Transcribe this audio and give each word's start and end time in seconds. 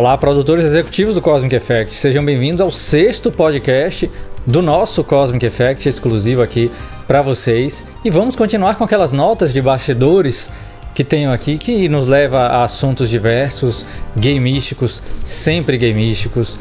Olá, 0.00 0.16
produtores 0.16 0.64
executivos 0.64 1.14
do 1.14 1.20
Cosmic 1.20 1.54
Effect. 1.54 1.94
Sejam 1.94 2.24
bem-vindos 2.24 2.62
ao 2.62 2.70
sexto 2.70 3.30
podcast 3.30 4.10
do 4.46 4.62
nosso 4.62 5.04
Cosmic 5.04 5.44
Effect 5.44 5.86
exclusivo 5.86 6.40
aqui 6.40 6.72
para 7.06 7.20
vocês. 7.20 7.84
E 8.02 8.08
vamos 8.08 8.34
continuar 8.34 8.76
com 8.76 8.84
aquelas 8.84 9.12
notas 9.12 9.52
de 9.52 9.60
bastidores 9.60 10.50
que 10.94 11.04
tenho 11.04 11.30
aqui 11.30 11.58
que 11.58 11.86
nos 11.86 12.08
leva 12.08 12.38
a 12.46 12.64
assuntos 12.64 13.10
diversos, 13.10 13.84
gameísticos, 14.16 15.02
sempre 15.22 15.76
gameísticos. 15.76 16.56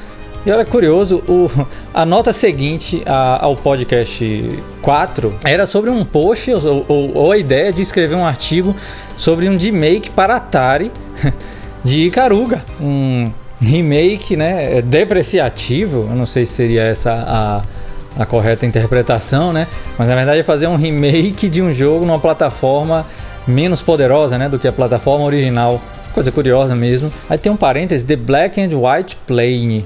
E 0.46 0.52
olha, 0.52 0.66
curioso, 0.66 1.24
o, 1.26 1.50
a 1.94 2.06
nota 2.06 2.34
seguinte 2.34 3.02
a, 3.06 3.46
ao 3.46 3.56
podcast 3.56 4.50
4 4.82 5.34
era 5.46 5.65
sobre 5.65 5.90
um 5.90 6.04
post 6.04 6.51
ou, 6.51 6.86
ou, 6.90 7.15
ou, 7.15 7.32
a 7.32 7.37
ideia 7.37 7.71
de 7.71 7.82
escrever 7.82 8.15
um 8.15 8.26
artigo 8.26 8.76
sobre 9.18 9.48
um 9.48 9.57
remake 9.57 10.10
para 10.10 10.36
Atari 10.36 10.92
de 11.83 12.07
Ikaruga, 12.07 12.64
um 12.82 13.25
remake, 13.61 14.36
né, 14.36 14.82
depreciativo, 14.82 16.07
eu 16.10 16.15
não 16.15 16.25
sei 16.25 16.46
se 16.46 16.54
seria 16.54 16.83
essa 16.83 17.11
a, 18.18 18.21
a 18.21 18.25
correta 18.25 18.65
interpretação, 18.65 19.51
né, 19.51 19.68
mas 19.97 20.07
na 20.07 20.15
verdade 20.15 20.39
é 20.39 20.43
fazer 20.43 20.68
um 20.68 20.75
remake 20.75 21.50
de 21.50 21.61
um 21.61 21.71
jogo 21.71 22.06
numa 22.06 22.20
plataforma 22.20 23.06
menos 23.47 23.82
poderosa, 23.82 24.37
né, 24.37 24.47
do 24.47 24.57
que 24.57 24.68
a 24.68 24.71
plataforma 24.71 25.25
original, 25.25 25.82
coisa 26.14 26.32
curiosa 26.32 26.75
mesmo. 26.75 27.11
Aí 27.29 27.37
tem 27.37 27.51
um 27.51 27.57
parênteses, 27.57 28.04
The 28.06 28.15
Black 28.15 28.61
and 28.61 28.70
White 28.70 29.18
Plane, 29.28 29.86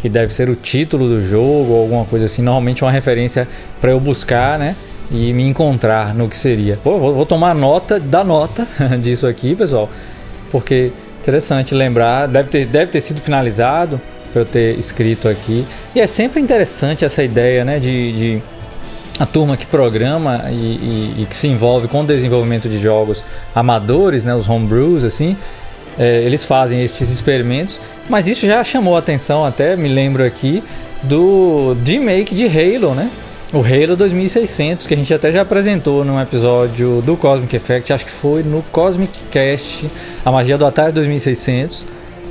que 0.00 0.08
deve 0.08 0.32
ser 0.32 0.48
o 0.48 0.56
título 0.56 1.08
do 1.08 1.20
jogo 1.20 1.72
ou 1.72 1.82
alguma 1.82 2.04
coisa 2.04 2.26
assim, 2.26 2.42
normalmente 2.42 2.82
uma 2.82 2.90
referência 2.90 3.46
para 3.80 3.90
eu 3.90 4.00
buscar, 4.00 4.58
né, 4.58 4.74
e 5.10 5.32
me 5.32 5.46
encontrar 5.46 6.14
no 6.14 6.28
que 6.28 6.36
seria. 6.36 6.78
Pô, 6.82 6.98
vou, 6.98 7.14
vou 7.14 7.26
tomar 7.26 7.54
nota 7.54 8.00
da 8.00 8.24
nota 8.24 8.66
disso 9.00 9.26
aqui, 9.26 9.54
pessoal, 9.54 9.88
porque 10.50 10.90
Interessante 11.26 11.74
lembrar, 11.74 12.28
deve 12.28 12.48
ter, 12.48 12.66
deve 12.66 12.92
ter 12.92 13.00
sido 13.00 13.20
finalizado 13.20 14.00
para 14.32 14.42
eu 14.42 14.46
ter 14.46 14.78
escrito 14.78 15.28
aqui. 15.28 15.66
E 15.92 16.00
é 16.00 16.06
sempre 16.06 16.40
interessante 16.40 17.04
essa 17.04 17.20
ideia, 17.20 17.64
né, 17.64 17.80
de, 17.80 18.12
de 18.12 18.42
a 19.18 19.26
turma 19.26 19.56
que 19.56 19.66
programa 19.66 20.44
e, 20.48 20.54
e, 20.54 21.14
e, 21.22 21.26
que 21.26 21.34
se 21.34 21.48
envolve 21.48 21.88
com 21.88 22.02
o 22.02 22.06
desenvolvimento 22.06 22.68
de 22.68 22.78
jogos 22.78 23.24
amadores, 23.52 24.22
né, 24.22 24.36
os 24.36 24.48
homebrews, 24.48 25.02
assim, 25.02 25.36
é, 25.98 26.22
eles 26.22 26.44
fazem 26.44 26.80
esses 26.84 27.10
experimentos, 27.10 27.80
mas 28.08 28.28
isso 28.28 28.46
já 28.46 28.62
chamou 28.62 28.96
atenção 28.96 29.44
até, 29.44 29.74
me 29.74 29.88
lembro 29.88 30.24
aqui, 30.24 30.62
do 31.02 31.76
remake 31.84 32.36
de 32.36 32.46
Halo, 32.46 32.94
né? 32.94 33.10
O 33.52 33.58
Halo 33.58 33.96
2600, 33.96 34.86
que 34.86 34.94
a 34.94 34.96
gente 34.96 35.12
até 35.14 35.30
já 35.30 35.42
apresentou 35.42 36.04
num 36.04 36.20
episódio 36.20 37.00
do 37.02 37.16
Cosmic 37.16 37.54
Effect, 37.54 37.92
acho 37.92 38.04
que 38.04 38.10
foi 38.10 38.42
no 38.42 38.62
Cosmic 38.72 39.20
Cast, 39.30 39.88
a 40.24 40.32
magia 40.32 40.58
do 40.58 40.66
Atari 40.66 40.92
2600, 40.92 41.86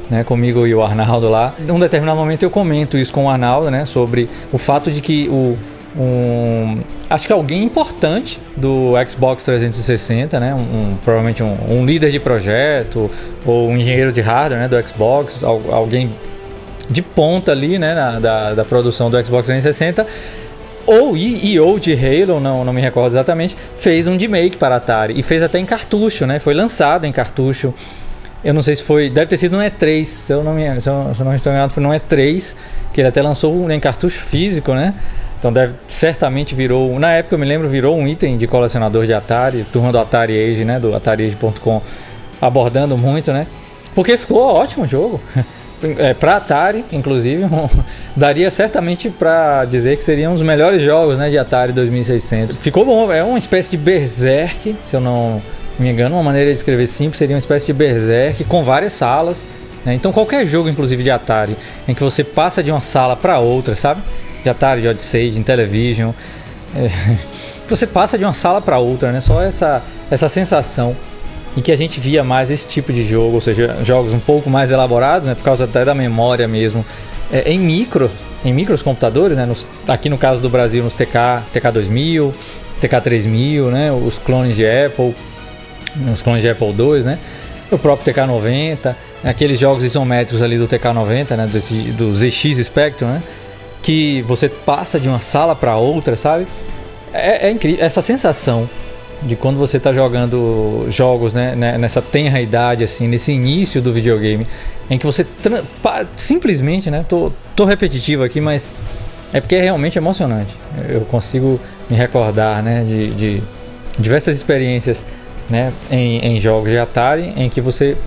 né, 0.10 0.24
comigo 0.24 0.68
e 0.68 0.76
o 0.76 0.84
Arnaldo 0.84 1.30
lá. 1.30 1.56
Em 1.58 1.72
um 1.72 1.80
determinado 1.80 2.20
momento 2.20 2.44
eu 2.44 2.50
comento 2.50 2.98
isso 2.98 3.14
com 3.14 3.26
o 3.26 3.30
Arnaldo, 3.30 3.72
né, 3.72 3.86
sobre 3.86 4.30
o 4.52 4.58
fato 4.58 4.92
de 4.92 5.00
que 5.00 5.30
o 5.30 5.58
um, 5.98 6.82
acho 7.10 7.26
que 7.26 7.32
alguém 7.32 7.64
importante 7.64 8.38
do 8.58 8.92
Xbox 9.08 9.46
360, 9.46 10.38
né? 10.42 10.54
Um, 10.54 10.58
um 10.58 10.98
provavelmente 10.98 11.42
um, 11.42 11.56
um, 11.70 11.86
líder 11.86 12.12
de 12.12 12.20
projeto 12.20 13.10
ou 13.46 13.70
um 13.70 13.78
engenheiro 13.78 14.12
de 14.12 14.20
hardware 14.20 14.60
né? 14.60 14.68
do 14.68 14.86
Xbox, 14.86 15.42
alguém 15.42 16.14
de 16.90 17.02
ponta 17.02 17.54
ali, 17.54 17.80
né? 17.80 17.96
Na, 17.96 18.20
da, 18.20 18.54
da 18.56 18.66
produção 18.66 19.10
do 19.10 19.26
Xbox 19.26 19.48
360 19.48 20.06
ou 20.86 21.16
EO 21.18 21.80
de 21.80 21.94
Halo, 21.94 22.40
não, 22.40 22.64
não 22.64 22.74
me 22.74 22.82
recordo 22.82 23.14
exatamente, 23.14 23.56
fez 23.76 24.08
um 24.08 24.18
remake 24.18 24.58
para 24.58 24.76
Atari 24.76 25.18
e 25.18 25.24
fez 25.24 25.42
até 25.44 25.60
em 25.60 25.66
cartucho, 25.66 26.26
né? 26.26 26.40
Foi 26.40 26.54
lançado 26.54 27.06
em 27.06 27.12
cartucho. 27.12 27.74
Eu 28.44 28.54
não 28.54 28.62
sei 28.62 28.76
se 28.76 28.84
foi, 28.84 29.10
deve 29.10 29.28
ter 29.28 29.38
sido 29.38 29.58
no 29.58 29.64
E3, 29.64 30.06
se 30.06 30.32
eu 30.32 30.44
não 30.44 30.54
me, 30.54 30.80
se 30.80 30.88
eu, 30.90 31.16
se 31.16 31.22
eu 31.22 31.26
não 31.26 31.34
estou 31.34 31.52
enganado, 31.52 31.74
foi 31.74 31.82
no 31.82 31.90
E3 31.90 32.56
que 32.94 33.02
ele 33.02 33.08
até 33.08 33.22
lançou 33.22 33.70
em 33.72 33.80
cartucho 33.80 34.22
físico, 34.22 34.74
né? 34.74 34.94
Então 35.40 35.52
deve 35.52 35.76
certamente 35.88 36.56
virou, 36.56 36.98
na 37.00 37.12
época 37.12 37.36
eu 37.36 37.40
me 37.40 37.46
lembro, 37.46 37.68
virou 37.68 37.98
um 37.98 38.08
item 38.08 38.38
de 38.38 38.48
colecionador 38.48 39.06
de 39.06 39.14
Atari, 39.14 39.66
turma 39.72 39.92
do 39.92 40.00
Atari 40.00 40.34
Age, 40.34 40.64
né, 40.64 40.80
do 40.80 40.96
AtariAge.com, 40.96 41.82
abordando 42.42 42.98
muito, 42.98 43.34
né? 43.34 43.46
Porque 43.94 44.18
ficou 44.18 44.40
ótimo 44.40 44.86
o 44.86 44.88
jogo. 44.88 45.22
é, 45.98 46.14
para 46.14 46.38
Atari, 46.38 46.86
inclusive, 46.92 47.46
daria 48.16 48.50
certamente 48.50 49.10
para 49.10 49.66
dizer 49.66 49.98
que 49.98 50.04
seriam 50.04 50.34
os 50.34 50.42
melhores 50.42 50.82
jogos 50.82 51.18
né, 51.18 51.30
de 51.30 51.38
Atari 51.38 51.72
2600. 51.74 52.58
Ficou 52.58 52.86
bom, 52.86 53.12
é 53.12 53.24
uma 53.24 53.38
espécie 53.38 53.70
de 53.70 53.78
Berserk, 53.78 54.76
se 54.84 54.96
eu 54.96 55.02
não 55.02 55.42
me 55.78 55.90
engano, 55.90 56.16
uma 56.16 56.24
maneira 56.24 56.50
de 56.52 56.58
escrever 56.58 56.88
simples 56.88 57.18
seria 57.18 57.36
uma 57.36 57.40
espécie 57.40 57.66
de 57.66 57.74
Berserk 57.74 58.44
com 58.46 58.64
várias 58.64 58.94
salas. 58.94 59.46
Né? 59.84 59.94
Então, 59.94 60.12
qualquer 60.12 60.46
jogo, 60.48 60.70
inclusive 60.70 61.04
de 61.04 61.12
Atari, 61.12 61.56
em 61.88 61.94
que 61.94 62.02
você 62.02 62.24
passa 62.24 62.64
de 62.64 62.72
uma 62.72 62.82
sala 62.82 63.16
para 63.16 63.40
outra, 63.40 63.76
sabe? 63.76 64.02
De 64.44 64.50
Atari, 64.50 64.82
de 64.82 64.88
Odyssey, 64.88 65.32
de 65.32 65.40
Intellivision, 65.40 66.12
é, 66.76 66.90
você 67.70 67.86
passa 67.86 68.18
de 68.18 68.24
uma 68.24 68.34
sala 68.34 68.62
para 68.62 68.80
outra, 68.80 69.12
né? 69.12 69.22
Só 69.22 69.42
essa, 69.42 69.84
essa 70.10 70.30
sensação 70.30 70.96
em 71.58 71.62
que 71.62 71.72
a 71.72 71.76
gente 71.76 72.00
via 72.00 72.24
mais 72.24 72.52
esse 72.52 72.68
tipo 72.68 72.92
de 72.92 73.08
jogo, 73.08 73.36
ou 73.36 73.42
seja, 73.42 73.78
jogos 73.84 74.12
um 74.12 74.20
pouco 74.20 74.50
mais 74.50 74.72
elaborados, 74.72 75.28
né, 75.28 75.36
por 75.36 75.44
causa 75.44 75.64
até 75.64 75.86
da 75.86 75.94
memória 75.94 76.48
mesmo, 76.48 76.86
é, 77.32 77.52
em 77.52 77.58
micro, 77.58 78.12
em 78.44 78.54
micros 78.54 78.82
computadores, 78.82 79.38
né, 79.38 79.46
nos, 79.46 79.66
aqui 79.88 80.10
no 80.10 80.18
caso 80.18 80.42
do 80.42 80.50
Brasil 80.50 80.84
nos 80.84 80.94
TK, 80.94 81.44
TK2000, 81.54 82.34
TK3000, 82.82 83.72
né, 83.72 83.92
os 83.92 84.18
clones 84.18 84.56
de 84.56 84.66
Apple, 84.66 85.16
os 86.12 86.22
clones 86.22 86.42
de 86.42 86.50
Apple 86.50 86.68
II, 86.68 87.04
né, 87.04 87.18
o 87.72 87.78
próprio 87.78 88.14
TK90, 88.14 88.94
aqueles 89.24 89.58
jogos 89.58 89.84
isométricos 89.84 90.42
ali 90.42 90.58
do 90.58 90.68
TK90, 90.68 91.36
né, 91.38 91.48
do, 91.48 91.94
do 91.94 92.14
ZX 92.14 92.66
Spectrum, 92.66 93.08
né, 93.08 93.24
que 93.82 94.22
você 94.24 94.50
passa 94.50 95.00
de 95.00 95.08
uma 95.08 95.20
sala 95.20 95.56
para 95.56 95.78
outra, 95.78 96.18
sabe? 96.18 96.48
É, 97.14 97.48
é 97.48 97.52
incrível 97.52 97.86
essa 97.86 98.02
sensação 98.02 98.68
de 99.24 99.36
quando 99.36 99.58
você 99.58 99.78
está 99.78 99.94
jogando 99.94 100.86
jogos 100.90 101.34
né, 101.34 101.56
né, 101.56 101.78
nessa 101.78 102.02
tenra 102.02 102.42
idade, 102.42 102.84
assim, 102.84 103.08
nesse 103.08 103.32
início 103.32 103.82
do 103.82 103.92
videogame, 103.92 104.46
em 104.90 104.98
que 104.98 105.06
você 105.06 105.26
simplesmente, 106.16 106.92
né, 106.92 107.06
tô, 107.08 107.32
tô 107.56 107.66
repetitivo 107.66 108.24
aqui, 108.24 108.40
mas 108.40 108.72
é 109.34 109.42
porque 109.42 109.56
é 109.56 109.62
realmente 109.62 109.98
emocionante. 109.98 110.56
Eu 110.88 111.02
consigo 111.02 111.60
me 111.90 111.96
recordar 111.96 112.62
né, 112.62 112.84
de, 112.84 113.12
de 113.12 113.44
diversas 113.98 114.36
experiências 114.36 115.06
né, 115.50 115.72
em, 115.92 116.20
em, 116.20 116.40
jogos 116.40 116.70
de 116.70 116.78
Atari 116.78 117.34
em 117.36 117.50
que 117.50 117.62
você, 117.62 117.98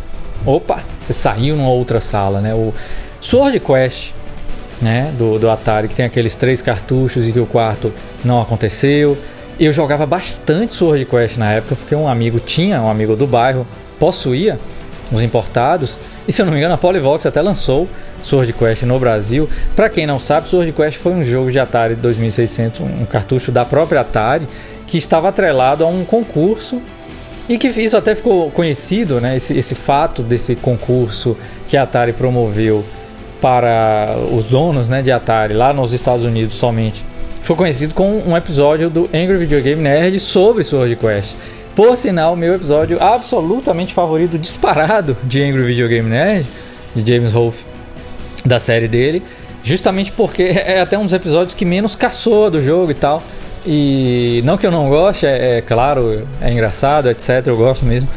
opa, 0.44 0.82
você 1.00 1.12
saiu 1.12 1.56
numa 1.56 1.70
outra 1.70 2.00
sala, 2.00 2.40
né? 2.40 2.54
O 2.54 2.72
Sword 3.20 3.60
Quest, 3.60 4.12
né, 4.80 5.12
do, 5.18 5.38
do 5.38 5.50
Atari, 5.50 5.88
que 5.88 5.94
tem 5.94 6.04
aqueles 6.04 6.34
três 6.34 6.62
cartuchos 6.62 7.28
e 7.28 7.32
que 7.32 7.40
o 7.40 7.46
quarto 7.46 7.92
não 8.24 8.40
aconteceu. 8.40 9.16
Eu 9.58 9.72
jogava 9.72 10.06
bastante 10.06 10.72
Sword 10.74 11.04
Quest 11.04 11.36
na 11.36 11.52
época, 11.52 11.74
porque 11.74 11.94
um 11.94 12.06
amigo 12.06 12.38
tinha, 12.38 12.80
um 12.80 12.88
amigo 12.88 13.16
do 13.16 13.26
bairro, 13.26 13.66
possuía 13.98 14.56
os 15.10 15.20
importados. 15.20 15.98
E 16.28 16.32
se 16.32 16.40
eu 16.40 16.46
não 16.46 16.52
me 16.52 16.58
engano, 16.58 16.74
a 16.74 16.78
Polyvox 16.78 17.26
até 17.26 17.42
lançou 17.42 17.88
Sword 18.22 18.52
Quest 18.52 18.84
no 18.84 18.98
Brasil. 19.00 19.48
Para 19.74 19.88
quem 19.88 20.06
não 20.06 20.20
sabe, 20.20 20.48
Sword 20.48 20.70
Quest 20.70 20.98
foi 20.98 21.12
um 21.12 21.24
jogo 21.24 21.50
de 21.50 21.58
Atari 21.58 21.96
2600, 21.96 22.80
um 22.80 23.04
cartucho 23.04 23.50
da 23.50 23.64
própria 23.64 24.02
Atari, 24.02 24.46
que 24.86 24.96
estava 24.96 25.28
atrelado 25.28 25.82
a 25.82 25.88
um 25.88 26.04
concurso 26.04 26.80
e 27.48 27.58
que 27.58 27.66
isso 27.66 27.96
até 27.96 28.14
ficou 28.14 28.52
conhecido, 28.52 29.20
né? 29.20 29.36
Esse, 29.36 29.58
esse 29.58 29.74
fato 29.74 30.22
desse 30.22 30.54
concurso 30.54 31.36
que 31.66 31.76
a 31.76 31.82
Atari 31.82 32.12
promoveu 32.12 32.84
para 33.40 34.16
os 34.32 34.44
donos 34.44 34.88
né, 34.88 35.02
de 35.02 35.10
Atari 35.10 35.54
lá 35.54 35.72
nos 35.72 35.92
Estados 35.92 36.24
Unidos 36.24 36.54
somente 36.54 37.04
foi 37.48 37.56
conhecido 37.56 37.94
com 37.94 38.22
um 38.26 38.36
episódio 38.36 38.90
do 38.90 39.04
Angry 39.04 39.38
Video 39.38 39.62
Game 39.62 39.80
Nerd 39.80 40.20
sobre 40.20 40.62
Sword 40.62 40.94
Quest. 40.96 41.34
Por 41.74 41.96
sinal, 41.96 42.36
meu 42.36 42.52
episódio 42.54 43.02
absolutamente 43.02 43.94
favorito, 43.94 44.38
disparado 44.38 45.16
de 45.24 45.42
Angry 45.42 45.62
Video 45.62 45.88
Game 45.88 46.10
Nerd, 46.10 46.46
de 46.94 47.10
James 47.10 47.32
Rolfe, 47.32 47.64
da 48.44 48.58
série 48.58 48.86
dele, 48.86 49.22
justamente 49.64 50.12
porque 50.12 50.42
é 50.42 50.82
até 50.82 50.98
um 50.98 51.04
dos 51.06 51.14
episódios 51.14 51.54
que 51.54 51.64
menos 51.64 51.96
caçou 51.96 52.50
do 52.50 52.60
jogo 52.60 52.90
e 52.90 52.94
tal. 52.94 53.22
E 53.66 54.42
não 54.44 54.58
que 54.58 54.66
eu 54.66 54.70
não 54.70 54.90
goste, 54.90 55.24
é, 55.24 55.56
é 55.56 55.60
claro, 55.62 56.28
é 56.42 56.52
engraçado, 56.52 57.08
etc. 57.08 57.46
Eu 57.46 57.56
gosto 57.56 57.82
mesmo. 57.86 58.10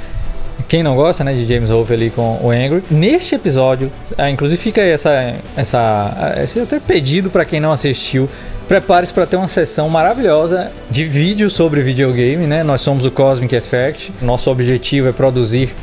Quem 0.68 0.84
não 0.84 0.94
gosta, 0.94 1.24
né, 1.24 1.34
de 1.34 1.48
James 1.48 1.70
Rolfe 1.70 1.94
ali 1.94 2.10
com 2.10 2.38
o 2.44 2.50
Angry. 2.50 2.84
Neste 2.92 3.36
episódio, 3.36 3.90
ah, 4.18 4.30
inclusive 4.30 4.62
fica 4.62 4.82
aí 4.82 4.90
essa, 4.90 5.36
essa, 5.56 6.36
esse 6.44 6.60
até 6.60 6.82
pedido 6.82 7.30
para 7.30 7.46
quem 7.46 7.62
não 7.62 7.72
assistiu 7.72 8.30
Prepare-se 8.72 9.14
para 9.14 9.26
ter 9.26 9.36
uma 9.36 9.50
sessão 9.50 9.90
maravilhosa 9.90 10.72
de 10.90 11.04
vídeo 11.04 11.50
sobre 11.50 11.82
videogame, 11.82 12.48
né? 12.48 12.64
Nós 12.64 12.80
somos 12.80 13.06
o 13.06 13.12
Cosmic 13.12 13.54
Effect. 13.54 14.14
Nosso 14.22 14.50
objetivo 14.50 15.10
é 15.10 15.12
produzir 15.12 15.76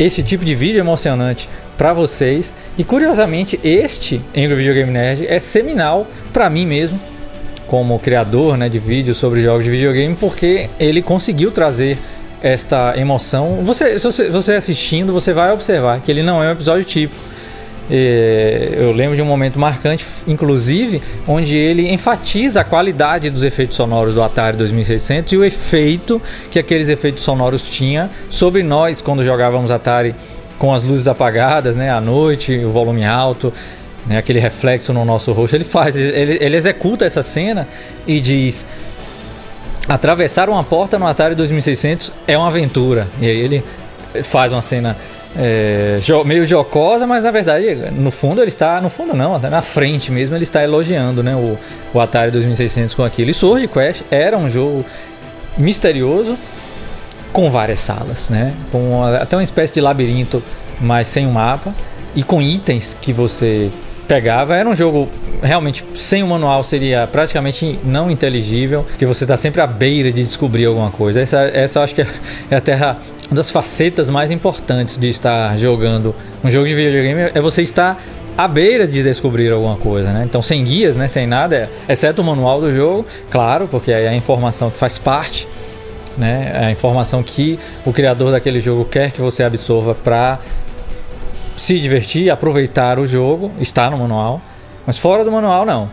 esse 0.00 0.20
tipo 0.20 0.44
de 0.44 0.52
vídeo 0.52 0.80
emocionante 0.80 1.48
para 1.78 1.92
vocês. 1.92 2.52
E 2.76 2.82
curiosamente, 2.82 3.60
este 3.62 4.20
Angry 4.36 4.56
Video 4.56 4.74
Game 4.74 4.90
Nerd 4.90 5.28
é 5.28 5.38
seminal 5.38 6.08
para 6.32 6.50
mim 6.50 6.66
mesmo, 6.66 6.98
como 7.68 8.00
criador, 8.00 8.56
né, 8.56 8.68
de 8.68 8.80
vídeos 8.80 9.16
sobre 9.16 9.40
jogos 9.40 9.64
de 9.64 9.70
videogame, 9.70 10.16
porque 10.16 10.68
ele 10.80 11.02
conseguiu 11.02 11.52
trazer 11.52 11.98
esta 12.42 12.94
emoção. 12.96 13.60
Você, 13.62 13.96
se 13.96 14.04
você, 14.04 14.28
você 14.28 14.54
assistindo, 14.54 15.12
você 15.12 15.32
vai 15.32 15.52
observar 15.52 16.00
que 16.00 16.10
ele 16.10 16.24
não 16.24 16.42
é 16.42 16.48
um 16.48 16.50
episódio 16.50 16.84
típico 16.84 17.33
eu 17.90 18.92
lembro 18.92 19.14
de 19.14 19.20
um 19.20 19.26
momento 19.26 19.58
marcante, 19.58 20.06
inclusive, 20.26 21.02
onde 21.28 21.56
ele 21.56 21.92
enfatiza 21.92 22.62
a 22.62 22.64
qualidade 22.64 23.28
dos 23.28 23.42
efeitos 23.42 23.76
sonoros 23.76 24.14
do 24.14 24.22
Atari 24.22 24.56
2600 24.56 25.32
e 25.32 25.36
o 25.36 25.44
efeito 25.44 26.20
que 26.50 26.58
aqueles 26.58 26.88
efeitos 26.88 27.22
sonoros 27.22 27.62
tinham 27.62 28.08
sobre 28.30 28.62
nós 28.62 29.02
quando 29.02 29.24
jogávamos 29.24 29.70
Atari 29.70 30.14
com 30.58 30.72
as 30.72 30.82
luzes 30.82 31.06
apagadas, 31.06 31.76
né, 31.76 31.90
à 31.90 32.00
noite, 32.00 32.56
o 32.64 32.70
volume 32.70 33.04
alto, 33.04 33.52
né, 34.06 34.16
aquele 34.16 34.38
reflexo 34.38 34.92
no 34.92 35.04
nosso 35.04 35.32
rosto. 35.32 35.54
Ele 35.54 35.64
faz, 35.64 35.96
ele, 35.96 36.38
ele 36.40 36.56
executa 36.56 37.04
essa 37.04 37.22
cena 37.22 37.68
e 38.06 38.20
diz: 38.20 38.66
atravessar 39.88 40.48
uma 40.48 40.64
porta 40.64 40.98
no 40.98 41.06
Atari 41.06 41.34
2600 41.34 42.12
é 42.26 42.38
uma 42.38 42.48
aventura. 42.48 43.08
E 43.20 43.26
aí 43.26 43.36
ele 43.36 43.64
faz 44.22 44.52
uma 44.52 44.62
cena 44.62 44.96
é, 45.36 45.98
meio 46.24 46.46
jocosa, 46.46 47.06
mas 47.06 47.24
na 47.24 47.30
verdade, 47.30 47.74
no 47.92 48.10
fundo 48.10 48.40
ele 48.40 48.48
está, 48.48 48.80
no 48.80 48.88
fundo 48.88 49.14
não, 49.14 49.34
até 49.34 49.50
na 49.50 49.62
frente 49.62 50.12
mesmo 50.12 50.36
ele 50.36 50.44
está 50.44 50.62
elogiando, 50.62 51.22
né, 51.22 51.34
o, 51.34 51.58
o 51.92 52.00
Atari 52.00 52.30
2600 52.30 52.94
com 52.94 53.02
aquilo. 53.02 53.30
E 53.30 53.34
Sword 53.34 53.66
Quest 53.68 54.02
era 54.10 54.38
um 54.38 54.50
jogo 54.50 54.84
misterioso 55.58 56.36
com 57.32 57.50
várias 57.50 57.80
salas, 57.80 58.30
né, 58.30 58.54
com 58.70 59.02
até 59.02 59.36
uma 59.36 59.42
espécie 59.42 59.74
de 59.74 59.80
labirinto, 59.80 60.42
mas 60.80 61.08
sem 61.08 61.26
um 61.26 61.32
mapa 61.32 61.74
e 62.14 62.22
com 62.22 62.40
itens 62.40 62.96
que 63.00 63.12
você 63.12 63.70
pegava. 64.06 64.54
Era 64.54 64.68
um 64.68 64.74
jogo 64.74 65.08
realmente 65.42 65.84
sem 65.94 66.22
o 66.22 66.28
manual 66.28 66.62
seria 66.62 67.08
praticamente 67.10 67.78
não 67.84 68.10
inteligível, 68.10 68.86
que 68.96 69.06
você 69.06 69.24
está 69.24 69.36
sempre 69.36 69.60
à 69.60 69.66
beira 69.66 70.12
de 70.12 70.22
descobrir 70.22 70.66
alguma 70.66 70.90
coisa. 70.90 71.20
Essa, 71.20 71.40
essa 71.40 71.78
eu 71.78 71.82
acho 71.82 71.94
que 71.94 72.02
é, 72.02 72.06
é 72.50 72.56
até 72.56 72.74
a, 72.74 72.96
uma 73.28 73.36
das 73.36 73.50
facetas 73.50 74.10
mais 74.10 74.30
importantes 74.30 74.96
de 74.96 75.08
estar 75.08 75.56
jogando 75.56 76.14
um 76.42 76.50
jogo 76.50 76.66
de 76.66 76.74
videogame 76.74 77.30
é 77.34 77.40
você 77.40 77.62
estar 77.62 78.00
à 78.36 78.46
beira 78.48 78.86
de 78.86 79.02
descobrir 79.02 79.50
alguma 79.50 79.76
coisa, 79.76 80.12
né? 80.12 80.24
Então 80.24 80.42
sem 80.42 80.62
guias, 80.64 80.96
né? 80.96 81.08
Sem 81.08 81.26
nada, 81.26 81.70
exceto 81.88 82.22
o 82.22 82.24
manual 82.24 82.60
do 82.60 82.74
jogo, 82.74 83.06
claro, 83.30 83.68
porque 83.70 83.92
é 83.92 84.08
a 84.08 84.14
informação 84.14 84.70
que 84.70 84.76
faz 84.76 84.98
parte, 84.98 85.48
né? 86.18 86.50
É 86.54 86.64
a 86.66 86.70
informação 86.70 87.22
que 87.22 87.58
o 87.84 87.92
criador 87.92 88.32
daquele 88.32 88.60
jogo 88.60 88.84
quer 88.84 89.10
que 89.10 89.20
você 89.20 89.42
absorva 89.42 89.94
para 89.94 90.38
se 91.56 91.78
divertir, 91.78 92.30
aproveitar 92.30 92.98
o 92.98 93.06
jogo, 93.06 93.52
está 93.60 93.88
no 93.88 93.96
manual, 93.98 94.40
mas 94.86 94.98
fora 94.98 95.24
do 95.24 95.30
manual 95.30 95.64
não, 95.64 95.88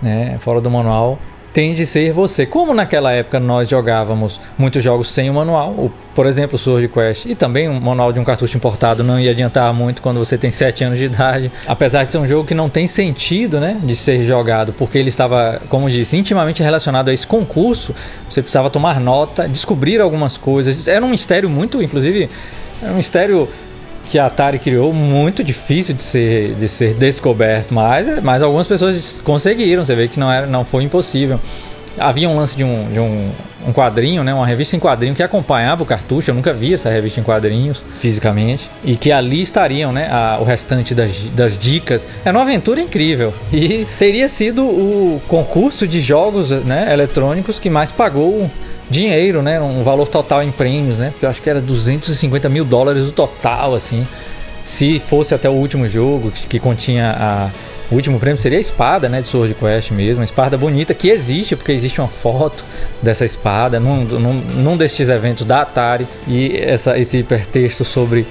né? 0.00 0.36
Fora 0.40 0.60
do 0.60 0.70
manual 0.70 1.18
tem 1.52 1.74
de 1.74 1.86
ser 1.86 2.12
você. 2.12 2.46
Como 2.46 2.72
naquela 2.72 3.12
época 3.12 3.38
nós 3.38 3.68
jogávamos 3.68 4.40
muitos 4.56 4.82
jogos 4.82 5.10
sem 5.10 5.28
o 5.28 5.34
manual, 5.34 5.90
por 6.14 6.26
exemplo, 6.26 6.56
o 6.56 6.58
Sword 6.58 6.88
Quest, 6.88 7.26
e 7.26 7.34
também 7.34 7.68
um 7.68 7.80
manual 7.80 8.12
de 8.12 8.20
um 8.20 8.24
cartucho 8.24 8.56
importado 8.56 9.02
não 9.02 9.18
ia 9.18 9.30
adiantar 9.30 9.72
muito 9.72 10.02
quando 10.02 10.18
você 10.18 10.36
tem 10.36 10.50
7 10.50 10.84
anos 10.84 10.98
de 10.98 11.06
idade. 11.06 11.50
Apesar 11.66 12.04
de 12.04 12.12
ser 12.12 12.18
um 12.18 12.26
jogo 12.26 12.46
que 12.46 12.54
não 12.54 12.68
tem 12.68 12.86
sentido, 12.86 13.60
né, 13.60 13.78
de 13.82 13.96
ser 13.96 14.24
jogado, 14.24 14.72
porque 14.72 14.98
ele 14.98 15.08
estava, 15.08 15.60
como 15.68 15.90
disse, 15.90 16.16
intimamente 16.16 16.62
relacionado 16.62 17.08
a 17.08 17.14
esse 17.14 17.26
concurso, 17.26 17.94
você 18.28 18.42
precisava 18.42 18.68
tomar 18.70 19.00
nota, 19.00 19.48
descobrir 19.48 20.00
algumas 20.00 20.36
coisas. 20.36 20.86
Era 20.88 21.04
um 21.04 21.08
mistério 21.08 21.48
muito, 21.48 21.82
inclusive, 21.82 22.28
era 22.82 22.92
um 22.92 22.96
mistério 22.96 23.48
que 24.04 24.18
a 24.18 24.26
Atari 24.26 24.58
criou 24.58 24.92
muito 24.92 25.42
difícil 25.44 25.94
de 25.94 26.02
ser, 26.02 26.54
de 26.54 26.68
ser 26.68 26.94
descoberto, 26.94 27.72
mas, 27.72 28.22
mas 28.22 28.42
algumas 28.42 28.66
pessoas 28.66 29.20
conseguiram, 29.24 29.84
você 29.84 29.94
vê 29.94 30.08
que 30.08 30.18
não, 30.18 30.30
era, 30.30 30.46
não 30.46 30.64
foi 30.64 30.82
impossível. 30.84 31.40
Havia 31.98 32.28
um 32.28 32.36
lance 32.36 32.56
de 32.56 32.64
um, 32.64 32.90
de 32.90 32.98
um, 32.98 33.30
um 33.66 33.72
quadrinho, 33.72 34.24
né, 34.24 34.32
uma 34.32 34.46
revista 34.46 34.74
em 34.74 34.78
quadrinho 34.78 35.14
que 35.14 35.22
acompanhava 35.22 35.82
o 35.82 35.86
cartucho, 35.86 36.30
eu 36.30 36.34
nunca 36.34 36.52
vi 36.52 36.74
essa 36.74 36.88
revista 36.88 37.20
em 37.20 37.22
quadrinhos 37.22 37.82
fisicamente, 37.98 38.70
e 38.82 38.96
que 38.96 39.12
ali 39.12 39.42
estariam 39.42 39.92
né, 39.92 40.08
a, 40.10 40.38
o 40.40 40.44
restante 40.44 40.94
das, 40.94 41.26
das 41.28 41.58
dicas. 41.58 42.06
Era 42.24 42.36
uma 42.36 42.44
aventura 42.44 42.80
incrível 42.80 43.32
e 43.52 43.86
teria 43.98 44.28
sido 44.28 44.64
o 44.64 45.20
concurso 45.28 45.86
de 45.86 46.00
jogos 46.00 46.50
né, 46.50 46.92
eletrônicos 46.92 47.58
que 47.58 47.68
mais 47.68 47.92
pagou 47.92 48.50
dinheiro, 48.92 49.42
né? 49.42 49.60
Um 49.60 49.82
valor 49.82 50.06
total 50.06 50.42
em 50.42 50.52
prêmios, 50.52 50.98
né? 50.98 51.10
Porque 51.10 51.24
eu 51.26 51.30
acho 51.30 51.42
que 51.42 51.50
era 51.50 51.60
250 51.60 52.48
mil 52.48 52.64
dólares 52.64 53.08
o 53.08 53.12
total, 53.12 53.74
assim. 53.74 54.06
Se 54.64 55.00
fosse 55.00 55.34
até 55.34 55.48
o 55.48 55.52
último 55.52 55.88
jogo, 55.88 56.30
que 56.30 56.60
continha 56.60 57.16
a. 57.18 57.50
O 57.90 57.94
último 57.94 58.18
prêmio 58.18 58.40
seria 58.40 58.56
a 58.56 58.60
espada, 58.60 59.08
né? 59.08 59.20
De 59.20 59.28
Sword 59.28 59.54
Quest 59.54 59.90
mesmo. 59.90 60.20
Uma 60.20 60.24
espada 60.24 60.56
bonita 60.56 60.94
que 60.94 61.08
existe, 61.08 61.56
porque 61.56 61.72
existe 61.72 62.00
uma 62.00 62.08
foto 62.08 62.64
dessa 63.02 63.24
espada 63.24 63.78
num, 63.78 64.04
num, 64.04 64.32
num 64.32 64.76
destes 64.76 65.08
eventos 65.08 65.44
da 65.44 65.62
Atari. 65.62 66.06
E 66.26 66.56
essa, 66.56 66.96
esse 66.96 67.18
hipertexto 67.18 67.84
sobre 67.84 68.26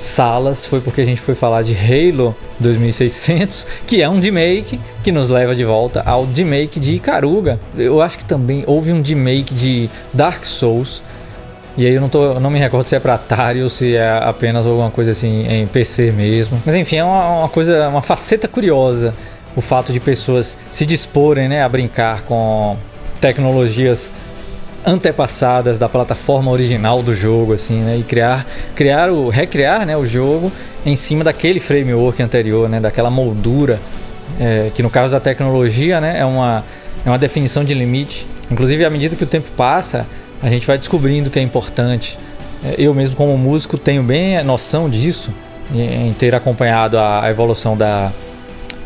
salas 0.00 0.66
foi 0.66 0.80
porque 0.80 1.02
a 1.02 1.04
gente 1.04 1.20
foi 1.20 1.34
falar 1.34 1.62
de 1.62 1.74
Halo 1.74 2.34
2600, 2.58 3.66
que 3.86 4.00
é 4.00 4.08
um 4.08 4.18
remake 4.18 4.80
que 5.02 5.12
nos 5.12 5.28
leva 5.28 5.54
de 5.54 5.64
volta 5.64 6.02
ao 6.06 6.24
remake 6.24 6.80
de 6.80 6.94
Ikaruga. 6.94 7.60
Eu 7.76 8.00
acho 8.00 8.16
que 8.16 8.24
também 8.24 8.64
houve 8.66 8.92
um 8.92 9.02
remake 9.02 9.52
de 9.52 9.90
Dark 10.12 10.46
Souls. 10.46 11.02
E 11.76 11.86
aí 11.86 11.94
eu 11.94 12.00
não, 12.00 12.08
tô, 12.08 12.40
não 12.40 12.50
me 12.50 12.58
recordo 12.58 12.88
se 12.88 12.96
é 12.96 13.00
para 13.00 13.14
Atari 13.14 13.62
ou 13.62 13.70
se 13.70 13.94
é 13.94 14.10
apenas 14.24 14.66
alguma 14.66 14.90
coisa 14.90 15.10
assim 15.12 15.46
em 15.46 15.66
PC 15.66 16.12
mesmo. 16.12 16.60
Mas 16.64 16.74
enfim, 16.74 16.96
é 16.96 17.04
uma, 17.04 17.40
uma 17.40 17.48
coisa, 17.48 17.88
uma 17.88 18.02
faceta 18.02 18.48
curiosa 18.48 19.14
o 19.54 19.60
fato 19.60 19.92
de 19.92 20.00
pessoas 20.00 20.56
se 20.70 20.86
disporem 20.86 21.48
né, 21.48 21.62
a 21.62 21.68
brincar 21.68 22.22
com 22.22 22.76
tecnologias 23.20 24.12
antepassadas 24.86 25.78
da 25.78 25.88
plataforma 25.88 26.50
original 26.50 27.02
do 27.02 27.14
jogo, 27.14 27.52
assim, 27.52 27.80
né? 27.80 27.98
E 27.98 28.02
criar, 28.02 28.46
criar 28.74 29.10
o, 29.10 29.28
recriar, 29.28 29.84
né, 29.84 29.96
o 29.96 30.06
jogo 30.06 30.50
em 30.84 30.96
cima 30.96 31.22
daquele 31.22 31.60
framework 31.60 32.22
anterior, 32.22 32.68
né? 32.68 32.80
Daquela 32.80 33.10
moldura, 33.10 33.78
é, 34.38 34.70
que 34.74 34.82
no 34.82 34.90
caso 34.90 35.12
da 35.12 35.20
tecnologia, 35.20 36.00
né, 36.00 36.18
é 36.18 36.24
uma, 36.24 36.64
é 37.04 37.08
uma 37.08 37.18
definição 37.18 37.64
de 37.64 37.74
limite. 37.74 38.26
Inclusive, 38.50 38.84
à 38.84 38.90
medida 38.90 39.14
que 39.14 39.24
o 39.24 39.26
tempo 39.26 39.50
passa, 39.56 40.06
a 40.42 40.48
gente 40.48 40.66
vai 40.66 40.78
descobrindo 40.78 41.30
que 41.30 41.38
é 41.38 41.42
importante. 41.42 42.18
É, 42.64 42.74
eu 42.78 42.94
mesmo, 42.94 43.16
como 43.16 43.36
músico, 43.36 43.76
tenho 43.76 44.02
bem 44.02 44.42
noção 44.42 44.88
disso, 44.88 45.30
em 45.72 46.12
ter 46.14 46.34
acompanhado 46.34 46.98
a 46.98 47.30
evolução 47.30 47.76
da, 47.76 48.10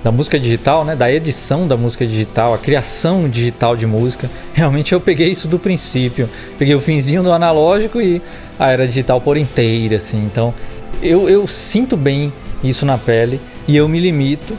da 0.04 0.12
música 0.12 0.38
digital, 0.38 0.84
né, 0.84 0.94
da 0.94 1.10
edição 1.10 1.66
da 1.66 1.78
música 1.78 2.06
digital, 2.06 2.52
a 2.52 2.58
criação 2.58 3.26
digital 3.26 3.74
de 3.74 3.86
música. 3.86 4.30
Realmente 4.52 4.92
eu 4.92 5.00
peguei 5.00 5.32
isso 5.32 5.48
do 5.48 5.58
princípio. 5.58 6.28
Peguei 6.58 6.74
o 6.74 6.80
finzinho 6.80 7.22
do 7.22 7.32
analógico 7.32 8.02
e 8.02 8.20
a 8.58 8.70
era 8.70 8.86
digital 8.86 9.18
por 9.18 9.38
inteira, 9.38 9.96
assim. 9.96 10.18
Então 10.18 10.52
eu, 11.02 11.26
eu 11.26 11.46
sinto 11.46 11.96
bem 11.96 12.30
isso 12.62 12.84
na 12.84 12.98
pele 12.98 13.40
e 13.66 13.74
eu 13.74 13.88
me 13.88 13.98
limito, 13.98 14.54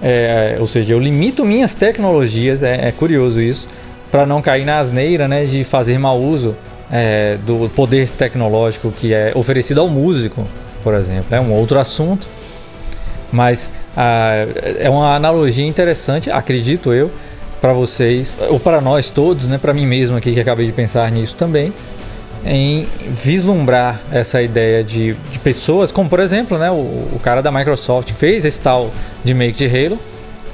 é, 0.00 0.56
ou 0.60 0.66
seja, 0.68 0.94
eu 0.94 1.00
limito 1.00 1.44
minhas 1.44 1.74
tecnologias, 1.74 2.62
é, 2.62 2.86
é 2.86 2.92
curioso 2.92 3.40
isso, 3.40 3.68
para 4.12 4.24
não 4.24 4.40
cair 4.40 4.64
na 4.64 4.78
asneira 4.78 5.26
né, 5.26 5.44
de 5.44 5.64
fazer 5.64 5.98
mau 5.98 6.20
uso 6.20 6.54
é, 6.88 7.36
do 7.44 7.68
poder 7.74 8.08
tecnológico 8.10 8.92
que 8.92 9.12
é 9.12 9.32
oferecido 9.34 9.80
ao 9.80 9.88
músico, 9.88 10.46
por 10.84 10.94
exemplo. 10.94 11.34
É 11.34 11.40
um 11.40 11.52
outro 11.52 11.80
assunto 11.80 12.28
mas 13.32 13.72
ah, 13.96 14.46
é 14.78 14.88
uma 14.88 15.14
analogia 15.14 15.66
interessante, 15.66 16.30
acredito 16.30 16.92
eu, 16.92 17.10
para 17.60 17.72
vocês, 17.72 18.36
ou 18.48 18.60
para 18.60 18.80
nós 18.80 19.10
todos, 19.10 19.46
né, 19.46 19.58
para 19.58 19.74
mim 19.74 19.86
mesmo 19.86 20.16
aqui 20.16 20.32
que 20.32 20.40
acabei 20.40 20.66
de 20.66 20.72
pensar 20.72 21.10
nisso 21.10 21.34
também, 21.34 21.72
em 22.44 22.86
vislumbrar 23.10 24.00
essa 24.12 24.40
ideia 24.40 24.82
de, 24.84 25.14
de 25.14 25.38
pessoas, 25.40 25.90
como 25.90 26.08
por 26.08 26.20
exemplo, 26.20 26.56
né, 26.56 26.70
o, 26.70 26.74
o, 26.74 27.20
cara 27.22 27.42
da 27.42 27.50
Microsoft 27.50 28.12
fez 28.12 28.44
esse 28.44 28.60
tal 28.60 28.90
de 29.24 29.34
make 29.34 29.58
de 29.58 29.66
Halo. 29.66 29.98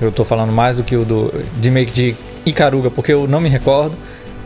Eu 0.01 0.09
estou 0.09 0.25
falando 0.25 0.53
mais 0.53 0.77
do 0.77 0.83
que 0.83 0.97
o 0.97 1.05
do 1.05 1.33
de 1.61 1.71
make 1.71 1.93
de 1.93 2.17
Icaruga, 2.45 2.91
porque 2.91 3.13
eu 3.13 3.29
não 3.29 3.41
me 3.41 3.49
recordo 3.49 3.95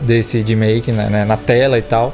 desse 0.01 0.43
de 0.43 0.55
make 0.55 0.91
né, 0.91 1.07
né, 1.09 1.25
na 1.25 1.37
tela 1.37 1.77
e 1.77 1.81
tal. 1.81 2.13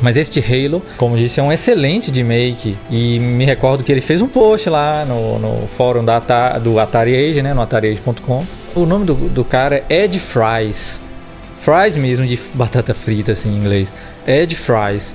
Mas 0.00 0.16
este 0.16 0.40
Halo, 0.40 0.82
como 0.96 1.16
disse, 1.16 1.40
é 1.40 1.42
um 1.42 1.52
excelente 1.52 2.10
remake. 2.10 2.76
E 2.90 3.18
me 3.18 3.44
recordo 3.44 3.84
que 3.84 3.92
ele 3.92 4.00
fez 4.00 4.20
um 4.20 4.28
post 4.28 4.68
lá 4.68 5.04
no, 5.04 5.38
no 5.38 5.66
fórum 5.66 6.04
da, 6.04 6.18
do 6.58 6.78
Atari 6.78 7.14
Age, 7.14 7.42
né? 7.42 7.54
No 7.54 7.62
atariage.com. 7.62 8.44
O 8.74 8.86
nome 8.86 9.04
do, 9.04 9.14
do 9.14 9.44
cara 9.44 9.84
é 9.88 10.04
Ed 10.04 10.18
Fries. 10.18 11.00
Fries 11.58 11.96
mesmo, 11.96 12.26
de 12.26 12.38
batata 12.54 12.92
frita, 12.92 13.32
assim, 13.32 13.48
em 13.48 13.56
inglês. 13.56 13.92
Ed 14.26 14.54
Fries. 14.54 15.14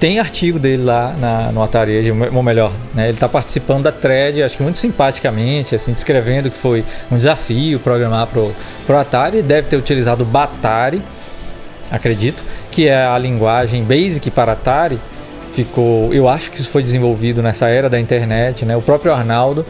Tem 0.00 0.18
artigo 0.18 0.58
dele 0.58 0.82
lá 0.82 1.14
na, 1.18 1.52
no 1.52 1.62
Atari 1.62 1.98
Age, 1.98 2.10
ou 2.10 2.42
melhor, 2.42 2.72
né, 2.94 3.04
ele 3.04 3.12
está 3.12 3.28
participando 3.28 3.82
da 3.82 3.92
thread, 3.92 4.42
acho 4.42 4.56
que 4.56 4.62
muito 4.62 4.78
simpaticamente, 4.78 5.74
assim, 5.74 5.92
descrevendo 5.92 6.50
que 6.50 6.56
foi 6.56 6.82
um 7.12 7.18
desafio 7.18 7.78
programar 7.78 8.26
pro, 8.28 8.50
pro 8.86 8.96
Atari. 8.96 9.42
Deve 9.42 9.68
ter 9.68 9.76
utilizado 9.76 10.24
o 10.24 10.26
Batari, 10.26 11.02
acredito 11.94 12.42
que 12.70 12.88
é 12.88 13.04
a 13.06 13.16
linguagem 13.18 13.84
Basic 13.84 14.30
para 14.30 14.52
Atari, 14.52 14.98
ficou, 15.52 16.12
eu 16.12 16.28
acho 16.28 16.50
que 16.50 16.60
isso 16.60 16.70
foi 16.70 16.82
desenvolvido 16.82 17.42
nessa 17.42 17.68
era 17.68 17.88
da 17.88 17.98
internet, 17.98 18.64
né? 18.64 18.76
O 18.76 18.82
próprio 18.82 19.12
Arnaldo, 19.12 19.64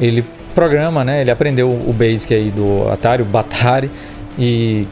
ele 0.00 0.24
programa, 0.54 1.04
né? 1.04 1.20
Ele 1.20 1.30
aprendeu 1.30 1.70
o 1.70 1.92
Basic 1.92 2.34
aí 2.34 2.50
do 2.50 2.88
Atari, 2.90 3.22
o 3.22 3.24
Batari 3.24 3.90
e 4.38 4.86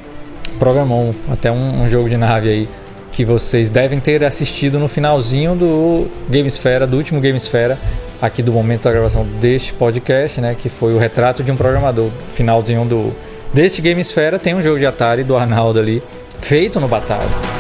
programou 0.59 1.15
até 1.31 1.51
um, 1.51 1.83
um 1.83 1.89
jogo 1.89 2.09
de 2.09 2.17
nave 2.17 2.49
aí 2.49 2.69
que 3.13 3.25
vocês 3.25 3.69
devem 3.69 3.99
ter 3.99 4.25
assistido 4.25 4.79
no 4.79 4.87
finalzinho 4.87 5.55
do 5.57 6.07
Gamesfera, 6.31 6.87
do 6.87 6.97
último 6.97 7.21
Gamesfera, 7.21 7.77
aqui 8.23 8.43
do 8.43 8.53
momento 8.53 8.85
da 8.85 8.93
gravação 8.93 9.27
deste 9.41 9.73
podcast, 9.73 10.41
né, 10.41 10.55
que 10.57 10.69
foi 10.69 10.95
o 10.95 10.99
retrato 10.99 11.43
de 11.43 11.51
um 11.51 11.57
programador. 11.57 12.11
Finalzinho 12.33 12.85
do 12.85 13.13
deste 13.53 13.83
Gamesfera 13.83 14.39
tem 14.39 14.55
um 14.55 14.63
jogo 14.63 14.79
de 14.79 14.87
Atari 14.87 15.25
do 15.25 15.37
Arnaldo 15.37 15.81
ali, 15.81 16.03
feito 16.41 16.81
no 16.81 16.89
Batalha. 16.89 17.58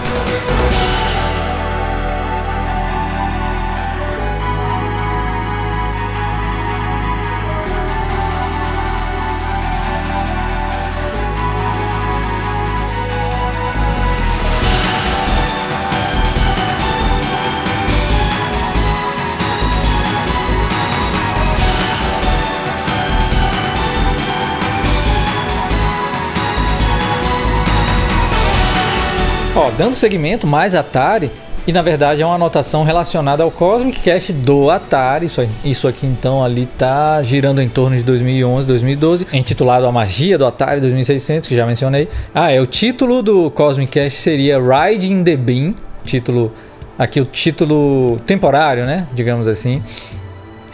Dando 29.78 29.94
seguimento, 29.94 30.44
mais 30.44 30.75
Atari, 30.75 31.30
e 31.64 31.73
na 31.73 31.82
verdade 31.82 32.20
é 32.20 32.26
uma 32.26 32.35
anotação 32.35 32.82
relacionada 32.82 33.44
ao 33.44 33.50
Cosmic 33.50 34.00
Cast 34.00 34.32
do 34.32 34.73
Atari. 34.73 35.26
Isso, 35.26 35.49
isso 35.64 35.87
aqui 35.87 36.04
então 36.04 36.42
ali 36.42 36.66
tá 36.66 37.23
girando 37.23 37.62
em 37.62 37.68
torno 37.68 37.97
de 37.97 38.02
2011, 38.02 38.66
2012, 38.66 39.26
intitulado 39.32 39.87
A 39.87 39.92
Magia 39.92 40.37
do 40.37 40.44
Atari 40.44 40.80
2600, 40.80 41.49
que 41.49 41.54
já 41.54 41.64
mencionei. 41.64 42.08
Ah, 42.35 42.50
é 42.50 42.61
o 42.61 42.66
título 42.66 43.23
do 43.23 43.52
Cosmic 43.52 43.92
Cast 43.92 44.18
seria 44.18 44.58
Riding 44.58 45.23
the 45.23 45.37
Beam, 45.37 45.76
título 46.04 46.52
aqui 46.99 47.20
o 47.20 47.25
título 47.25 48.18
temporário, 48.26 48.85
né, 48.85 49.06
digamos 49.12 49.47
assim. 49.47 49.80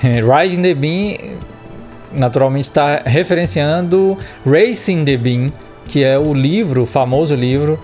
Riding 0.00 0.62
the 0.62 0.74
Beam 0.74 1.16
naturalmente 2.10 2.64
está 2.64 3.02
referenciando 3.04 4.16
Racing 4.46 5.04
the 5.04 5.18
Beam, 5.18 5.50
que 5.86 6.02
é 6.02 6.18
o 6.18 6.32
livro, 6.32 6.84
o 6.84 6.86
famoso 6.86 7.34
livro 7.34 7.78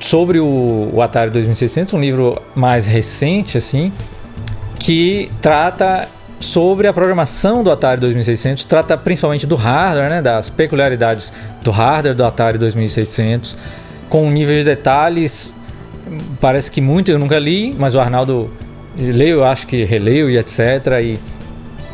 sobre 0.00 0.38
o, 0.38 0.90
o 0.92 1.02
Atari 1.02 1.30
2600, 1.30 1.94
um 1.94 2.00
livro 2.00 2.40
mais 2.54 2.86
recente, 2.86 3.56
assim, 3.58 3.92
que 4.78 5.30
trata 5.40 6.08
sobre 6.40 6.86
a 6.86 6.92
programação 6.92 7.62
do 7.62 7.70
Atari 7.70 8.00
2600, 8.00 8.64
trata 8.64 8.96
principalmente 8.96 9.46
do 9.46 9.56
hardware, 9.56 10.10
né, 10.10 10.22
das 10.22 10.50
peculiaridades 10.50 11.32
do 11.62 11.70
hardware 11.70 12.14
do 12.14 12.24
Atari 12.24 12.58
2600, 12.58 13.56
com 14.08 14.26
um 14.26 14.30
nível 14.30 14.56
de 14.56 14.64
detalhes, 14.64 15.52
parece 16.40 16.70
que 16.70 16.80
muito 16.80 17.10
eu 17.10 17.18
nunca 17.18 17.38
li, 17.38 17.74
mas 17.78 17.94
o 17.94 18.00
Arnaldo 18.00 18.50
leu, 18.96 19.38
eu 19.38 19.44
acho 19.44 19.66
que 19.66 19.84
releu 19.84 20.30
e 20.30 20.36
etc. 20.38 20.58
E 21.02 21.18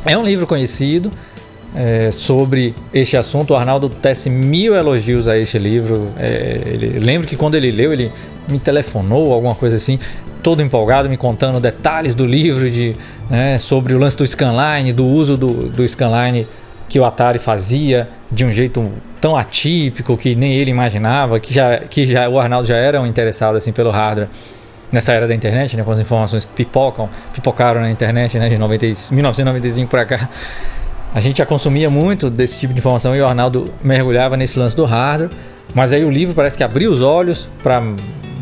é 0.05 0.17
um 0.17 0.25
livro 0.25 0.47
conhecido, 0.47 1.11
é, 1.75 2.11
sobre 2.11 2.75
este 2.93 3.17
assunto. 3.17 3.53
O 3.53 3.57
Arnaldo 3.57 3.89
tece 3.89 4.31
mil 4.31 4.75
elogios 4.75 5.27
a 5.29 5.37
este 5.37 5.59
livro. 5.59 6.09
É, 6.19 6.61
ele, 6.65 6.99
lembro 6.99 7.27
que 7.27 7.37
quando 7.37 7.55
ele 7.57 7.71
leu, 7.71 7.93
ele 7.93 8.11
me 8.49 8.59
telefonou, 8.59 9.33
alguma 9.33 9.55
coisa 9.55 9.77
assim, 9.77 9.99
todo 10.43 10.63
empolgado, 10.63 11.09
me 11.09 11.17
contando 11.17 11.59
detalhes 11.59 12.15
do 12.15 12.27
livro 12.27 12.71
de, 12.71 12.95
né, 13.31 13.59
sobre 13.59 13.95
o 13.95 13.99
lance 13.99 14.17
do 14.17 14.27
scanline, 14.27 14.93
do 14.93 15.07
uso 15.07 15.37
do, 15.37 15.69
do 15.69 15.89
scanline 15.89 16.47
que 16.89 17.01
o 17.01 17.05
Atari 17.05 17.39
fazia 17.39 18.09
de 18.31 18.45
um 18.45 18.53
jeito 18.53 18.93
tão 19.21 19.35
atípico 19.35 20.17
que 20.19 20.35
nem 20.35 20.53
ele 20.53 20.71
imaginava, 20.71 21.41
que 21.41 21.53
já, 21.53 21.79
que 21.79 22.05
já 22.05 22.29
o 22.29 22.39
Arnaldo 22.39 22.69
já 22.69 22.77
era 22.77 23.01
um 23.01 23.07
interessado 23.07 23.57
assim 23.57 23.73
pelo 23.73 23.91
hardware 23.91 24.29
nessa 24.93 25.13
era 25.13 25.27
da 25.27 25.35
internet, 25.35 25.77
né, 25.77 25.83
com 25.83 25.91
as 25.91 25.99
informações 25.99 26.45
pipocam, 26.45 27.09
pipocaram 27.33 27.81
na 27.81 27.91
internet, 27.91 28.39
né, 28.39 28.49
de 28.49 28.57
90, 28.57 28.87
1995 29.13 29.91
para 29.91 30.05
cá. 30.05 30.29
A 31.15 31.21
gente 31.21 31.39
já 31.39 31.47
consumia 31.47 31.89
muito 31.89 32.29
desse 32.29 32.59
tipo 32.59 32.73
de 32.73 32.81
informação 32.81 33.15
e 33.15 33.21
o 33.21 33.27
Arnaldo 33.27 33.73
mergulhava 33.85 34.37
nesse 34.37 34.59
lance 34.59 34.75
do 34.75 34.85
hardware. 34.85 35.31
Mas 35.73 35.93
aí 35.93 36.05
o 36.05 36.11
livro 36.11 36.35
parece 36.35 36.57
que 36.57 36.65
abriu 36.65 36.91
os 36.91 37.01
olhos 37.01 37.49
para 37.63 37.81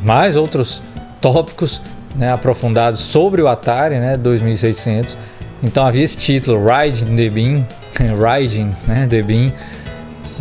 mais 0.03 0.37
outros 0.37 0.83
tópicos 1.21 1.83
né, 2.17 2.33
aprofundados 2.33 3.01
sobre 3.01 3.43
o 3.43 3.49
Atari 3.49 3.99
né, 3.99 4.17
2600. 4.17 5.19
Então 5.63 5.85
havia 5.85 6.03
esse 6.03 6.17
título, 6.17 6.59
Riding 6.67 7.15
the 7.15 7.29
Beam, 7.29 7.67
Riding 8.19 8.75
né, 8.87 9.07
the 9.09 9.21
Beam, 9.21 9.53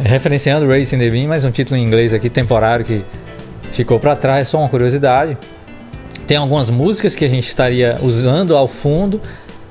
referenciando 0.01 0.65
Racing 0.67 1.00
the 1.00 1.09
Beam, 1.09 1.27
mas 1.27 1.43
um 1.43 1.51
título 1.51 1.77
em 1.77 1.83
inglês 1.83 2.13
aqui 2.13 2.29
temporário 2.29 2.85
que 2.85 3.03
ficou 3.73 4.00
para 4.00 4.15
trás, 4.15 4.47
só 4.47 4.59
uma 4.59 4.69
curiosidade. 4.69 5.38
Tem 6.25 6.38
algumas 6.38 6.69
músicas 6.69 7.13
que 7.13 7.25
a 7.25 7.29
gente 7.29 7.47
estaria 7.47 7.97
usando 8.01 8.55
ao 8.55 8.67
fundo 8.69 9.21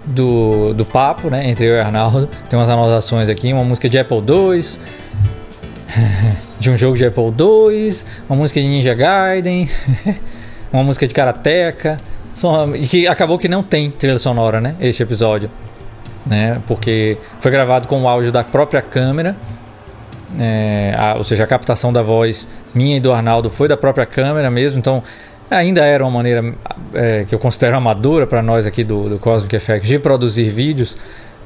do, 0.04 0.72
do 0.74 0.84
papo, 0.84 1.28
né, 1.28 1.48
entre 1.48 1.66
eu 1.66 1.74
e 1.74 1.78
o 1.78 1.80
Arnaldo. 1.80 2.28
Tem 2.48 2.58
umas 2.58 2.68
anotações 2.68 3.28
aqui, 3.28 3.52
uma 3.52 3.64
música 3.64 3.88
de 3.88 3.98
Apple 3.98 4.18
II, 4.18 4.60
de 6.58 6.70
um 6.70 6.76
jogo 6.76 6.96
de 6.96 7.04
Apple 7.04 7.24
II, 7.24 7.96
uma 8.28 8.36
música 8.36 8.60
de 8.60 8.66
Ninja 8.66 8.94
Gaiden, 8.94 9.68
uma 10.72 10.82
música 10.82 11.06
de 11.06 11.14
Karateka, 11.14 12.00
que 12.88 13.06
acabou 13.06 13.38
que 13.38 13.48
não 13.48 13.62
tem 13.62 13.90
trilha 13.90 14.18
sonora, 14.18 14.60
né, 14.60 14.76
este 14.80 15.02
episódio, 15.02 15.50
né, 16.26 16.60
porque 16.66 17.18
foi 17.38 17.50
gravado 17.50 17.88
com 17.88 18.02
o 18.02 18.08
áudio 18.08 18.32
da 18.32 18.44
própria 18.44 18.82
câmera, 18.82 19.36
é, 20.38 20.94
a, 20.96 21.14
ou 21.16 21.24
seja, 21.24 21.44
a 21.44 21.46
captação 21.46 21.92
da 21.92 22.02
voz 22.02 22.48
minha 22.72 22.96
e 22.96 23.00
do 23.00 23.12
Arnaldo 23.12 23.50
foi 23.50 23.66
da 23.66 23.76
própria 23.76 24.06
câmera 24.06 24.50
mesmo, 24.50 24.78
então 24.78 25.02
ainda 25.50 25.84
era 25.84 26.04
uma 26.04 26.10
maneira 26.10 26.54
é, 26.94 27.24
que 27.24 27.34
eu 27.34 27.38
considero 27.38 27.76
amadora 27.76 28.26
para 28.26 28.42
nós 28.42 28.66
aqui 28.66 28.84
do, 28.84 29.08
do 29.08 29.18
Cosmic 29.18 29.54
Effect 29.54 29.86
de 29.86 29.98
produzir 29.98 30.48
vídeos. 30.48 30.96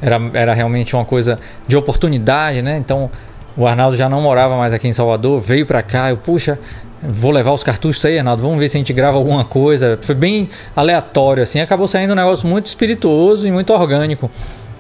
Era, 0.01 0.21
era 0.35 0.55
realmente 0.55 0.95
uma 0.95 1.05
coisa 1.05 1.39
de 1.67 1.77
oportunidade, 1.77 2.61
né? 2.61 2.77
Então 2.77 3.11
o 3.57 3.67
Arnaldo 3.67 3.97
já 3.97 4.09
não 4.09 4.21
morava 4.21 4.57
mais 4.57 4.73
aqui 4.73 4.89
em 4.89 4.93
Salvador, 4.93 5.41
veio 5.41 5.65
para 5.65 5.83
cá. 5.83 6.11
Eu, 6.11 6.17
puxa, 6.17 6.59
vou 7.03 7.31
levar 7.31 7.53
os 7.53 7.63
cartuchos 7.63 8.05
aí, 8.05 8.19
Arnaldo. 8.19 8.43
Vamos 8.43 8.59
ver 8.59 8.69
se 8.69 8.77
a 8.77 8.81
gente 8.81 8.93
grava 8.93 9.17
alguma 9.17 9.45
coisa. 9.45 9.99
Foi 10.03 10.15
bem 10.15 10.49
aleatório, 10.75 11.43
assim. 11.43 11.61
Acabou 11.61 11.87
saindo 11.87 12.13
um 12.13 12.17
negócio 12.17 12.47
muito 12.49 12.67
espirituoso 12.67 13.47
e 13.47 13.53
muito 13.53 13.73
orgânico. 13.73 14.31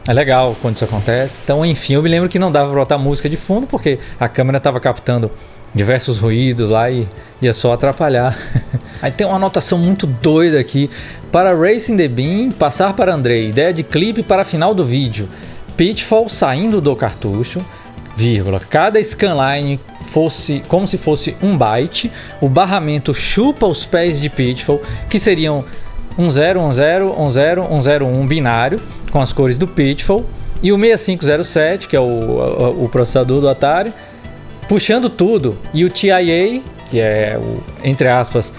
É 0.06 0.12
legal 0.12 0.54
quando 0.60 0.76
isso 0.76 0.84
acontece. 0.84 1.40
Então, 1.42 1.64
enfim, 1.64 1.94
eu 1.94 2.02
me 2.02 2.08
lembro 2.10 2.28
que 2.28 2.38
não 2.38 2.52
dava 2.52 2.70
pra 2.70 2.80
botar 2.80 2.98
música 2.98 3.28
de 3.28 3.36
fundo 3.36 3.66
porque 3.66 3.98
a 4.20 4.28
câmera 4.28 4.58
estava 4.58 4.78
captando 4.78 5.30
diversos 5.74 6.18
ruídos 6.18 6.68
lá 6.68 6.90
e 6.90 7.08
ia 7.40 7.54
só 7.54 7.72
atrapalhar. 7.72 8.36
Aí 9.02 9.10
tem 9.10 9.26
uma 9.26 9.36
anotação 9.36 9.78
muito 9.78 10.06
doida 10.06 10.58
aqui. 10.58 10.90
Para 11.30 11.54
Racing 11.54 11.96
the 11.96 12.08
Beam, 12.08 12.50
passar 12.50 12.94
para 12.94 13.14
Andrei, 13.14 13.48
ideia 13.48 13.72
de 13.72 13.82
clipe 13.82 14.22
para 14.22 14.44
final 14.44 14.74
do 14.74 14.84
vídeo. 14.84 15.28
Pitfall 15.76 16.28
saindo 16.28 16.80
do 16.80 16.94
cartucho, 16.94 17.64
vírgula, 18.16 18.60
cada 18.60 19.02
scanline 19.02 19.80
fosse 20.02 20.62
como 20.68 20.86
se 20.86 20.96
fosse 20.96 21.36
um 21.42 21.58
byte, 21.58 22.12
o 22.40 22.48
barramento 22.48 23.12
chupa 23.12 23.66
os 23.66 23.84
pés 23.84 24.20
de 24.20 24.30
Pitfall, 24.30 24.80
que 25.10 25.18
seriam 25.18 25.64
10101001 26.18 28.26
binário, 28.26 28.80
com 29.10 29.20
as 29.20 29.32
cores 29.32 29.56
do 29.56 29.66
Pitfall, 29.66 30.24
e 30.62 30.72
o 30.72 30.78
6507, 30.78 31.88
que 31.88 31.96
é 31.96 32.00
o, 32.00 32.04
o, 32.04 32.84
o 32.84 32.88
processador 32.88 33.40
do 33.40 33.48
Atari, 33.48 33.92
puxando 34.68 35.10
tudo. 35.10 35.58
E 35.72 35.84
o 35.84 35.90
TIA, 35.90 36.60
que 36.88 37.00
é 37.00 37.36
o, 37.38 37.62
entre 37.82 38.08
aspas, 38.08 38.52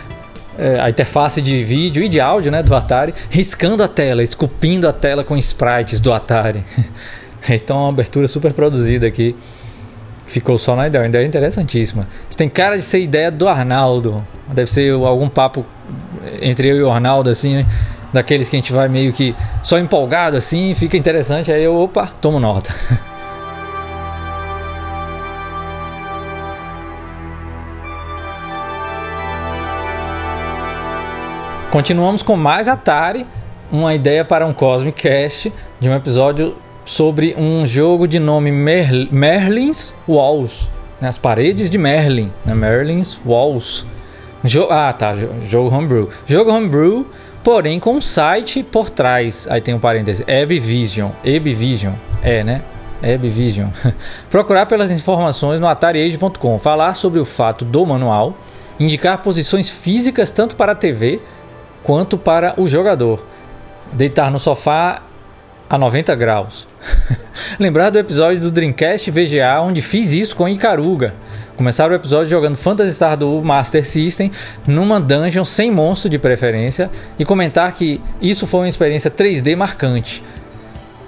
é, 0.57 0.79
a 0.79 0.89
interface 0.89 1.41
de 1.41 1.63
vídeo 1.63 2.03
e 2.03 2.09
de 2.09 2.19
áudio 2.19 2.51
né, 2.51 2.63
do 2.63 2.75
Atari, 2.75 3.13
riscando 3.29 3.83
a 3.83 3.87
tela, 3.87 4.23
esculpindo 4.23 4.87
a 4.87 4.93
tela 4.93 5.23
com 5.23 5.35
sprites 5.37 5.99
do 5.99 6.13
Atari. 6.13 6.63
então, 7.49 7.77
uma 7.77 7.89
abertura 7.89 8.27
super 8.27 8.53
produzida 8.53 9.07
aqui. 9.07 9.35
Ficou 10.25 10.57
só 10.57 10.75
na 10.75 10.87
ideia, 10.87 11.03
uma 11.03 11.07
ideia 11.07 11.25
interessantíssima. 11.25 12.07
Isso 12.29 12.37
tem 12.37 12.49
cara 12.49 12.77
de 12.77 12.83
ser 12.83 12.99
ideia 12.99 13.29
do 13.29 13.47
Arnaldo. 13.47 14.25
Deve 14.47 14.69
ser 14.69 14.91
algum 14.91 15.29
papo 15.29 15.65
entre 16.41 16.67
eu 16.67 16.77
e 16.77 16.83
o 16.83 16.89
Arnaldo, 16.89 17.29
assim, 17.29 17.57
né? 17.57 17.65
Daqueles 18.11 18.49
que 18.49 18.55
a 18.55 18.59
gente 18.59 18.73
vai 18.73 18.87
meio 18.87 19.13
que 19.13 19.35
só 19.61 19.77
empolgado 19.77 20.35
assim, 20.35 20.73
fica 20.73 20.97
interessante. 20.97 21.51
Aí 21.51 21.63
eu, 21.63 21.75
opa, 21.75 22.07
tomo 22.19 22.39
nota. 22.39 22.73
Continuamos 31.75 32.23
com 32.23 32.37
mais 32.37 32.69
Atari, 32.69 33.27
uma 33.69 33.93
ideia 33.93 34.23
para 34.23 34.47
um 34.47 34.53
Cosmic 34.53 35.01
Cast 35.01 35.51
de 35.77 35.89
um 35.89 35.93
episódio 35.93 36.55
sobre 36.85 37.35
um 37.37 37.67
jogo 37.67 38.07
de 38.07 38.17
nome 38.17 38.49
Mer 38.49 39.09
Merlin's 39.11 39.93
Walls, 40.07 40.69
né? 41.01 41.09
as 41.09 41.17
paredes 41.17 41.69
de 41.69 41.77
Merlin, 41.77 42.31
né? 42.45 42.55
Merlin's 42.55 43.19
Walls. 43.25 43.85
Jo 44.41 44.69
ah, 44.71 44.93
tá, 44.93 45.13
jogo 45.49 45.67
homebrew. 45.67 46.07
Jogo 46.25 46.49
homebrew, 46.49 47.07
porém 47.43 47.77
com 47.77 47.95
um 47.95 47.99
site 47.99 48.63
por 48.63 48.89
trás. 48.89 49.45
Aí 49.49 49.59
tem 49.59 49.73
um 49.73 49.79
parêntese, 49.79 50.23
Ebvision, 50.25 51.11
Ebvision, 51.25 51.95
é, 52.23 52.41
né? 52.41 52.61
Ebvision. 53.03 53.67
Procurar 54.31 54.65
pelas 54.65 54.91
informações 54.91 55.59
no 55.59 55.67
atariage.com, 55.67 56.57
falar 56.57 56.93
sobre 56.93 57.19
o 57.19 57.25
fato 57.25 57.65
do 57.65 57.85
manual, 57.85 58.33
indicar 58.79 59.21
posições 59.21 59.69
físicas 59.69 60.31
tanto 60.31 60.55
para 60.55 60.71
a 60.71 60.75
TV 60.75 61.19
quanto 61.85 62.17
para 62.17 62.59
o 62.59 62.67
jogador. 62.67 63.25
Deitar 63.93 64.31
no 64.31 64.39
sofá 64.39 65.03
a 65.69 65.77
90 65.77 66.15
graus. 66.15 66.67
Lembrar 67.59 67.91
do 67.91 67.99
episódio 67.99 68.41
do 68.41 68.51
Dreamcast 68.51 69.11
VGA, 69.11 69.61
onde 69.61 69.81
fiz 69.81 70.11
isso 70.11 70.35
com 70.35 70.49
Icaruga. 70.49 71.13
Começar 71.55 71.89
o 71.89 71.93
episódio 71.93 72.29
jogando 72.29 72.57
Phantasy 72.57 72.93
Star 72.93 73.15
do 73.15 73.41
Master 73.41 73.85
System 73.85 74.31
numa 74.67 74.99
dungeon 74.99 75.45
sem 75.45 75.71
monstro 75.71 76.09
de 76.09 76.17
preferência 76.17 76.89
e 77.17 77.23
comentar 77.23 77.71
que 77.73 78.01
isso 78.19 78.45
foi 78.45 78.61
uma 78.61 78.67
experiência 78.67 79.09
3D 79.09 79.55
marcante. 79.55 80.23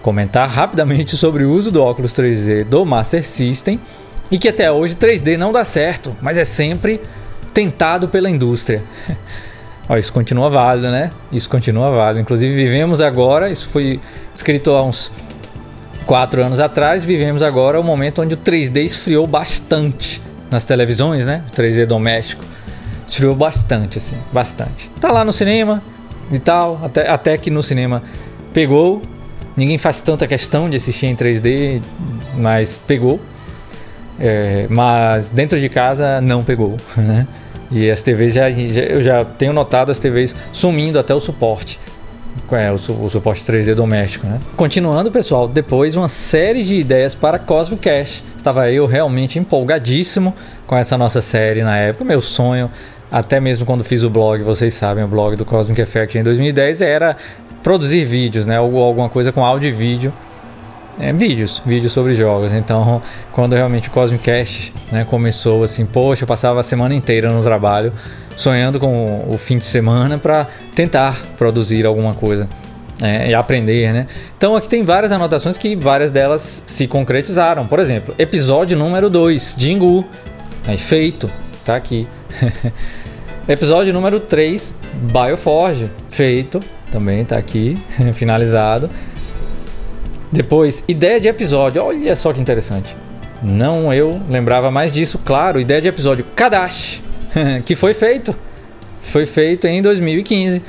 Comentar 0.01 0.47
rapidamente 0.47 1.17
sobre 1.17 1.43
o 1.43 1.51
uso 1.51 1.71
do 1.71 1.83
óculos 1.83 2.13
3D 2.13 2.63
do 2.63 2.85
Master 2.85 3.25
System 3.25 3.79
e 4.29 4.37
que 4.37 4.47
até 4.47 4.71
hoje 4.71 4.95
3D 4.95 5.37
não 5.37 5.51
dá 5.51 5.65
certo, 5.65 6.15
mas 6.21 6.37
é 6.37 6.45
sempre 6.45 7.01
tentado 7.51 8.07
pela 8.07 8.29
indústria. 8.29 8.83
Ó, 9.89 9.97
isso 9.97 10.11
continua 10.11 10.49
válido, 10.49 10.91
né? 10.91 11.11
Isso 11.31 11.49
continua 11.49 11.89
válido. 11.89 12.19
Inclusive, 12.19 12.53
vivemos 12.53 13.01
agora, 13.01 13.49
isso 13.49 13.69
foi 13.69 13.99
escrito 14.33 14.71
há 14.71 14.83
uns 14.83 15.11
quatro 16.05 16.43
anos 16.43 16.59
atrás, 16.59 17.03
vivemos 17.03 17.43
agora 17.43 17.79
o 17.79 17.83
momento 17.83 18.21
onde 18.21 18.33
o 18.33 18.37
3D 18.37 18.83
esfriou 18.83 19.27
bastante 19.27 20.21
nas 20.49 20.65
televisões, 20.65 21.25
né? 21.25 21.43
O 21.47 21.55
3D 21.55 21.85
doméstico. 21.85 22.43
Esfriou 23.07 23.35
bastante, 23.35 23.97
assim, 23.97 24.17
bastante. 24.33 24.89
Tá 24.99 25.11
lá 25.11 25.23
no 25.23 25.31
cinema 25.31 25.81
e 26.31 26.39
tal, 26.39 26.81
até, 26.83 27.09
até 27.09 27.37
que 27.37 27.49
no 27.49 27.63
cinema 27.63 28.03
pegou. 28.53 29.01
Ninguém 29.55 29.77
faz 29.77 30.01
tanta 30.01 30.27
questão 30.27 30.69
de 30.69 30.75
assistir 30.77 31.07
em 31.07 31.15
3D, 31.15 31.81
mas 32.35 32.77
pegou. 32.77 33.19
É, 34.19 34.67
mas 34.69 35.29
dentro 35.29 35.59
de 35.59 35.69
casa 35.69 36.19
não 36.21 36.43
pegou, 36.43 36.77
né? 36.97 37.27
E 37.69 37.89
as 37.89 38.01
TVs 38.01 38.33
já, 38.33 38.49
já, 38.49 38.81
eu 38.81 39.01
já 39.01 39.25
tenho 39.25 39.53
notado 39.53 39.91
as 39.91 39.99
TVs 39.99 40.35
sumindo 40.51 40.99
até 40.99 41.13
o 41.13 41.19
suporte. 41.19 41.79
É, 42.51 42.71
o, 42.71 42.75
o, 42.75 43.09
suporte 43.09 43.43
3D 43.43 43.73
doméstico, 43.75 44.25
né? 44.25 44.39
Continuando, 44.55 45.11
pessoal, 45.11 45.47
depois 45.47 45.95
uma 45.95 46.07
série 46.07 46.63
de 46.63 46.75
ideias 46.75 47.13
para 47.13 47.37
Cosmic 47.37 47.81
Cash. 47.81 48.23
Estava 48.37 48.71
eu 48.71 48.85
realmente 48.85 49.37
empolgadíssimo 49.37 50.33
com 50.65 50.77
essa 50.77 50.97
nossa 50.97 51.19
série 51.19 51.63
na 51.63 51.77
época. 51.77 52.05
Meu 52.05 52.21
sonho, 52.21 52.71
até 53.11 53.39
mesmo 53.39 53.65
quando 53.65 53.83
fiz 53.83 54.03
o 54.03 54.09
blog, 54.09 54.43
vocês 54.43 54.73
sabem, 54.73 55.03
o 55.03 55.07
blog 55.07 55.35
do 55.35 55.43
Cosmic 55.43 55.81
Effect 55.81 56.17
em 56.17 56.23
2010 56.23 56.81
era 56.81 57.17
produzir 57.61 58.05
vídeos, 58.05 58.45
né? 58.45 58.59
Ou 58.61 58.81
alguma 58.81 59.09
coisa 59.09 59.31
com 59.33 59.43
áudio 59.43 59.67
e 59.67 59.73
vídeo 59.73 60.13
é, 60.99 61.13
vídeos, 61.13 61.61
vídeos 61.65 61.93
sobre 61.93 62.13
jogos. 62.13 62.53
Então, 62.53 63.01
quando 63.31 63.53
realmente 63.53 63.87
o 63.87 63.91
Cosmic 63.91 64.23
Cast 64.23 64.73
né, 64.91 65.05
começou, 65.05 65.63
assim, 65.63 65.85
poxa, 65.85 66.23
eu 66.23 66.27
passava 66.27 66.59
a 66.59 66.63
semana 66.63 66.95
inteira 66.95 67.31
no 67.31 67.41
trabalho, 67.41 67.93
sonhando 68.35 68.79
com 68.79 69.25
o 69.29 69.37
fim 69.37 69.57
de 69.57 69.65
semana 69.65 70.17
para 70.17 70.47
tentar 70.75 71.21
produzir 71.37 71.85
alguma 71.85 72.13
coisa. 72.13 72.47
É, 72.99 73.29
e 73.29 73.33
aprender, 73.35 73.93
né? 73.93 74.07
Então 74.35 74.55
aqui 74.55 74.67
tem 74.67 74.83
várias 74.83 75.11
anotações 75.11 75.55
que 75.55 75.75
várias 75.75 76.09
delas 76.09 76.63
se 76.65 76.87
concretizaram. 76.87 77.67
Por 77.67 77.79
exemplo, 77.79 78.15
episódio 78.17 78.75
número 78.75 79.07
2, 79.07 79.55
Jingu, 79.55 80.03
é 80.67 80.75
feito, 80.77 81.29
tá 81.63 81.75
aqui. 81.75 82.07
episódio 83.47 83.93
número 83.93 84.19
3, 84.19 84.75
Bioforge, 85.13 85.91
feito, 86.09 86.59
também 86.89 87.23
tá 87.23 87.37
aqui, 87.37 87.77
finalizado. 88.13 88.89
Depois, 90.31 90.83
ideia 90.87 91.19
de 91.19 91.27
episódio. 91.27 91.83
Olha 91.83 92.15
só 92.15 92.33
que 92.33 92.41
interessante. 92.41 92.95
Não 93.41 93.93
eu 93.93 94.19
lembrava 94.29 94.71
mais 94.71 94.91
disso, 94.91 95.19
claro. 95.23 95.59
Ideia 95.59 95.81
de 95.81 95.87
episódio 95.87 96.25
Kadashi, 96.35 97.01
que 97.65 97.75
foi 97.75 97.93
feito. 97.93 98.35
Foi 99.01 99.25
feito 99.25 99.67
em 99.67 99.81
2015. 99.81 100.61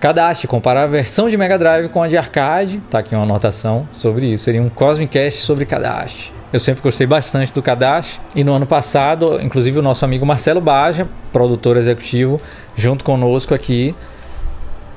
Kadashi, 0.00 0.46
comparar 0.46 0.84
a 0.84 0.86
versão 0.86 1.28
de 1.28 1.36
Mega 1.36 1.58
Drive 1.58 1.88
com 1.88 2.02
a 2.02 2.08
de 2.08 2.16
arcade. 2.16 2.80
Tá 2.88 3.00
aqui 3.00 3.14
uma 3.14 3.24
anotação 3.24 3.88
sobre 3.92 4.26
isso. 4.26 4.44
Seria 4.44 4.62
um 4.62 4.68
Cosmic 4.68 5.12
Cast 5.12 5.40
sobre 5.40 5.66
Kadashi. 5.66 6.32
Eu 6.52 6.60
sempre 6.60 6.82
gostei 6.82 7.06
bastante 7.06 7.52
do 7.52 7.60
Kadashi. 7.60 8.20
E 8.34 8.44
no 8.44 8.54
ano 8.54 8.66
passado, 8.66 9.38
inclusive 9.42 9.80
o 9.80 9.82
nosso 9.82 10.04
amigo 10.04 10.24
Marcelo 10.24 10.60
Baja, 10.60 11.06
produtor 11.32 11.76
executivo, 11.76 12.40
junto 12.76 13.04
conosco 13.04 13.54
aqui, 13.54 13.94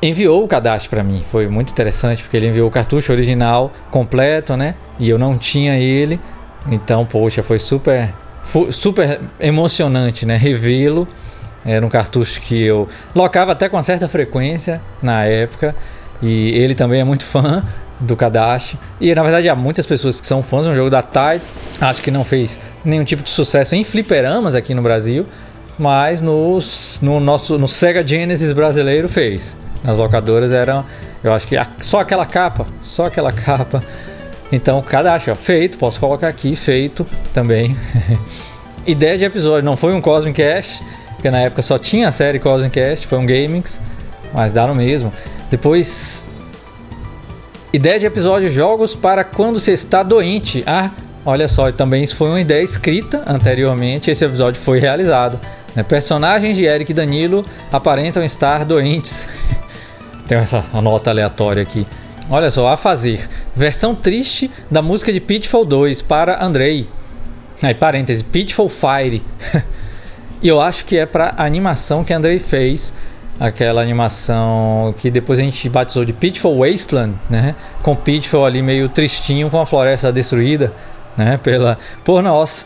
enviou 0.02 0.44
o 0.44 0.48
cadastro 0.48 0.90
para 0.90 1.04
mim. 1.04 1.24
Foi 1.30 1.48
muito 1.48 1.72
interessante 1.72 2.24
porque 2.24 2.36
ele 2.36 2.48
enviou 2.48 2.68
o 2.68 2.72
cartucho 2.72 3.12
original 3.12 3.72
completo, 3.90 4.58
né? 4.58 4.76
E 5.00 5.10
eu 5.10 5.18
não 5.18 5.38
tinha 5.38 5.78
ele. 5.78 6.20
Então, 6.70 7.06
poxa, 7.06 7.44
foi 7.44 7.60
super 7.60 8.14
super 8.70 9.22
emocionante, 9.40 10.26
né? 10.26 10.36
Revê-lo. 10.36 11.08
Era 11.64 11.86
um 11.86 11.90
cartucho 11.90 12.42
que 12.42 12.60
eu 12.60 12.90
locava 13.14 13.52
até 13.52 13.70
com 13.70 13.82
certa 13.82 14.08
frequência 14.08 14.82
na 15.02 15.24
época. 15.26 15.76
E 16.22 16.50
ele 16.58 16.74
também 16.74 17.02
é 17.02 17.04
muito 17.04 17.24
fã 17.24 17.64
do 18.00 18.16
Kadashi. 18.16 18.80
E 19.00 19.14
na 19.14 19.22
verdade 19.22 19.48
há 19.48 19.56
muitas 19.56 19.86
pessoas 19.86 20.20
que 20.20 20.26
são 20.26 20.42
fãs. 20.42 20.66
É 20.66 20.70
um 20.70 20.76
jogo 20.76 20.90
da 20.90 21.04
Tide. 21.04 21.44
Acho 21.80 22.02
que 22.02 22.10
não 22.10 22.24
fez 22.24 22.60
nenhum 22.84 23.04
tipo 23.04 23.22
de 23.22 23.30
sucesso 23.30 23.76
em 23.76 23.84
fliperamas 23.84 24.56
aqui 24.56 24.74
no 24.74 24.82
Brasil. 24.82 25.26
Mas 25.78 26.20
nos, 26.20 27.00
no 27.02 27.20
nosso 27.20 27.58
no 27.58 27.68
Sega 27.68 28.06
Genesis 28.06 28.52
brasileiro 28.52 29.08
fez 29.08 29.56
nas 29.84 29.98
locadoras 29.98 30.52
eram, 30.52 30.86
eu 31.24 31.34
acho 31.34 31.48
que 31.48 31.56
só 31.82 32.00
aquela 32.00 32.26
capa, 32.26 32.66
só 32.82 33.06
aquela 33.06 33.32
capa. 33.34 33.82
Então, 34.52 34.82
cadastro, 34.82 35.32
ó, 35.32 35.36
feito, 35.36 35.78
posso 35.78 36.00
colocar 36.00 36.28
aqui, 36.28 36.56
feito 36.56 37.06
também. 37.34 37.76
Ideia 38.86 39.18
de 39.18 39.26
episódio, 39.26 39.64
não 39.64 39.78
foi 39.78 39.94
um 39.94 40.02
Cosmic 40.02 40.42
Cast, 40.42 40.84
porque 41.14 41.30
na 41.30 41.40
época 41.40 41.62
só 41.62 41.78
tinha 41.78 42.08
a 42.08 42.12
série 42.12 42.40
Cosmic 42.40 42.72
Cast, 42.72 43.08
foi 43.08 43.18
um 43.18 43.26
Gamings, 43.26 43.80
mas 44.34 44.52
dá 44.52 44.68
no 44.68 44.76
mesmo. 44.76 45.14
Depois, 45.50 46.26
ideia 47.72 48.00
de 48.00 48.06
episódio, 48.06 48.52
jogos 48.52 48.96
para 48.96 49.24
quando 49.24 49.60
você 49.60 49.72
está 49.72 50.04
doente. 50.04 50.64
Ah, 50.66 50.92
olha 51.26 51.48
só, 51.48 51.72
também 51.72 52.04
isso 52.04 52.16
foi 52.16 52.28
uma 52.28 52.42
ideia 52.42 52.64
escrita 52.64 53.24
anteriormente, 53.26 54.12
esse 54.12 54.26
episódio 54.26 54.60
foi 54.60 54.80
realizado. 54.80 55.40
Né? 55.76 55.84
Personagens 55.84 56.58
de 56.58 56.66
Eric 56.66 56.92
e 56.92 56.96
Danilo 56.96 57.46
aparentam 57.72 58.24
estar 58.24 58.66
doentes. 58.66 59.28
Tem 60.32 60.38
essa 60.38 60.64
nota 60.82 61.10
aleatória 61.10 61.62
aqui. 61.62 61.86
Olha 62.30 62.50
só, 62.50 62.70
a 62.70 62.78
fazer. 62.78 63.30
Versão 63.54 63.94
triste 63.94 64.50
da 64.72 64.82
música 64.82 65.12
de 65.12 65.20
Pitfall 65.20 65.66
2 65.66 66.02
para 66.04 66.42
Andrei. 66.42 66.88
Aí, 67.62 67.74
parêntese, 67.74 68.24
Pitfall 68.24 68.70
Fire. 68.70 69.22
e 70.42 70.48
eu 70.48 70.62
acho 70.62 70.86
que 70.86 70.98
é 70.98 71.06
para 71.06 71.34
animação 71.36 72.06
que 72.06 72.14
Andrei 72.14 72.40
fez. 72.40 72.94
Aquela 73.38 73.82
animação 73.82 74.96
que 74.98 75.12
depois 75.12 75.38
a 75.38 75.42
gente 75.42 75.68
batizou 75.68 76.06
de 76.06 76.14
Pitfall 76.14 76.60
Wasteland, 76.60 77.16
né? 77.30 77.54
Com 77.84 77.94
Pitfall 77.94 78.46
ali 78.46 78.62
meio 78.62 78.88
tristinho 78.88 79.50
com 79.50 79.60
a 79.60 79.66
floresta 79.66 80.14
destruída, 80.14 80.72
né? 81.18 81.42
Pela, 81.44 81.78
por 82.06 82.24
nós. 82.24 82.66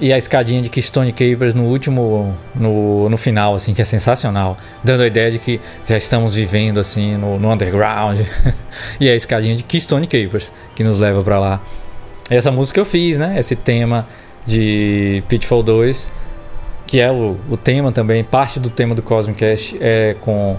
E 0.00 0.14
a 0.14 0.16
escadinha 0.16 0.62
de 0.62 0.70
Keystone 0.70 1.12
Capers 1.12 1.52
no 1.52 1.64
último, 1.64 2.34
no, 2.54 3.10
no 3.10 3.16
final, 3.18 3.54
assim, 3.54 3.74
que 3.74 3.82
é 3.82 3.84
sensacional. 3.84 4.56
Dando 4.82 5.02
a 5.02 5.06
ideia 5.06 5.30
de 5.30 5.38
que 5.38 5.60
já 5.86 5.98
estamos 5.98 6.34
vivendo, 6.34 6.80
assim, 6.80 7.18
no, 7.18 7.38
no 7.38 7.52
underground. 7.52 8.20
e 8.98 9.10
a 9.10 9.14
escadinha 9.14 9.54
de 9.54 9.62
Keystone 9.62 10.06
Capers, 10.06 10.52
que 10.74 10.82
nos 10.82 10.98
leva 10.98 11.22
para 11.22 11.38
lá. 11.38 11.60
Essa 12.30 12.50
música 12.50 12.80
eu 12.80 12.84
fiz, 12.86 13.18
né? 13.18 13.38
Esse 13.38 13.54
tema 13.54 14.06
de 14.46 15.22
Pitfall 15.28 15.62
2, 15.62 16.10
que 16.86 16.98
é 16.98 17.10
o, 17.10 17.36
o 17.50 17.56
tema 17.58 17.92
também, 17.92 18.24
parte 18.24 18.58
do 18.58 18.70
tema 18.70 18.94
do 18.94 19.02
Cosmic 19.02 19.38
Cast 19.38 19.76
é 19.80 20.16
com 20.22 20.56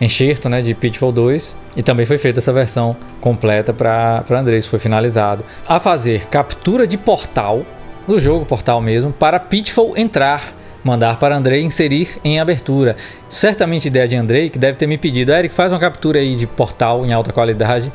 enxerto, 0.00 0.48
né, 0.48 0.62
de 0.62 0.74
Pitfall 0.74 1.12
2. 1.12 1.56
E 1.76 1.82
também 1.82 2.06
foi 2.06 2.18
feita 2.18 2.40
essa 2.40 2.52
versão 2.52 2.96
completa 3.20 3.72
para 3.72 4.24
Andrés, 4.30 4.66
foi 4.66 4.78
finalizado. 4.78 5.44
A 5.68 5.78
fazer 5.78 6.26
captura 6.26 6.86
de 6.86 6.98
portal 6.98 7.64
no 8.10 8.18
jogo 8.18 8.44
portal 8.44 8.80
mesmo, 8.80 9.12
para 9.12 9.38
Pitfall 9.38 9.96
entrar, 9.96 10.52
mandar 10.82 11.16
para 11.18 11.36
Andrei 11.36 11.62
inserir 11.62 12.18
em 12.24 12.40
abertura. 12.40 12.96
Certamente 13.28 13.86
ideia 13.86 14.08
de 14.08 14.16
Andrei, 14.16 14.50
que 14.50 14.58
deve 14.58 14.76
ter 14.76 14.88
me 14.88 14.98
pedido, 14.98 15.32
Eric, 15.32 15.54
faz 15.54 15.72
uma 15.72 15.78
captura 15.78 16.18
aí 16.18 16.34
de 16.34 16.44
portal 16.44 17.06
em 17.06 17.12
alta 17.12 17.32
qualidade 17.32 17.92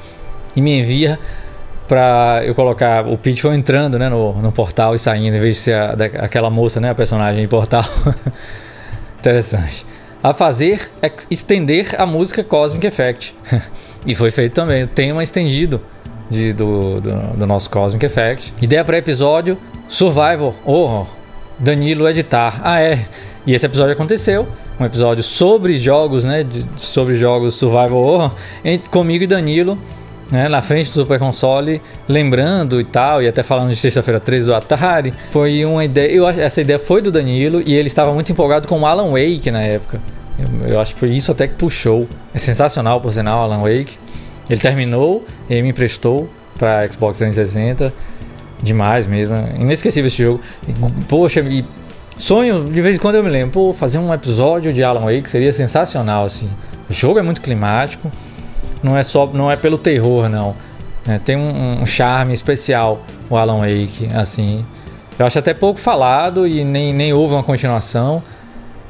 e 0.56 0.62
me 0.62 0.80
envia 0.80 1.20
para 1.86 2.42
eu 2.46 2.56
colocar 2.56 3.06
o 3.06 3.18
Pitfall 3.18 3.54
entrando 3.54 4.00
né, 4.00 4.08
no, 4.08 4.34
no 4.42 4.52
portal 4.54 4.96
e 4.96 5.00
saindo, 5.00 5.36
em 5.36 5.40
vez 5.40 5.58
de 5.58 5.62
ser 5.64 5.74
a, 5.76 5.96
da, 5.96 6.06
aquela 6.06 6.50
moça, 6.50 6.80
né, 6.80 6.90
a 6.90 6.96
personagem 6.96 7.44
em 7.44 7.48
portal. 7.48 7.84
Interessante. 9.20 9.86
A 10.24 10.34
fazer 10.34 10.90
é 11.02 11.12
estender 11.30 11.94
a 12.00 12.06
música 12.06 12.44
Cosmic 12.44 12.88
Effect. 12.88 13.36
e 14.08 14.16
foi 14.16 14.32
feito 14.32 14.54
também, 14.54 14.84
o 14.84 14.88
tema 14.88 15.22
estendido 15.22 15.82
de, 16.30 16.54
do, 16.54 17.02
do, 17.02 17.38
do, 17.38 17.46
nosso 17.46 17.70
Cosmic 17.70 18.06
Effect. 18.06 18.54
Ideia 18.62 18.84
para 18.84 18.98
episódio: 18.98 19.58
Survival 19.88 20.56
Horror. 20.66 21.08
Danilo 21.60 22.08
editar. 22.08 22.60
Ah, 22.64 22.82
é. 22.82 23.08
E 23.46 23.54
esse 23.54 23.66
episódio 23.66 23.94
aconteceu. 23.94 24.48
Um 24.80 24.86
episódio 24.86 25.24
sobre 25.24 25.78
jogos, 25.78 26.24
né? 26.24 26.44
De, 26.44 26.66
sobre 26.76 27.16
jogos 27.16 27.56
Survival 27.56 27.98
Horror. 27.98 28.36
Entre, 28.64 28.90
comigo 28.90 29.24
e 29.24 29.28
Danilo. 29.28 29.78
Né, 30.32 30.48
na 30.48 30.60
frente 30.60 30.90
do 30.90 30.94
Super 30.94 31.20
Console, 31.20 31.80
lembrando 32.10 32.82
e 32.82 32.84
tal, 32.84 33.22
e 33.22 33.28
até 33.28 33.44
falando 33.44 33.70
de 33.70 33.76
sexta-feira 33.76 34.20
13 34.20 34.48
do 34.48 34.56
Atari, 34.56 35.14
foi 35.30 35.64
uma 35.64 35.86
ideia. 35.86 36.12
Eu, 36.12 36.28
essa 36.28 36.62
ideia 36.62 36.80
foi 36.80 37.00
do 37.00 37.12
Danilo 37.12 37.62
e 37.64 37.76
ele 37.76 37.88
estava 37.88 38.12
muito 38.12 38.32
empolgado 38.32 38.68
com 38.68 38.80
o 38.80 38.86
Alan 38.88 39.12
Wake 39.12 39.52
na 39.52 39.62
época. 39.62 40.02
Eu, 40.40 40.70
eu 40.70 40.80
acho 40.80 40.96
que 40.96 41.00
foi 41.00 41.10
isso 41.10 41.32
até 41.32 41.48
que 41.48 41.54
puxou. 41.54 42.10
É 42.34 42.40
sensacional, 42.40 43.00
por 43.00 43.14
sinal, 43.14 43.44
Alan 43.44 43.60
Wake. 43.60 44.00
Ele 44.50 44.60
terminou, 44.60 45.24
ele 45.48 45.62
me 45.62 45.70
emprestou 45.70 46.28
para 46.58 46.90
Xbox 46.92 47.20
360. 47.20 47.94
Demais 48.62 49.06
mesmo, 49.06 49.36
inesquecível 49.60 50.08
esse 50.08 50.24
jogo. 50.24 50.42
Poxa, 51.08 51.42
e 51.42 51.64
sonho, 52.18 52.66
de 52.66 52.82
vez 52.82 52.96
em 52.96 53.00
quando 53.00 53.16
eu 53.16 53.24
me 53.24 53.30
lembro, 53.30 53.52
pô, 53.52 53.74
fazer 53.74 53.98
um 53.98 54.14
episódio 54.14 54.72
de 54.72 54.84
Alan 54.84 55.02
Wake 55.02 55.30
seria 55.30 55.52
sensacional, 55.52 56.26
assim. 56.26 56.50
O 56.90 56.94
jogo 56.94 57.20
é 57.20 57.22
muito 57.22 57.42
climático, 57.42 58.12
não 58.82 58.98
é 58.98 59.04
só, 59.04 59.28
não 59.28 59.52
é 59.52 59.58
pelo 59.58 59.78
terror, 59.78 60.30
não. 60.30 60.56
É, 61.08 61.20
tem 61.20 61.36
um, 61.36 61.82
um, 61.82 61.86
charme 61.86 62.34
especial 62.34 63.04
o 63.30 63.36
Alan 63.36 63.60
Wake, 63.60 64.10
assim. 64.16 64.66
Eu 65.18 65.26
acho 65.26 65.38
até 65.38 65.54
pouco 65.54 65.80
falado 65.80 66.48
e 66.48 66.64
nem, 66.64 66.94
nem 66.94 67.14
houve 67.14 67.34
uma 67.34 67.44
continuação 67.44 68.24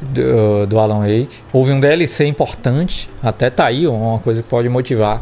do, 0.01 0.65
do 0.65 0.79
Alan 0.79 0.99
Wake. 0.99 1.39
Houve 1.51 1.71
um 1.71 1.79
DLC 1.79 2.25
importante, 2.25 3.09
até 3.21 3.49
tá 3.49 3.65
aí 3.65 3.87
uma 3.87 4.19
coisa 4.19 4.41
que 4.41 4.49
pode 4.49 4.69
motivar 4.69 5.21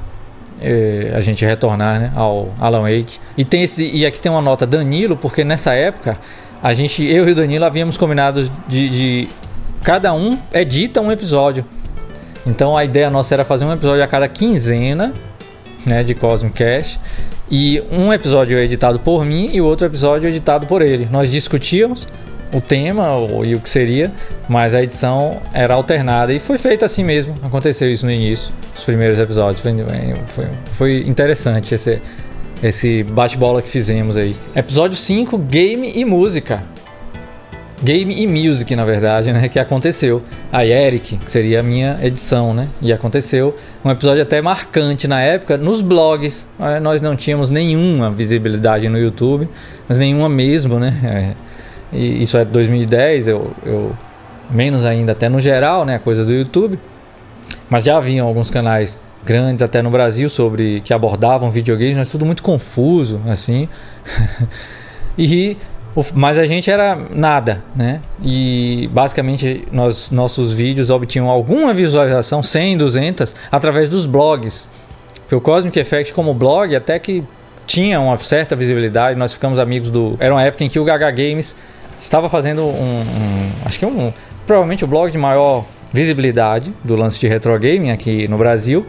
eh, 0.61 1.11
a 1.15 1.21
gente 1.21 1.45
retornar 1.45 1.99
né, 1.99 2.11
ao 2.15 2.53
Alan 2.59 2.81
Wake. 2.81 3.19
E, 3.37 3.43
tem 3.45 3.63
esse, 3.63 3.89
e 3.89 4.05
aqui 4.05 4.19
tem 4.19 4.31
uma 4.31 4.41
nota 4.41 4.65
Danilo, 4.65 5.15
porque 5.17 5.43
nessa 5.43 5.73
época 5.73 6.17
a 6.61 6.73
gente, 6.73 7.03
eu 7.03 7.27
e 7.27 7.31
o 7.31 7.35
Danilo 7.35 7.65
havíamos 7.65 7.97
combinado 7.97 8.49
de, 8.67 8.89
de 8.89 9.27
cada 9.83 10.13
um 10.13 10.37
edita 10.53 11.01
um 11.01 11.11
episódio. 11.11 11.65
Então 12.45 12.77
a 12.77 12.83
ideia 12.83 13.09
nossa 13.09 13.33
era 13.33 13.45
fazer 13.45 13.65
um 13.65 13.71
episódio 13.71 14.03
a 14.03 14.07
cada 14.07 14.27
quinzena 14.27 15.13
né, 15.85 16.03
de 16.03 16.15
Cosmic 16.15 16.55
Cash. 16.55 16.99
E 17.51 17.83
um 17.91 18.11
episódio 18.11 18.57
editado 18.57 18.99
por 18.99 19.25
mim 19.25 19.49
e 19.53 19.61
o 19.61 19.65
outro 19.65 19.85
episódio 19.85 20.27
editado 20.27 20.65
por 20.65 20.81
ele. 20.81 21.07
Nós 21.11 21.29
discutíamos 21.29 22.07
o 22.53 22.61
tema 22.61 23.07
e 23.43 23.55
o 23.55 23.59
que 23.59 23.69
seria, 23.69 24.11
mas 24.47 24.75
a 24.75 24.81
edição 24.81 25.41
era 25.53 25.73
alternada 25.73 26.31
e 26.31 26.39
foi 26.39 26.57
feito 26.57 26.85
assim 26.85 27.03
mesmo. 27.03 27.33
Aconteceu 27.41 27.91
isso 27.91 28.05
no 28.05 28.11
início, 28.11 28.53
os 28.75 28.83
primeiros 28.83 29.17
episódios. 29.19 29.59
Foi, 29.59 29.73
foi, 30.27 30.49
foi 30.71 31.03
interessante 31.07 31.73
esse, 31.73 31.99
esse 32.61 33.03
bate-bola 33.03 33.61
que 33.61 33.69
fizemos 33.69 34.15
aí. 34.15 34.35
Episódio 34.55 34.95
5: 34.95 35.37
Game 35.39 35.91
e 35.95 36.05
Música. 36.05 36.63
Game 37.81 38.15
e 38.17 38.25
Music, 38.25 38.73
na 38.77 38.85
verdade, 38.85 39.33
né? 39.33 39.49
Que 39.49 39.59
aconteceu. 39.59 40.23
A 40.49 40.65
Eric, 40.65 41.17
que 41.17 41.29
seria 41.29 41.59
a 41.59 41.63
minha 41.63 41.99
edição, 42.01 42.53
né? 42.53 42.69
E 42.81 42.93
aconteceu 42.93 43.57
um 43.83 43.91
episódio 43.91 44.21
até 44.21 44.41
marcante 44.41 45.05
na 45.05 45.19
época 45.21 45.57
nos 45.57 45.81
blogs. 45.81 46.47
Nós 46.81 47.01
não 47.01 47.13
tínhamos 47.13 47.49
nenhuma 47.49 48.09
visibilidade 48.09 48.87
no 48.87 48.97
YouTube, 48.97 49.49
mas 49.85 49.97
nenhuma 49.97 50.29
mesmo, 50.29 50.79
né? 50.79 51.35
É 51.49 51.52
e 51.93 52.23
isso 52.23 52.37
é 52.37 52.43
2010, 52.43 53.27
eu, 53.27 53.51
eu 53.65 53.95
menos 54.49 54.85
ainda 54.85 55.11
até 55.11 55.29
no 55.29 55.39
geral, 55.39 55.85
né, 55.85 55.99
coisa 55.99 56.25
do 56.25 56.31
YouTube. 56.31 56.79
Mas 57.69 57.83
já 57.83 57.97
haviam 57.97 58.27
alguns 58.27 58.49
canais 58.49 58.99
grandes 59.25 59.63
até 59.63 59.81
no 59.81 59.89
Brasil 59.89 60.29
sobre 60.29 60.81
que 60.81 60.93
abordavam 60.93 61.49
videogames, 61.49 61.97
mas 61.97 62.09
tudo 62.09 62.25
muito 62.25 62.43
confuso, 62.43 63.21
assim. 63.27 63.67
e 65.17 65.57
mas 66.15 66.39
a 66.39 66.45
gente 66.45 66.71
era 66.71 66.97
nada, 67.11 67.63
né? 67.75 68.01
E 68.23 68.89
basicamente 68.91 69.67
nós, 69.71 70.09
nossos 70.09 70.51
vídeos 70.51 70.89
obtinham 70.89 71.29
alguma 71.29 71.71
visualização, 71.71 72.41
100, 72.41 72.77
200, 72.77 73.35
através 73.51 73.89
dos 73.89 74.07
blogs. 74.07 74.67
Porque 75.21 75.35
o 75.35 75.41
Cosmic 75.41 75.79
Effect 75.79 76.11
como 76.11 76.33
blog 76.33 76.75
até 76.75 76.97
que 76.97 77.23
tinha 77.67 77.99
uma 77.99 78.17
certa 78.17 78.55
visibilidade, 78.55 79.17
nós 79.17 79.33
ficamos 79.33 79.59
amigos 79.59 79.91
do... 79.91 80.17
Era 80.19 80.33
uma 80.33 80.41
época 80.41 80.63
em 80.63 80.67
que 80.67 80.79
o 80.79 80.83
Gaga 80.83 81.11
Games 81.11 81.55
estava 82.03 82.29
fazendo 82.29 82.63
um, 82.63 83.01
um, 83.01 83.51
acho 83.65 83.79
que 83.79 83.85
um, 83.85 84.11
provavelmente 84.45 84.83
o 84.83 84.87
blog 84.87 85.11
de 85.11 85.17
maior 85.17 85.65
visibilidade 85.91 86.73
do 86.83 86.95
lance 86.95 87.19
de 87.19 87.27
retro 87.27 87.57
gaming 87.57 87.91
aqui 87.91 88.27
no 88.27 88.37
Brasil. 88.37 88.85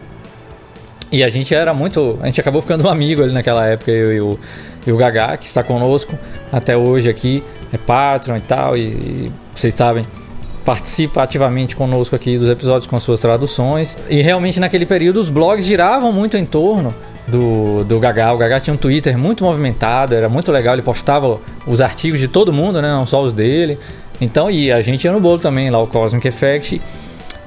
E 1.13 1.23
a 1.23 1.29
gente 1.29 1.55
era 1.55 1.73
muito, 1.73 2.19
a 2.21 2.27
gente 2.27 2.41
acabou 2.41 2.61
ficando 2.61 2.85
um 2.85 2.89
amigo 2.89 3.23
ali 3.23 3.33
naquela 3.33 3.67
época, 3.67 3.91
eu 3.91 4.13
e 4.13 4.21
o, 4.21 4.39
e 4.87 4.91
o 4.91 4.97
Gagá, 4.97 5.37
que 5.37 5.47
está 5.47 5.63
conosco 5.63 6.19
até 6.51 6.77
hoje 6.77 7.09
aqui, 7.09 7.45
é 7.73 7.79
Patreon 7.79 8.37
e 8.37 8.41
tal, 8.41 8.77
e, 8.77 8.81
e 8.81 9.33
vocês 9.55 9.75
sabem, 9.75 10.05
participa 10.65 11.23
ativamente 11.23 11.77
conosco 11.77 12.17
aqui 12.17 12.37
dos 12.37 12.49
episódios 12.49 12.87
com 12.89 12.97
as 12.97 13.03
suas 13.03 13.21
traduções. 13.21 13.97
E 14.11 14.23
realmente 14.23 14.59
naquele 14.59 14.87
período 14.87 15.21
os 15.21 15.31
blogs 15.31 15.65
giravam 15.65 16.11
muito 16.11 16.37
em 16.37 16.45
torno 16.45 16.93
do, 17.27 17.85
do 17.85 17.99
Gagá. 17.99 18.33
O 18.33 18.39
Gagá 18.39 18.61
tinha 18.61 18.75
um 18.75 18.77
Twitter 18.77 19.17
muito 19.19 19.45
movimentado, 19.45 20.15
era 20.15 20.29
muito 20.29 20.53
legal, 20.53 20.75
ele 20.75 20.83
postava 20.83 21.41
os 21.67 21.81
artigos 21.81 22.21
de 22.21 22.29
todo 22.29 22.53
mundo, 22.53 22.81
né? 22.81 22.89
Não 22.89 23.07
só 23.07 23.23
os 23.23 23.33
dele. 23.33 23.79
Então, 24.21 24.51
e 24.51 24.71
a 24.71 24.81
gente 24.83 25.05
ia 25.05 25.13
no 25.13 25.21
bolo 25.21 25.39
também, 25.39 25.71
lá 25.71 25.81
o 25.81 25.87
Cosmic 25.87 26.27
Effect. 26.27 26.81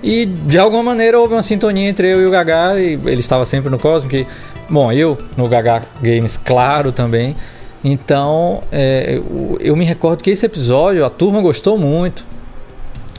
E 0.04 0.26
de 0.26 0.60
alguma 0.60 0.84
maneira 0.84 1.20
houve 1.20 1.34
uma 1.34 1.44
sintonia 1.44 1.90
entre 1.90 2.08
eu 2.08 2.22
e 2.22 2.26
o 2.26 2.32
Gagá, 2.32 2.76
e 2.80 2.94
ele 2.94 3.20
estava 3.20 3.46
sempre 3.46 3.70
no 3.70 3.80
Cosmic. 3.80 4.28
Bom, 4.70 4.92
eu 4.92 5.18
no 5.36 5.48
Gagá 5.48 5.82
Games, 6.02 6.38
claro 6.38 6.92
também. 6.92 7.36
Então, 7.84 8.64
é, 8.72 9.16
eu, 9.18 9.58
eu 9.60 9.76
me 9.76 9.86
recordo 9.86 10.22
que 10.22 10.30
esse 10.30 10.46
episódio 10.46 11.06
a 11.06 11.10
turma 11.10 11.42
gostou 11.42 11.78
muito. 11.78 12.26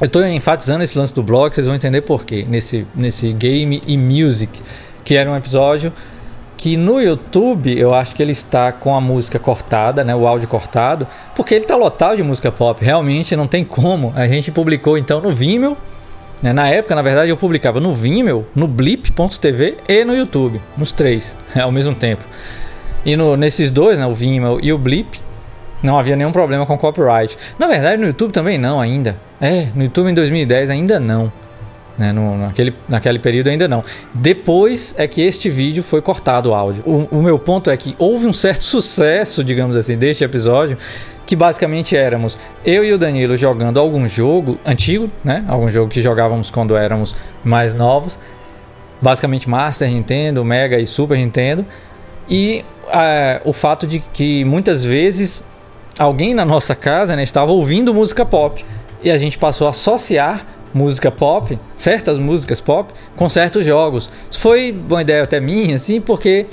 Eu 0.00 0.06
estou 0.06 0.24
enfatizando 0.24 0.84
esse 0.84 0.96
lance 0.96 1.12
do 1.12 1.22
blog, 1.22 1.52
vocês 1.52 1.66
vão 1.66 1.74
entender 1.74 2.02
por 2.02 2.24
quê. 2.24 2.46
Nesse, 2.48 2.86
nesse 2.94 3.32
Game 3.32 3.82
e 3.86 3.96
Music, 3.96 4.60
que 5.04 5.16
era 5.16 5.28
um 5.28 5.34
episódio 5.34 5.92
que 6.58 6.76
no 6.76 7.00
YouTube 7.00 7.78
eu 7.78 7.94
acho 7.94 8.14
que 8.14 8.22
ele 8.22 8.32
está 8.32 8.72
com 8.72 8.94
a 8.94 9.00
música 9.00 9.38
cortada, 9.38 10.02
né, 10.02 10.14
o 10.14 10.26
áudio 10.26 10.48
cortado, 10.48 11.06
porque 11.34 11.54
ele 11.54 11.64
está 11.64 11.76
lotado 11.76 12.16
de 12.16 12.22
música 12.24 12.50
pop. 12.50 12.84
Realmente 12.84 13.36
não 13.36 13.46
tem 13.46 13.64
como. 13.64 14.12
A 14.16 14.26
gente 14.26 14.50
publicou 14.50 14.98
então 14.98 15.20
no 15.20 15.30
Vimeo. 15.30 15.76
Né, 16.42 16.52
na 16.52 16.68
época, 16.68 16.94
na 16.94 17.02
verdade, 17.02 17.30
eu 17.30 17.36
publicava 17.36 17.80
no 17.80 17.94
Vimeo, 17.94 18.44
no 18.54 18.66
Blip.tv 18.66 19.78
e 19.88 20.04
no 20.04 20.14
YouTube, 20.14 20.60
nos 20.76 20.92
três, 20.92 21.36
ao 21.60 21.72
mesmo 21.72 21.94
tempo. 21.94 22.24
E 23.04 23.16
no, 23.16 23.36
nesses 23.36 23.70
dois, 23.70 23.98
né, 23.98 24.06
o 24.06 24.12
Vimeo 24.12 24.58
e 24.60 24.72
o 24.72 24.78
Blip, 24.78 25.20
não 25.80 25.96
havia 25.96 26.16
nenhum 26.16 26.32
problema 26.32 26.66
com 26.66 26.76
copyright. 26.76 27.36
Na 27.56 27.68
verdade, 27.68 28.00
no 28.00 28.06
YouTube 28.08 28.32
também 28.32 28.58
não 28.58 28.80
ainda. 28.80 29.16
É, 29.40 29.68
no 29.74 29.84
YouTube 29.84 30.10
em 30.10 30.14
2010 30.14 30.70
ainda 30.70 30.98
não. 30.98 31.32
Né? 31.98 32.12
No, 32.12 32.38
naquele, 32.38 32.74
naquele 32.88 33.18
período 33.18 33.48
ainda 33.48 33.66
não. 33.66 33.82
Depois 34.14 34.94
é 34.96 35.08
que 35.08 35.20
este 35.20 35.50
vídeo 35.50 35.82
foi 35.82 36.00
cortado 36.00 36.50
o 36.50 36.54
áudio. 36.54 36.82
O, 36.86 37.18
o 37.18 37.22
meu 37.22 37.38
ponto 37.38 37.70
é 37.70 37.76
que 37.76 37.96
houve 37.98 38.26
um 38.26 38.32
certo 38.32 38.62
sucesso, 38.64 39.42
digamos 39.42 39.76
assim, 39.76 39.98
deste 39.98 40.22
episódio, 40.22 40.78
que 41.26 41.34
basicamente 41.34 41.96
éramos 41.96 42.38
eu 42.64 42.84
e 42.84 42.92
o 42.92 42.96
Danilo 42.96 43.36
jogando 43.36 43.78
algum 43.78 44.08
jogo 44.08 44.58
antigo, 44.64 45.10
né? 45.22 45.44
Algum 45.48 45.68
jogo 45.68 45.90
que 45.90 46.00
jogávamos 46.00 46.50
quando 46.50 46.74
éramos 46.76 47.14
mais 47.44 47.74
novos, 47.74 48.18
basicamente 49.02 49.48
Master 49.48 49.90
Nintendo, 49.90 50.42
Mega 50.44 50.78
e 50.78 50.86
Super 50.86 51.18
Nintendo, 51.18 51.66
e 52.30 52.64
é, 52.90 53.42
o 53.44 53.52
fato 53.52 53.86
de 53.86 53.98
que 53.98 54.44
muitas 54.44 54.84
vezes 54.84 55.44
alguém 55.98 56.32
na 56.32 56.44
nossa 56.44 56.74
casa 56.74 57.14
né, 57.16 57.22
estava 57.22 57.50
ouvindo 57.50 57.92
música 57.92 58.24
pop 58.24 58.64
e 59.02 59.10
a 59.10 59.18
gente 59.18 59.36
passou 59.36 59.66
a 59.66 59.70
associar 59.70 60.46
música 60.72 61.10
pop, 61.10 61.58
certas 61.76 62.18
músicas 62.18 62.60
pop, 62.60 62.92
com 63.16 63.28
certos 63.28 63.64
jogos. 63.64 64.10
Isso 64.30 64.40
foi 64.40 64.76
uma 64.88 65.02
ideia 65.02 65.22
até 65.22 65.40
minha, 65.40 65.76
assim, 65.76 66.00
porque 66.00 66.46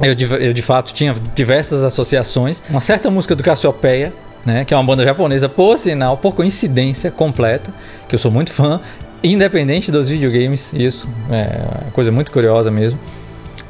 eu 0.00 0.14
de, 0.14 0.24
eu 0.24 0.52
de 0.52 0.62
fato 0.62 0.92
tinha 0.92 1.14
diversas 1.34 1.82
associações. 1.82 2.62
Uma 2.70 2.80
certa 2.80 3.10
música 3.10 3.34
do 3.34 3.42
Cassiopeia, 3.42 4.12
né, 4.44 4.64
que 4.64 4.72
é 4.72 4.76
uma 4.76 4.84
banda 4.84 5.04
japonesa, 5.04 5.48
por 5.48 5.78
sinal, 5.78 6.16
por 6.16 6.34
coincidência 6.34 7.10
completa, 7.10 7.72
que 8.08 8.14
eu 8.14 8.18
sou 8.18 8.30
muito 8.30 8.52
fã, 8.52 8.80
independente 9.22 9.90
dos 9.90 10.08
videogames, 10.08 10.72
isso 10.72 11.08
é 11.30 11.90
coisa 11.92 12.12
muito 12.12 12.30
curiosa 12.30 12.70
mesmo. 12.70 12.98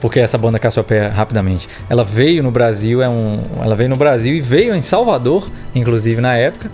Porque 0.01 0.21
essa 0.21 0.39
banda 0.39 0.61
Cassiopeia, 0.61 1.09
rapidamente, 1.09 1.69
ela 1.91 2.05
veio 2.05 2.41
no 2.41 2.53
Brasil, 2.53 3.03
é 3.03 3.09
um, 3.09 3.41
ela 3.61 3.75
veio 3.75 3.89
no 3.89 3.97
Brasil 3.97 4.33
e 4.33 4.41
veio 4.41 4.73
em 4.75 4.83
Salvador, 4.83 5.51
inclusive 5.75 6.21
na 6.21 6.37
época. 6.37 6.71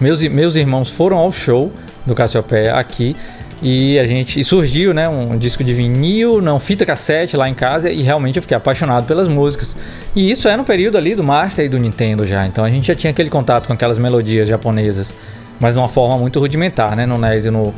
Meus, 0.00 0.22
meus 0.22 0.54
irmãos 0.54 0.88
foram 0.88 1.18
ao 1.18 1.32
show, 1.32 1.72
do 2.06 2.14
Cassiopeia 2.14 2.74
aqui. 2.74 3.16
E 3.62 3.98
a 3.98 4.04
gente 4.04 4.40
e 4.40 4.44
surgiu, 4.44 4.94
né, 4.94 5.06
um 5.06 5.36
disco 5.36 5.62
de 5.62 5.74
vinil, 5.74 6.40
não 6.40 6.58
fita 6.58 6.86
cassete 6.86 7.36
lá 7.36 7.46
em 7.46 7.52
casa 7.52 7.90
e 7.90 8.00
realmente 8.00 8.36
eu 8.36 8.42
fiquei 8.42 8.56
apaixonado 8.56 9.06
pelas 9.06 9.28
músicas. 9.28 9.76
E 10.16 10.30
isso 10.30 10.48
é 10.48 10.56
no 10.56 10.64
período 10.64 10.96
ali 10.96 11.14
do 11.14 11.22
Master 11.22 11.66
e 11.66 11.68
do 11.68 11.78
Nintendo 11.78 12.26
já. 12.26 12.46
Então 12.46 12.64
a 12.64 12.70
gente 12.70 12.86
já 12.86 12.94
tinha 12.94 13.10
aquele 13.10 13.28
contato 13.28 13.66
com 13.66 13.74
aquelas 13.74 13.98
melodias 13.98 14.48
japonesas, 14.48 15.12
mas 15.58 15.74
de 15.74 15.78
uma 15.78 15.88
forma 15.88 16.16
muito 16.16 16.40
rudimentar, 16.40 16.96
né, 16.96 17.04
no 17.04 17.18
NES 17.18 17.46
e 17.46 17.50
no 17.50 17.74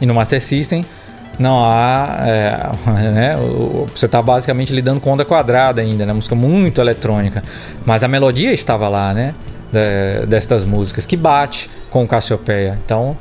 e 0.00 0.06
no 0.06 0.14
Master 0.14 0.40
System. 0.40 0.84
Não 1.38 1.62
há, 1.64 2.18
é, 2.24 2.70
né, 3.10 3.36
você 3.94 4.06
está 4.06 4.22
basicamente 4.22 4.72
lidando 4.72 5.00
com 5.00 5.10
onda 5.10 5.24
quadrada 5.24 5.82
ainda, 5.82 6.06
né, 6.06 6.12
música 6.12 6.36
muito 6.36 6.80
eletrônica, 6.80 7.42
mas 7.84 8.04
a 8.04 8.08
melodia 8.08 8.52
estava 8.52 8.88
lá, 8.88 9.12
né, 9.12 9.34
de, 9.72 10.24
destas 10.26 10.64
músicas 10.64 11.04
que 11.04 11.16
bate 11.16 11.68
com 11.90 12.04
o 12.04 12.06
Cassiopeia. 12.06 12.78
Então 12.84 13.16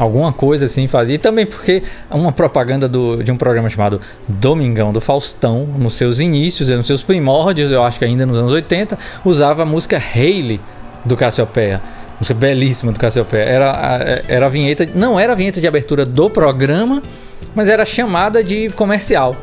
Alguma 0.00 0.32
coisa 0.32 0.64
assim 0.64 0.88
fazia. 0.88 1.16
E 1.16 1.18
também 1.18 1.44
porque 1.44 1.82
uma 2.10 2.32
propaganda 2.32 2.88
do, 2.88 3.22
de 3.22 3.30
um 3.30 3.36
programa 3.36 3.68
chamado 3.68 4.00
Domingão 4.26 4.94
do 4.94 5.00
Faustão, 5.00 5.66
nos 5.66 5.92
seus 5.92 6.20
inícios, 6.20 6.70
nos 6.70 6.86
seus 6.86 7.02
primórdios, 7.02 7.70
eu 7.70 7.84
acho 7.84 7.98
que 7.98 8.04
ainda 8.06 8.24
nos 8.24 8.38
anos 8.38 8.50
80, 8.50 8.98
usava 9.22 9.62
a 9.62 9.66
música 9.66 9.98
Hayley 9.98 10.58
do 11.04 11.16
Cassiopeia. 11.18 11.82
Música 12.18 12.32
belíssima 12.32 12.92
do 12.92 12.98
Cassiopeia. 12.98 13.42
Era, 13.42 14.22
era 14.26 14.46
a 14.46 14.48
vinheta, 14.48 14.88
não 14.94 15.20
era 15.20 15.34
a 15.34 15.36
vinheta 15.36 15.60
de 15.60 15.68
abertura 15.68 16.06
do 16.06 16.30
programa, 16.30 17.02
mas 17.54 17.68
era 17.68 17.84
chamada 17.84 18.42
de 18.42 18.70
comercial. 18.70 19.36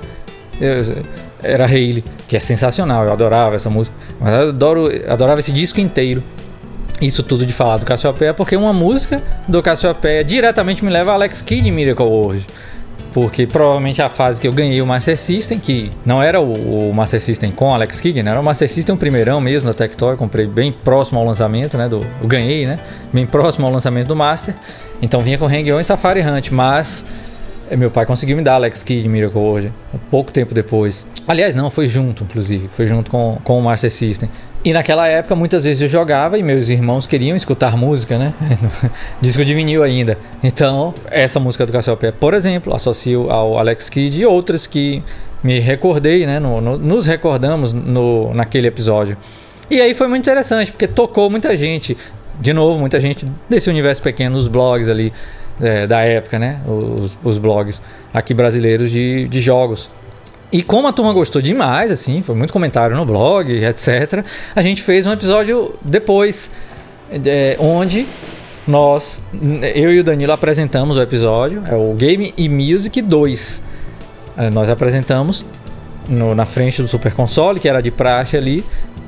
eu, 0.59 1.05
era 1.43 1.65
Hayley, 1.65 2.03
que 2.27 2.35
é 2.35 2.39
sensacional, 2.39 3.05
eu 3.05 3.11
adorava 3.11 3.55
essa 3.55 3.69
música. 3.69 3.95
Mas 4.19 4.33
eu 4.33 4.49
adoro, 4.49 4.89
adorava 5.07 5.39
esse 5.39 5.51
disco 5.51 5.79
inteiro. 5.79 6.23
Isso 7.01 7.21
tudo 7.21 7.45
de 7.45 7.53
falar 7.53 7.77
do 7.77 7.85
Cassiopeia, 7.85 8.33
porque 8.33 8.55
uma 8.55 8.73
música 8.73 9.21
do 9.47 9.61
Cassiopeia 9.61 10.23
diretamente 10.23 10.83
me 10.83 10.89
leva 10.89 11.11
a 11.11 11.13
Alex 11.13 11.41
Kidd 11.41 11.69
Miracle 11.69 12.05
World. 12.05 12.45
Porque 13.13 13.47
provavelmente 13.47 14.01
a 14.01 14.09
fase 14.09 14.41
que 14.41 14.47
eu 14.47 14.53
ganhei 14.53 14.81
o 14.81 14.85
Master 14.85 15.17
System, 15.17 15.59
que 15.59 15.91
não 16.05 16.21
era 16.21 16.41
o, 16.41 16.89
o 16.89 16.93
Master 16.93 17.21
System 17.21 17.51
com 17.51 17.73
Alex 17.73 17.99
Kidd, 17.99 18.21
né? 18.21 18.31
Era 18.31 18.39
o 18.39 18.43
Master 18.43 18.69
System 18.69 18.95
o 18.95 18.97
primeirão 18.97 19.39
mesmo 19.39 19.67
da 19.67 19.73
Tectoy, 19.73 20.15
comprei 20.15 20.47
bem 20.47 20.71
próximo 20.71 21.19
ao 21.19 21.25
lançamento, 21.25 21.77
né? 21.77 21.87
Do, 21.87 22.05
eu 22.21 22.27
ganhei, 22.27 22.65
né? 22.65 22.79
Bem 23.13 23.25
próximo 23.25 23.65
ao 23.65 23.71
lançamento 23.71 24.07
do 24.07 24.15
Master. 24.15 24.55
Então 25.01 25.21
vinha 25.21 25.37
com 25.37 25.45
Hang-On 25.45 25.79
e 25.79 25.83
Safari 25.83 26.21
Hunt, 26.21 26.51
mas 26.51 27.05
meu 27.75 27.91
pai 27.91 28.05
conseguiu 28.05 28.37
me 28.37 28.43
dar 28.43 28.55
Alex 28.55 28.83
Kidd 28.83 29.09
Miracle 29.09 29.39
World 29.39 29.73
pouco 30.09 30.31
tempo 30.31 30.53
depois. 30.53 31.05
Aliás, 31.27 31.53
não, 31.53 31.69
foi 31.69 31.87
junto, 31.87 32.23
inclusive. 32.23 32.67
Foi 32.67 32.87
junto 32.87 33.11
com, 33.11 33.37
com 33.43 33.59
o 33.59 33.61
Master 33.61 33.91
System. 33.91 34.29
E 34.63 34.73
naquela 34.73 35.07
época, 35.07 35.35
muitas 35.35 35.63
vezes 35.63 35.81
eu 35.81 35.87
jogava 35.87 36.37
e 36.37 36.43
meus 36.43 36.69
irmãos 36.69 37.07
queriam 37.07 37.35
escutar 37.35 37.77
música, 37.77 38.17
né? 38.17 38.33
Disco 39.21 39.45
de 39.45 39.53
vinil 39.53 39.83
ainda. 39.83 40.17
Então, 40.43 40.93
essa 41.09 41.39
música 41.39 41.65
do 41.65 41.71
Cassiopeia, 41.71 42.11
por 42.11 42.33
exemplo, 42.33 42.73
associo 42.73 43.29
ao 43.29 43.57
Alex 43.57 43.89
Kidd 43.89 44.21
e 44.21 44.25
outras 44.25 44.67
que 44.67 45.03
me 45.43 45.59
recordei, 45.59 46.25
né? 46.25 46.39
No, 46.39 46.59
no, 46.59 46.77
nos 46.77 47.05
recordamos 47.05 47.71
no, 47.71 48.33
naquele 48.33 48.67
episódio. 48.67 49.17
E 49.69 49.81
aí 49.81 49.93
foi 49.93 50.07
muito 50.07 50.23
interessante, 50.23 50.71
porque 50.71 50.87
tocou 50.87 51.29
muita 51.29 51.55
gente. 51.55 51.97
De 52.39 52.53
novo, 52.53 52.79
muita 52.79 52.99
gente 52.99 53.25
desse 53.49 53.69
universo 53.69 54.01
pequeno, 54.01 54.37
os 54.37 54.47
blogs 54.47 54.89
ali 54.89 55.11
é, 55.61 55.87
da 55.87 56.01
época, 56.01 56.37
né? 56.39 56.61
Os, 56.67 57.17
os 57.23 57.37
blogs 57.37 57.81
aqui 58.13 58.33
brasileiros 58.33 58.89
de, 58.91 59.27
de 59.27 59.41
jogos. 59.41 59.89
E 60.51 60.63
como 60.63 60.87
a 60.87 60.93
turma 60.93 61.11
gostou 61.11 61.41
demais, 61.41 61.91
assim, 61.91 62.21
foi 62.21 62.35
muito 62.35 62.53
comentário 62.53 62.95
no 62.95 63.05
blog, 63.05 63.51
etc., 63.51 64.23
a 64.55 64.61
gente 64.61 64.81
fez 64.81 65.05
um 65.05 65.11
episódio 65.11 65.73
depois, 65.81 66.49
é, 67.11 67.57
onde 67.59 68.07
nós, 68.65 69.21
eu 69.75 69.93
e 69.93 69.99
o 69.99 70.03
Danilo 70.03 70.31
apresentamos 70.31 70.97
o 70.97 71.01
episódio, 71.01 71.63
é 71.69 71.75
o 71.75 71.93
Game 71.93 72.33
e 72.37 72.47
Music 72.47 73.01
2. 73.01 73.63
É, 74.37 74.49
nós 74.49 74.69
apresentamos 74.69 75.45
no, 76.07 76.33
na 76.33 76.45
frente 76.45 76.81
do 76.81 76.87
Super 76.87 77.13
Console, 77.13 77.59
que 77.59 77.67
era 77.67 77.81
de 77.81 77.91
praxe 77.91 78.37
ali, 78.37 78.63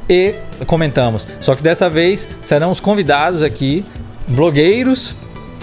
e 0.09 0.35
comentamos. 0.65 1.25
Só 1.39 1.55
que 1.55 1.63
dessa 1.63 1.89
vez 1.89 2.27
serão 2.41 2.71
os 2.71 2.79
convidados 2.79 3.43
aqui, 3.43 3.85
blogueiros 4.27 5.15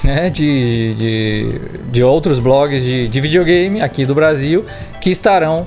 né, 0.06 0.30
de, 0.30 0.94
de, 0.94 1.60
de 1.90 2.02
outros 2.02 2.38
blogs 2.38 2.80
de, 2.80 3.08
de 3.08 3.20
videogame 3.20 3.82
aqui 3.82 4.06
do 4.06 4.14
Brasil 4.14 4.64
que 5.00 5.10
estarão 5.10 5.66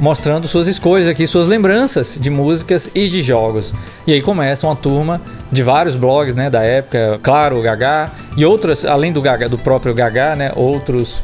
mostrando 0.00 0.48
suas 0.48 0.66
escolhas 0.66 1.06
aqui, 1.06 1.26
suas 1.26 1.46
lembranças 1.46 2.18
de 2.20 2.28
músicas 2.28 2.90
e 2.92 3.08
de 3.08 3.22
jogos. 3.22 3.72
E 4.06 4.12
aí 4.12 4.20
começa 4.20 4.66
uma 4.66 4.74
turma 4.74 5.20
de 5.50 5.62
vários 5.62 5.94
blogs, 5.94 6.34
né, 6.34 6.50
da 6.50 6.62
época, 6.62 7.20
claro, 7.22 7.58
o 7.58 7.62
Gaga 7.62 8.10
e 8.36 8.44
outras, 8.44 8.84
além 8.84 9.12
do 9.12 9.22
Gaga, 9.22 9.48
do 9.48 9.58
próprio 9.58 9.94
Gaga, 9.94 10.34
né, 10.34 10.52
outros 10.56 11.22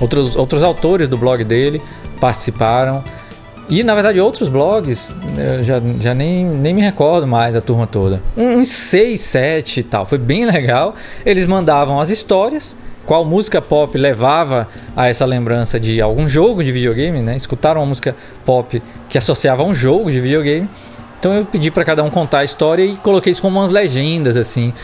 outros 0.00 0.36
outros 0.36 0.62
autores 0.62 1.08
do 1.08 1.16
blog 1.16 1.42
dele 1.42 1.80
participaram. 2.20 3.02
E 3.68 3.82
na 3.82 3.94
verdade 3.94 4.20
outros 4.20 4.48
blogs, 4.48 5.12
eu 5.38 5.64
já, 5.64 5.80
já 6.00 6.14
nem, 6.14 6.44
nem 6.44 6.74
me 6.74 6.82
recordo 6.82 7.26
mais 7.26 7.56
a 7.56 7.60
turma 7.60 7.86
toda. 7.86 8.22
Uns 8.36 8.68
6, 8.68 9.20
7 9.20 9.80
e 9.80 9.82
tal. 9.82 10.04
Foi 10.04 10.18
bem 10.18 10.44
legal. 10.46 10.94
Eles 11.24 11.46
mandavam 11.46 11.98
as 11.98 12.10
histórias, 12.10 12.76
qual 13.06 13.24
música 13.24 13.62
pop 13.62 13.96
levava 13.96 14.68
a 14.94 15.08
essa 15.08 15.24
lembrança 15.24 15.80
de 15.80 16.00
algum 16.00 16.28
jogo 16.28 16.62
de 16.62 16.72
videogame, 16.72 17.22
né? 17.22 17.36
Escutaram 17.36 17.80
uma 17.80 17.86
música 17.86 18.14
pop 18.44 18.82
que 19.08 19.16
associava 19.16 19.62
a 19.62 19.66
um 19.66 19.74
jogo 19.74 20.10
de 20.10 20.20
videogame. 20.20 20.68
Então 21.18 21.34
eu 21.34 21.46
pedi 21.46 21.70
para 21.70 21.84
cada 21.84 22.02
um 22.02 22.10
contar 22.10 22.40
a 22.40 22.44
história 22.44 22.84
e 22.84 22.96
coloquei 22.96 23.32
isso 23.32 23.40
como 23.40 23.58
umas 23.58 23.70
legendas 23.70 24.36
assim 24.36 24.74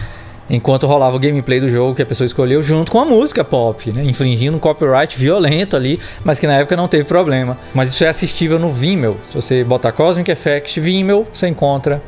enquanto 0.50 0.86
rolava 0.86 1.16
o 1.16 1.18
gameplay 1.18 1.60
do 1.60 1.68
jogo 1.68 1.94
que 1.94 2.02
a 2.02 2.06
pessoa 2.06 2.26
escolheu 2.26 2.62
junto 2.62 2.90
com 2.90 2.98
a 2.98 3.04
música 3.04 3.44
pop, 3.44 3.92
né? 3.92 4.04
infringindo 4.04 4.56
um 4.56 4.60
copyright 4.60 5.16
violento 5.16 5.76
ali, 5.76 5.98
mas 6.24 6.38
que 6.38 6.46
na 6.46 6.54
época 6.54 6.76
não 6.76 6.88
teve 6.88 7.04
problema. 7.04 7.56
Mas 7.72 7.88
isso 7.88 8.04
é 8.04 8.08
assistível 8.08 8.58
no 8.58 8.70
Vimeo. 8.70 9.16
Se 9.28 9.34
você 9.34 9.64
botar 9.64 9.92
Cosmic 9.92 10.30
Effect 10.30 10.80
Vimeo, 10.80 11.26
você 11.32 11.46
encontra 11.46 12.02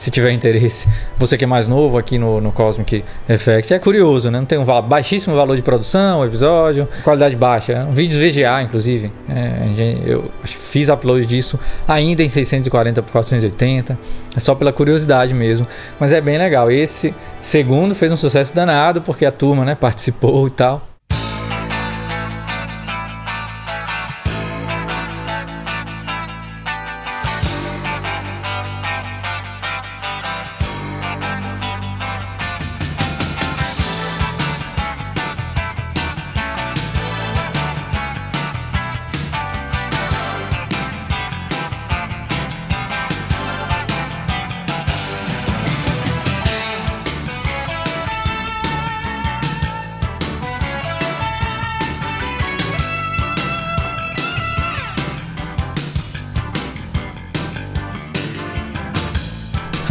se 0.00 0.10
tiver 0.10 0.32
interesse. 0.32 0.88
Você 1.18 1.36
que 1.36 1.44
é 1.44 1.46
mais 1.46 1.68
novo 1.68 1.98
aqui 1.98 2.18
no, 2.18 2.40
no 2.40 2.50
Cosmic 2.50 3.04
Effect, 3.28 3.74
é 3.74 3.78
curioso, 3.78 4.30
né? 4.30 4.38
Não 4.38 4.46
tem 4.46 4.58
um 4.58 4.64
baixíssimo 4.64 5.36
valor 5.36 5.54
de 5.56 5.62
produção, 5.62 6.24
episódio, 6.24 6.88
qualidade 7.04 7.36
baixa. 7.36 7.74
É 7.74 7.84
um 7.84 7.92
vídeo 7.92 8.18
VGA, 8.18 8.62
inclusive. 8.62 9.12
É, 9.28 9.66
eu 10.06 10.30
fiz 10.44 10.88
upload 10.88 11.26
disso 11.26 11.60
ainda 11.86 12.22
em 12.22 12.30
640 12.30 13.02
por 13.02 13.12
480. 13.12 13.98
É 14.34 14.40
só 14.40 14.54
pela 14.54 14.72
curiosidade 14.72 15.34
mesmo. 15.34 15.66
Mas 16.00 16.14
é 16.14 16.20
bem 16.20 16.38
legal. 16.38 16.70
Esse 16.70 17.14
segundo 17.38 17.94
fez 17.94 18.10
um 18.10 18.16
sucesso 18.16 18.54
danado, 18.54 19.02
porque 19.02 19.26
a 19.26 19.30
turma 19.30 19.66
né, 19.66 19.74
participou 19.74 20.46
e 20.46 20.50
tal. 20.50 20.89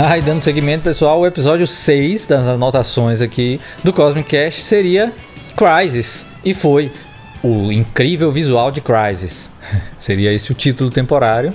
Aí, 0.10 0.24
dando 0.24 0.42
seguimento, 0.42 0.84
pessoal, 0.84 1.20
o 1.20 1.28
episódio 1.28 1.68
6 1.68 2.26
das 2.26 2.48
anotações 2.48 3.22
aqui 3.22 3.62
do 3.84 3.94
Cosmic 3.94 4.28
Cast 4.28 4.64
seria 4.64 5.14
Crisis. 5.56 6.26
E 6.44 6.52
foi 6.52 6.92
o 7.44 7.72
incrível 7.72 8.32
visual 8.32 8.72
de 8.72 8.82
Crisis. 8.82 9.52
seria 10.00 10.34
esse 10.34 10.52
o 10.52 10.56
título 10.56 10.90
temporário. 10.90 11.54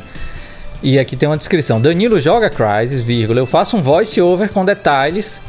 E 0.81 1.01
aqui 1.01 1.17
tem 1.17 1.29
uma 1.29 1.37
descrição. 1.37 1.81
Danilo 1.81 2.21
joga 2.21 2.49
Crisis, 2.49 3.01
vírgula, 3.01 3.41
eu 3.41 3.47
faço 3.47 3.77
um 3.77 3.83
voice 3.83 4.21
over 4.21 4.49
com 4.49 4.65
detalhes 4.65 5.43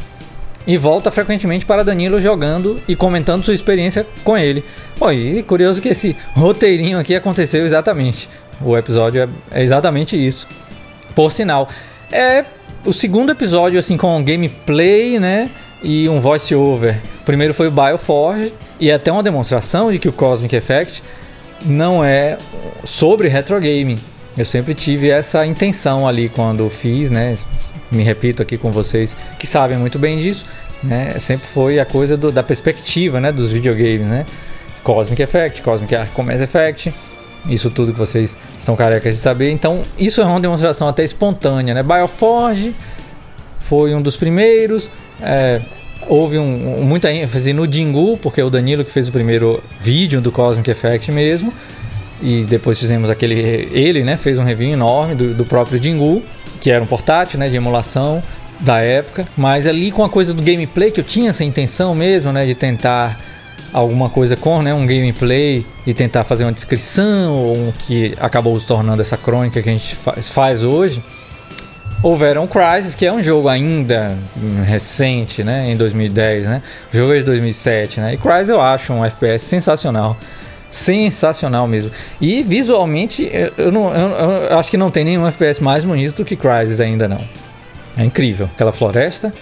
e 0.66 0.76
volta 0.76 1.12
frequentemente 1.12 1.64
para 1.64 1.84
Danilo 1.84 2.20
jogando 2.20 2.82
e 2.88 2.96
comentando 2.96 3.46
sua 3.46 3.54
experiência 3.54 4.04
com 4.24 4.36
ele. 4.36 4.66
Pô, 4.98 5.12
e 5.12 5.44
curioso 5.44 5.80
que 5.80 5.90
esse 5.90 6.18
roteirinho 6.34 6.98
aqui 6.98 7.14
aconteceu 7.14 7.68
exatamente. 7.68 8.28
O 8.60 8.76
episódio 8.76 9.22
é, 9.22 9.60
é 9.60 9.62
exatamente 9.62 10.18
isso. 10.18 10.48
Por 11.14 11.32
sinal, 11.32 11.70
é 12.12 12.46
o 12.86 12.94
segundo 12.94 13.32
episódio, 13.32 13.80
assim, 13.80 13.98
com 13.98 14.24
gameplay, 14.24 15.20
né? 15.20 15.50
E 15.84 16.08
um 16.08 16.20
voice-over. 16.20 17.02
Primeiro 17.26 17.54
foi 17.54 17.68
o 17.68 17.72
Bioforge, 17.72 18.54
e 18.80 18.90
é 18.90 18.94
até 18.94 19.12
uma 19.12 19.24
demonstração 19.24 19.92
de 19.92 20.00
que 20.00 20.08
o 20.08 20.14
Cosmic 20.14 20.56
Effect 20.56 21.04
não 21.66 22.04
é 22.04 22.38
sobre 22.84 23.28
retro 23.28 23.60
gaming. 23.60 24.00
Eu 24.38 24.46
sempre 24.46 24.74
tive 24.74 25.10
essa 25.10 25.46
intenção 25.46 26.08
ali 26.08 26.30
quando 26.30 26.70
fiz, 26.70 27.10
né? 27.10 27.36
Me 27.92 28.04
repito 28.04 28.42
aqui 28.42 28.58
com 28.58 28.72
vocês 28.72 29.16
que 29.40 29.48
sabem 29.48 29.78
muito 29.78 29.98
bem 29.98 30.18
disso, 30.18 30.46
né? 30.84 31.18
Sempre 31.20 31.48
foi 31.48 31.80
a 31.80 31.86
coisa 31.86 32.18
do, 32.18 32.32
da 32.32 32.44
perspectiva, 32.44 33.20
né? 33.20 33.32
Dos 33.32 33.52
videogames, 33.52 34.08
né? 34.08 34.26
Cosmic 34.84 35.22
Effect, 35.22 35.62
Cosmic 35.62 35.96
Commerce 36.14 36.44
Effect, 36.44 36.94
isso 37.48 37.70
tudo 37.70 37.94
que 37.94 38.00
vocês 38.00 38.38
estão 38.58 38.76
carecas 38.76 39.16
de 39.16 39.22
saber. 39.22 39.52
Então, 39.52 39.82
isso 39.98 40.22
é 40.22 40.26
uma 40.26 40.40
demonstração 40.40 40.88
até 40.88 41.04
espontânea, 41.04 41.74
né? 41.74 41.84
Bioforge 41.84 42.76
foi 43.60 43.94
um 43.94 44.02
dos 44.02 44.16
primeiros. 44.16 44.90
É, 45.22 45.62
houve 46.08 46.38
um, 46.38 46.84
muita 46.84 47.12
ênfase 47.12 47.54
no 47.54 47.68
Dingu, 47.68 48.18
porque 48.18 48.42
é 48.42 48.44
o 48.44 48.50
Danilo 48.50 48.84
que 48.84 48.92
fez 48.92 49.08
o 49.08 49.12
primeiro 49.12 49.62
vídeo 49.80 50.22
do 50.22 50.32
Cosmic 50.32 50.70
Effect 50.70 51.12
mesmo. 51.12 51.54
E 52.22 52.46
depois 52.46 52.80
fizemos 52.80 53.10
aquele. 53.10 53.70
Ele 53.72 54.04
né, 54.04 54.18
fez 54.18 54.38
um 54.38 54.44
review 54.44 54.70
enorme 54.70 55.16
do, 55.16 55.34
do 55.34 55.46
próprio 55.46 55.80
Dingu, 55.80 56.24
que 56.62 56.72
era 56.72 56.84
um 56.84 56.88
portátil 56.88 57.40
né, 57.40 57.50
de 57.50 57.58
emulação 57.58 58.24
da 58.60 58.80
época. 58.80 59.28
Mas 59.36 59.68
ali 59.68 59.92
com 59.92 60.04
a 60.04 60.10
coisa 60.10 60.34
do 60.34 60.42
gameplay, 60.42 60.92
que 60.92 61.00
eu 61.00 61.04
tinha 61.04 61.30
essa 61.30 61.44
intenção 61.44 61.94
mesmo, 61.94 62.32
né, 62.32 62.46
de 62.46 62.56
tentar 62.56 63.20
alguma 63.76 64.10
coisa 64.10 64.38
com 64.38 64.62
né, 64.62 64.74
um 64.74 64.88
gameplay 64.88 65.66
e 65.86 65.94
tentar 65.94 66.24
fazer 66.24 66.46
uma 66.46 66.54
descrição, 66.54 67.34
ou 67.34 67.58
um 67.58 67.74
que 67.78 68.16
acabou 68.22 68.58
se 68.58 68.66
tornando 68.66 69.02
essa 69.02 69.18
crônica 69.18 69.62
que 69.62 69.70
a 69.70 69.72
gente 69.72 69.98
faz, 70.32 70.64
hoje. 70.64 71.04
Houveram 72.02 72.48
Crysis, 72.48 72.96
que 72.96 73.06
é 73.06 73.12
um 73.12 73.22
jogo 73.22 73.50
ainda 73.50 74.18
recente, 74.64 75.44
né, 75.44 75.70
em 75.70 75.76
2010, 75.76 76.48
né? 76.48 76.62
O 76.94 76.98
jogo 76.98 77.14
é 77.14 77.18
de 77.18 77.24
2007, 77.26 78.00
né? 78.00 78.14
E 78.14 78.18
Crysis 78.18 78.50
eu 78.50 78.62
acho 78.62 78.94
um 78.94 79.04
FPS 79.04 79.44
sensacional. 79.44 80.16
sensacional 80.70 81.68
mesmo. 81.68 81.92
E 82.22 82.44
visualmente, 82.44 83.30
eu, 83.58 83.72
não, 83.72 83.94
eu, 83.94 84.10
eu 84.52 84.58
acho 84.58 84.72
que 84.72 84.78
não 84.78 84.90
tem 84.90 85.04
nenhum 85.04 85.28
FPS 85.28 85.62
mais 85.62 85.84
bonito 85.84 86.16
do 86.18 86.26
que 86.26 86.36
Crysis 86.36 86.80
ainda 86.80 87.08
não. 87.08 87.24
É 87.98 88.04
incrível. 88.04 88.50
Aquela 88.54 88.72
floresta, 88.72 89.34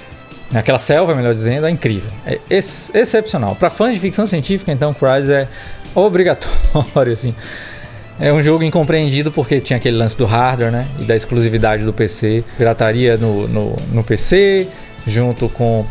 aquela 0.54 0.80
selva, 0.80 1.16
melhor 1.16 1.34
dizendo, 1.34 1.68
é 1.68 1.70
incrível. 1.70 2.12
É 2.26 2.40
ex 2.50 2.92
excepcional. 2.94 3.56
Para 3.56 3.70
fãs 3.70 3.94
de 3.94 4.00
ficção 4.00 4.26
científica, 4.26 4.72
então, 4.72 4.94
Crysis 4.94 5.30
é 5.30 5.48
obrigatório, 5.96 7.12
assim. 7.14 7.36
É 8.20 8.32
um 8.32 8.42
jogo 8.42 8.64
incompreendido 8.64 9.32
porque 9.32 9.60
tinha 9.60 9.78
aquele 9.78 9.98
lance 9.98 10.16
do 10.16 10.26
hardware, 10.26 10.72
né? 10.72 10.88
E 11.00 11.04
da 11.04 11.16
exclusividade 11.16 11.84
do 11.84 11.92
PC. 11.92 12.44
Pirataria 12.58 13.18
no, 13.18 13.48
no, 13.48 13.76
no 13.92 14.04
PC, 14.04 14.68
junto 15.06 15.50
com 15.50 15.86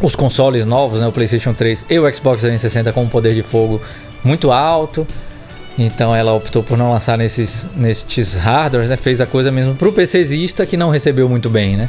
os 0.00 0.16
consoles 0.16 0.64
novos, 0.64 1.00
né? 1.00 1.06
O 1.06 1.12
PlayStation 1.12 1.52
3 1.52 1.86
e 1.90 1.98
o 1.98 2.14
Xbox 2.14 2.40
360 2.40 2.92
com 2.92 3.02
um 3.02 3.08
poder 3.08 3.34
de 3.34 3.42
fogo 3.42 3.80
muito 4.24 4.50
alto. 4.50 5.06
Então 5.78 6.14
ela 6.14 6.32
optou 6.32 6.62
por 6.62 6.76
não 6.76 6.90
lançar 6.90 7.16
nesses, 7.16 7.66
nesses 7.76 8.34
hardwares, 8.36 8.88
né? 8.88 8.96
Fez 8.96 9.20
a 9.20 9.26
coisa 9.26 9.50
mesmo 9.50 9.74
pro 9.74 9.92
PCzista 9.92 10.64
que 10.64 10.76
não 10.76 10.90
recebeu 10.90 11.28
muito 11.28 11.50
bem, 11.50 11.76
né? 11.76 11.88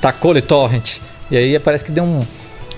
Tacou-lhe 0.00 0.40
torrent. 0.40 0.98
E 1.32 1.36
aí 1.38 1.58
parece 1.58 1.82
que 1.82 1.90
deu 1.90 2.04
um 2.04 2.20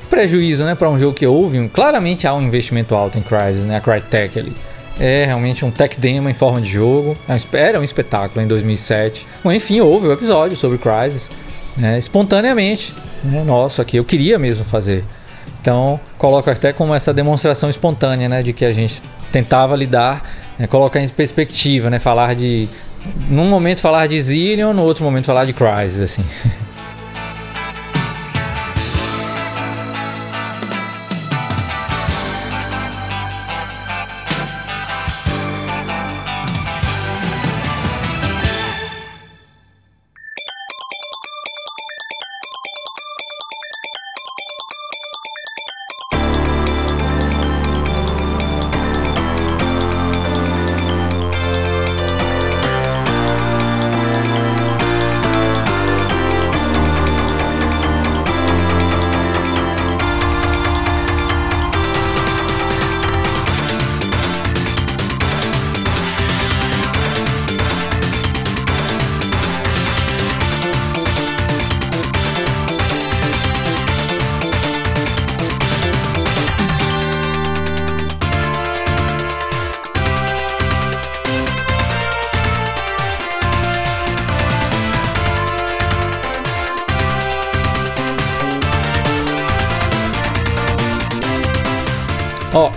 prejuízo, 0.09 0.65
né? 0.65 0.77
Para 0.77 0.89
um 0.89 0.97
jogo 0.99 1.13
que 1.13 1.27
houve. 1.27 1.69
Claramente 1.71 2.25
há 2.25 2.33
um 2.33 2.41
investimento 2.41 2.95
alto 2.95 3.19
em 3.19 3.21
Crysis, 3.21 3.65
né? 3.65 3.79
A 3.79 3.81
Crytek 3.81 4.39
ali. 4.39 4.53
É 5.01 5.25
realmente 5.25 5.65
um 5.65 5.73
tech 5.73 5.99
demo 5.99 6.31
em 6.31 6.35
forma 6.35 6.61
de 6.61 6.69
jogo. 6.69 7.17
É 7.29 7.37
era 7.59 7.81
um 7.81 7.83
espetáculo 7.83 8.41
em 8.41 8.47
2007. 8.47 9.27
Bom, 9.43 9.51
enfim, 9.51 9.81
houve 9.81 10.07
o 10.07 10.11
um 10.11 10.13
episódio 10.13 10.57
sobre 10.57 10.79
Crysis. 10.79 11.33
Né? 11.77 11.99
Espontaneamente. 11.99 12.95
Né? 13.25 13.43
Nossa, 13.45 13.83
aqui 13.83 13.97
eu 13.97 14.05
queria 14.05 14.39
mesmo 14.39 14.65
fazer. 14.65 15.05
Então, 15.61 15.99
coloco 16.17 16.49
até 16.49 16.73
como 16.73 16.95
essa 16.95 17.13
demonstração 17.13 17.69
espontânea, 17.69 18.29
né? 18.29 18.41
De 18.41 18.53
que 18.53 18.65
a 18.65 18.73
gente 18.73 19.03
tentava 19.33 19.75
lidar, 19.75 20.31
né? 20.57 20.69
colocar 20.69 21.01
em 21.01 21.09
perspectiva, 21.09 21.91
né? 21.91 21.99
Falar 21.99 22.37
de... 22.37 22.69
Num 23.29 23.49
momento 23.49 23.81
falar 23.81 24.07
de 24.07 24.23
Zillion, 24.23 24.73
no 24.73 24.85
outro 24.85 25.03
momento 25.03 25.25
falar 25.25 25.45
de 25.45 25.53
Crysis, 25.53 26.01
assim. 26.01 26.25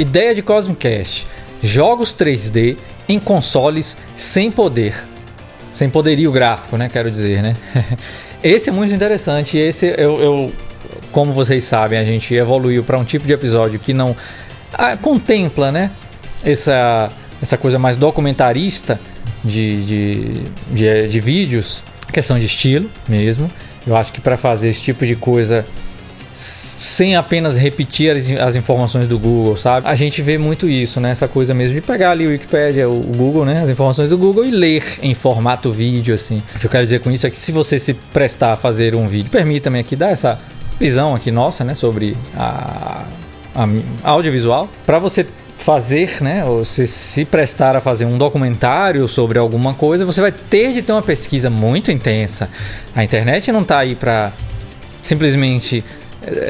ideia 0.07 0.33
de 0.33 0.41
Cosmicast: 0.41 1.27
jogos 1.61 2.13
3D 2.13 2.77
em 3.07 3.19
consoles 3.19 3.95
sem 4.15 4.51
poder. 4.51 4.95
Sem 5.73 5.89
poderio 5.89 6.31
gráfico, 6.31 6.75
né? 6.77 6.89
Quero 6.89 7.11
dizer, 7.11 7.43
né? 7.43 7.55
esse 8.41 8.69
é 8.69 8.73
muito 8.73 8.93
interessante. 8.93 9.57
Esse 9.57 9.87
eu, 9.97 10.19
eu 10.19 10.51
como 11.11 11.33
vocês 11.33 11.63
sabem, 11.63 11.99
a 11.99 12.03
gente 12.03 12.33
evoluiu 12.33 12.83
para 12.83 12.97
um 12.97 13.03
tipo 13.03 13.27
de 13.27 13.33
episódio 13.33 13.79
que 13.79 13.93
não 13.93 14.15
ah, 14.73 14.97
contempla, 14.97 15.71
né? 15.71 15.91
Essa, 16.43 17.09
essa 17.41 17.57
coisa 17.57 17.77
mais 17.77 17.95
documentarista 17.95 18.99
de, 19.43 19.85
de, 19.85 20.43
de, 20.71 21.07
de 21.07 21.19
vídeos, 21.19 21.83
questão 22.11 22.39
de 22.39 22.45
estilo 22.45 22.89
mesmo. 23.07 23.51
Eu 23.85 23.95
acho 23.95 24.11
que 24.11 24.19
para 24.19 24.37
fazer 24.37 24.69
esse 24.69 24.81
tipo 24.81 25.05
de 25.05 25.15
coisa 25.15 25.65
sem 26.33 27.15
apenas 27.15 27.57
repetir 27.57 28.11
as, 28.11 28.31
as, 28.31 28.55
informações 28.55 29.07
do 29.07 29.17
Google, 29.17 29.57
sabe? 29.57 29.87
A 29.87 29.95
gente 29.95 30.21
vê 30.21 30.37
muito 30.37 30.69
isso, 30.69 30.99
né? 30.99 31.11
Essa 31.11 31.27
coisa 31.27 31.53
mesmo 31.53 31.73
de 31.73 31.81
pegar 31.81 32.11
ali 32.11 32.27
o 32.27 32.29
Wikipedia, 32.29 32.87
o, 32.87 33.01
Google, 33.01 33.45
né? 33.45 33.61
As 33.61 33.69
informações 33.69 34.09
do 34.09 34.17
Google 34.17 34.45
e 34.45 34.51
ler 34.51 34.83
em 35.01 35.15
formato 35.15 35.71
vídeo, 35.71 36.13
assim. 36.13 36.43
O 36.55 36.59
que 36.59 36.65
eu 36.65 36.69
quero 36.69 36.83
dizer 36.83 36.99
com 36.99 37.09
isso 37.09 37.25
é 37.25 37.29
que 37.29 37.37
se 37.37 37.51
você 37.51 37.79
se 37.79 37.93
prestar 37.93 38.53
a 38.53 38.55
fazer 38.55 38.93
um 38.93 39.07
vídeo, 39.07 39.31
permita-me 39.31 39.79
aqui 39.79 39.95
dar 39.95 40.09
essa 40.09 40.37
visão 40.79 41.15
aqui 41.15 41.31
nossa, 41.31 41.63
né? 41.63 41.73
Sobre 41.73 42.15
a, 42.35 43.05
a 43.55 43.67
audiovisual. 44.03 44.69
Para 44.85 44.99
você 44.99 45.25
fazer, 45.57 46.23
né, 46.23 46.45
ou 46.45 46.63
se, 46.63 46.87
se 46.87 47.25
prestar 47.25 47.75
a 47.75 47.81
fazer 47.81 48.05
um 48.05 48.17
documentário 48.17 49.05
sobre 49.07 49.37
alguma 49.37 49.73
coisa, 49.73 50.05
você 50.05 50.21
vai 50.21 50.31
ter 50.31 50.71
de 50.71 50.81
ter 50.81 50.93
uma 50.93 51.01
pesquisa 51.01 51.49
muito 51.49 51.91
intensa. 51.91 52.49
A 52.95 53.03
internet 53.03 53.51
não 53.51 53.63
está 53.63 53.79
aí 53.79 53.95
para 53.95 54.31
simplesmente 55.01 55.83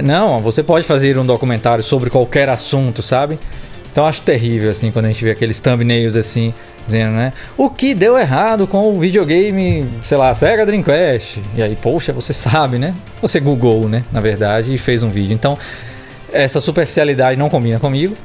não, 0.04 0.40
você 0.40 0.64
pode 0.64 0.86
fazer 0.86 1.18
um 1.18 1.26
documentário 1.26 1.84
sobre 1.84 2.10
qualquer 2.10 2.50
assunto, 2.50 3.02
sabe? 3.02 3.40
Então 3.92 4.06
acho 4.06 4.22
terrível 4.22 4.70
assim 4.70 4.92
quando 4.92 5.06
a 5.06 5.08
gente 5.08 5.24
vê 5.24 5.32
aqueles 5.32 5.60
thumbnails 5.60 6.16
assim, 6.16 6.54
dizendo, 6.86 7.16
né? 7.16 7.34
O 7.58 7.70
que 7.70 7.94
deu 7.94 8.18
errado 8.18 8.68
com 8.68 8.94
o 8.94 9.00
videogame, 9.00 9.90
sei 10.04 10.18
lá, 10.18 10.34
Sega 10.36 10.66
Dreamcast. 10.66 11.42
E 11.56 11.64
aí, 11.64 11.76
poxa, 11.76 12.14
você 12.14 12.32
sabe, 12.34 12.78
né? 12.78 12.94
Você 13.22 13.40
googou, 13.40 13.90
né, 13.90 14.04
na 14.12 14.22
verdade, 14.22 14.74
e 14.74 14.78
fez 14.78 15.04
um 15.04 15.10
vídeo. 15.10 15.34
Então, 15.34 15.58
essa 16.32 16.62
superficialidade 16.62 17.40
não 17.40 17.50
combina 17.50 17.80
comigo, 17.80 18.16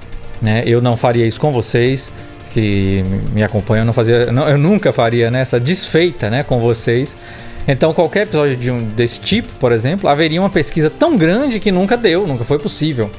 né? 0.40 0.62
Eu 0.66 0.82
não 0.82 0.96
faria 0.96 1.26
isso 1.26 1.40
com 1.40 1.52
vocês 1.52 2.12
que 2.52 3.02
me 3.32 3.42
acompanham, 3.42 3.82
eu 3.82 3.86
não 3.86 3.92
fazia, 3.94 4.30
não, 4.30 4.46
eu 4.46 4.58
nunca 4.58 4.92
faria 4.92 5.30
nessa 5.30 5.58
né, 5.58 5.64
desfeita, 5.64 6.28
né, 6.28 6.42
com 6.42 6.60
vocês. 6.60 7.16
Então, 7.66 7.92
qualquer 7.92 8.22
episódio 8.22 8.56
de 8.56 8.70
um, 8.70 8.82
desse 8.82 9.20
tipo, 9.20 9.52
por 9.58 9.72
exemplo, 9.72 10.08
haveria 10.08 10.40
uma 10.40 10.50
pesquisa 10.50 10.90
tão 10.90 11.16
grande 11.16 11.60
que 11.60 11.70
nunca 11.70 11.96
deu, 11.96 12.26
nunca 12.26 12.44
foi 12.44 12.58
possível 12.58 13.10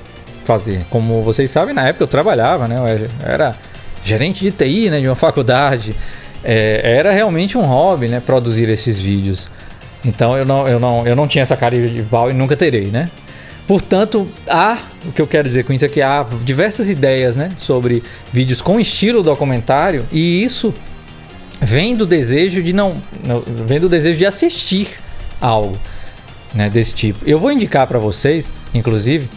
fazer. 0.44 0.86
Como 0.90 1.22
vocês 1.24 1.50
sabem, 1.50 1.74
na 1.74 1.88
época 1.88 2.04
eu 2.04 2.08
trabalhava, 2.08 2.68
né? 2.68 2.78
Eu 2.78 3.10
era 3.26 3.56
gerente 4.04 4.44
de 4.44 4.52
TI, 4.52 4.90
né? 4.90 5.00
De 5.00 5.08
uma 5.08 5.16
faculdade. 5.16 5.96
É, 6.44 6.82
era 6.84 7.12
realmente 7.12 7.58
um 7.58 7.64
hobby, 7.64 8.08
né? 8.10 8.20
Produzir 8.20 8.70
esses 8.70 9.00
vídeos. 9.00 9.50
Então 10.04 10.38
eu 10.38 10.46
não, 10.46 10.68
eu 10.68 10.80
não, 10.80 11.08
eu 11.08 11.16
não 11.16 11.28
tinha 11.28 11.42
essa 11.42 11.56
cara 11.56 11.76
de 11.76 12.04
pau 12.04 12.30
e 12.30 12.34
nunca 12.34 12.58
terei, 12.58 12.88
né? 12.88 13.10
Portanto, 13.66 14.28
há, 14.48 14.78
o 15.06 15.12
que 15.14 15.22
eu 15.22 15.28
quero 15.28 15.48
dizer 15.48 15.64
com 15.64 15.72
isso 15.72 15.86
é 15.86 15.88
que 15.88 16.02
há 16.02 16.26
diversas 16.44 16.90
ideias, 16.90 17.34
né, 17.34 17.52
sobre 17.56 18.04
vídeos 18.32 18.62
com 18.62 18.78
estilo 18.78 19.24
documentário 19.24 20.06
e 20.12 20.44
isso 20.44 20.74
vem 21.62 21.96
do 21.96 22.06
desejo 22.06 22.62
de 22.62 22.74
não, 22.74 22.98
vem 23.66 23.80
do 23.80 23.90
desejo 23.90 24.18
de 24.18 24.26
assistir 24.26 24.88
algo, 25.40 25.78
né, 26.54 26.70
desse 26.70 26.94
tipo. 26.94 27.20
Eu 27.26 27.40
vou 27.40 27.52
indicar 27.52 27.88
para 27.88 28.00
vocês, 28.00 28.52
inclusive, 28.74 29.30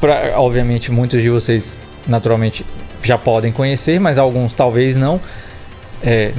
para 0.00 0.38
obviamente 0.38 0.90
muitos 0.90 1.22
de 1.22 1.30
vocês 1.30 1.76
naturalmente 2.06 2.64
já 3.02 3.18
podem 3.18 3.52
conhecer, 3.52 4.00
mas 4.00 4.18
alguns 4.18 4.52
talvez 4.52 4.96
não. 4.96 5.20
É, 6.02 6.32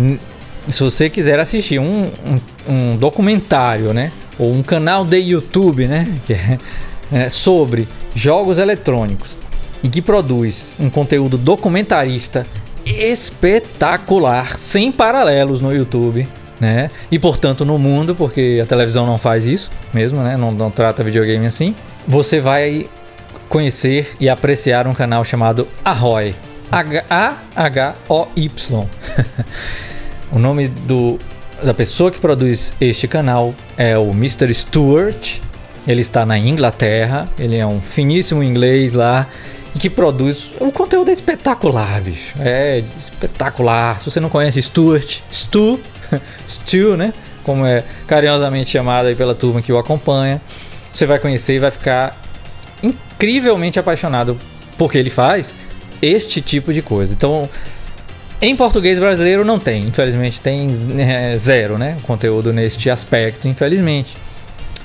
se 0.67 0.83
você 0.83 1.09
quiser 1.09 1.39
assistir 1.39 1.79
um, 1.79 2.05
um, 2.05 2.39
um, 2.67 2.97
documentário, 2.97 3.93
né, 3.93 4.11
ou 4.37 4.53
um 4.53 4.63
canal 4.63 5.05
de 5.05 5.17
YouTube, 5.17 5.87
né, 5.87 6.07
é, 6.29 6.57
é, 7.11 7.29
sobre 7.29 7.87
jogos 8.13 8.57
eletrônicos 8.57 9.35
e 9.83 9.89
que 9.89 10.01
produz 10.01 10.73
um 10.79 10.89
conteúdo 10.89 11.37
documentarista 11.37 12.45
espetacular, 12.85 14.57
sem 14.57 14.91
paralelos 14.91 15.61
no 15.61 15.73
YouTube. 15.73 16.27
Né? 16.59 16.89
E 17.11 17.19
portanto 17.19 17.65
no 17.65 17.77
mundo, 17.77 18.15
porque 18.15 18.61
a 18.63 18.65
televisão 18.65 19.05
não 19.05 19.17
faz 19.17 19.45
isso 19.45 19.69
mesmo, 19.93 20.23
né? 20.23 20.37
Não, 20.37 20.53
não 20.53 20.71
trata 20.71 21.03
videogame 21.03 21.45
assim. 21.45 21.75
Você 22.07 22.39
vai 22.39 22.87
conhecer 23.49 24.15
e 24.19 24.29
apreciar 24.29 24.87
um 24.87 24.93
canal 24.93 25.25
chamado 25.25 25.67
Ahoy. 25.83 26.33
H-A-H-O-Y. 26.71 27.97
o 30.31 30.39
nome 30.39 30.69
do, 30.69 31.19
da 31.61 31.73
pessoa 31.73 32.09
que 32.09 32.19
produz 32.19 32.73
este 32.79 33.07
canal 33.07 33.53
é 33.77 33.97
o 33.97 34.11
Mr. 34.11 34.53
Stewart. 34.53 35.39
Ele 35.87 36.01
está 36.01 36.25
na 36.25 36.37
Inglaterra. 36.37 37.27
Ele 37.37 37.57
é 37.57 37.67
um 37.67 37.79
finíssimo 37.81 38.41
inglês 38.41 38.93
lá 38.93 39.27
que 39.79 39.89
produz. 39.89 40.51
O 40.59 40.71
conteúdo 40.71 41.09
é 41.09 41.13
espetacular, 41.13 42.01
bicho. 42.01 42.35
É 42.39 42.83
espetacular. 42.97 43.99
Se 43.99 44.09
você 44.09 44.19
não 44.19 44.29
conhece 44.29 44.61
Stuart, 44.61 45.19
Stu, 45.31 45.79
Stu, 46.47 46.95
né? 46.97 47.13
Como 47.43 47.65
é 47.65 47.83
carinhosamente 48.07 48.71
chamado 48.71 49.07
aí 49.07 49.15
pela 49.15 49.35
turma 49.35 49.61
que 49.61 49.71
o 49.71 49.77
acompanha, 49.77 50.41
você 50.93 51.05
vai 51.05 51.19
conhecer 51.19 51.55
e 51.55 51.59
vai 51.59 51.71
ficar 51.71 52.19
incrivelmente 52.81 53.79
apaixonado 53.79 54.37
porque 54.77 54.97
ele 54.97 55.09
faz 55.09 55.55
este 56.01 56.41
tipo 56.41 56.73
de 56.73 56.81
coisa. 56.81 57.13
Então, 57.13 57.49
em 58.41 58.55
português 58.55 58.99
brasileiro 58.99 59.45
não 59.45 59.59
tem, 59.59 59.87
infelizmente 59.87 60.41
tem 60.41 60.69
é, 60.97 61.37
zero, 61.37 61.77
né? 61.77 61.97
Conteúdo 62.03 62.51
neste 62.51 62.89
aspecto, 62.89 63.47
infelizmente. 63.47 64.17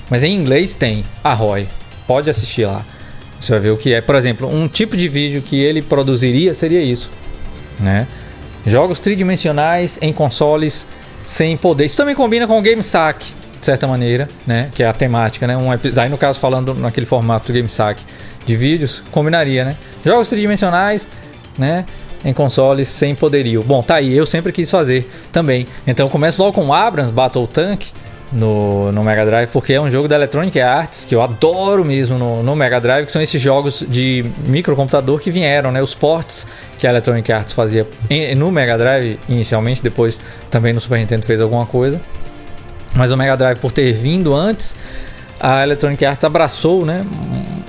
Mas 0.09 0.23
em 0.23 0.33
inglês 0.33 0.73
tem. 0.73 1.03
Arroy. 1.23 1.67
Pode 2.05 2.29
assistir 2.29 2.65
lá. 2.65 2.85
Você 3.41 3.53
vai 3.53 3.59
ver 3.59 3.71
o 3.71 3.77
que 3.77 3.91
é. 3.91 4.01
Por 4.01 4.15
exemplo, 4.15 4.47
um 4.47 4.67
tipo 4.67 4.95
de 4.95 5.07
vídeo 5.07 5.41
que 5.41 5.59
ele 5.59 5.81
produziria 5.81 6.53
seria 6.53 6.81
isso, 6.81 7.09
né? 7.79 8.07
Jogos 8.65 8.99
tridimensionais 8.99 9.97
em 9.99 10.13
consoles 10.13 10.85
sem 11.25 11.57
poder. 11.57 11.85
Isso 11.85 11.97
também 11.97 12.13
combina 12.13 12.45
com 12.45 12.57
o 12.59 12.61
Game 12.61 12.83
Sack, 12.83 13.33
de 13.59 13.65
certa 13.65 13.87
maneira, 13.87 14.27
né? 14.45 14.69
Que 14.71 14.83
é 14.83 14.87
a 14.87 14.93
temática, 14.93 15.47
né? 15.47 15.57
Um, 15.57 15.71
aí 15.71 16.09
no 16.09 16.17
caso 16.19 16.39
falando 16.39 16.75
naquele 16.75 17.07
formato 17.07 17.47
do 17.47 17.53
Game 17.53 17.67
Sack 17.67 18.03
de 18.45 18.55
vídeos, 18.55 19.03
combinaria, 19.11 19.65
né? 19.65 19.75
Jogos 20.05 20.27
tridimensionais, 20.27 21.07
né? 21.57 21.85
Em 22.23 22.33
consoles 22.33 22.87
sem 22.87 23.15
poderio. 23.15 23.63
Bom, 23.63 23.81
tá 23.81 23.95
aí, 23.95 24.15
eu 24.15 24.27
sempre 24.27 24.51
quis 24.51 24.69
fazer 24.69 25.09
também. 25.31 25.65
Então 25.87 26.07
começo 26.07 26.39
logo 26.39 26.53
com 26.53 26.71
Abrams 26.71 27.11
Battle 27.11 27.47
Tank 27.47 27.87
no, 28.31 28.91
no 28.91 29.03
Mega 29.03 29.25
Drive, 29.25 29.49
porque 29.49 29.73
é 29.73 29.81
um 29.81 29.91
jogo 29.91 30.07
da 30.07 30.15
Electronic 30.15 30.59
Arts 30.59 31.05
que 31.05 31.13
eu 31.13 31.21
adoro 31.21 31.83
mesmo 31.83 32.17
no, 32.17 32.41
no 32.41 32.55
Mega 32.55 32.79
Drive, 32.79 33.05
que 33.05 33.11
são 33.11 33.21
esses 33.21 33.41
jogos 33.41 33.85
de 33.87 34.25
microcomputador 34.47 35.19
que 35.19 35.29
vieram, 35.29 35.71
né? 35.71 35.81
Os 35.81 35.93
ports 35.93 36.47
que 36.77 36.87
a 36.87 36.89
Electronic 36.89 37.31
Arts 37.31 37.53
fazia 37.53 37.85
no 38.37 38.51
Mega 38.51 38.77
Drive 38.77 39.19
inicialmente, 39.27 39.83
depois 39.83 40.19
também 40.49 40.73
no 40.73 40.79
Super 40.79 40.99
Nintendo 40.99 41.25
fez 41.25 41.41
alguma 41.41 41.65
coisa. 41.65 41.99
Mas 42.95 43.11
o 43.11 43.17
Mega 43.17 43.35
Drive, 43.35 43.57
por 43.59 43.71
ter 43.71 43.91
vindo 43.93 44.33
antes, 44.33 44.75
a 45.39 45.63
Electronic 45.63 46.03
Arts 46.05 46.23
abraçou 46.23 46.85
né, 46.85 47.03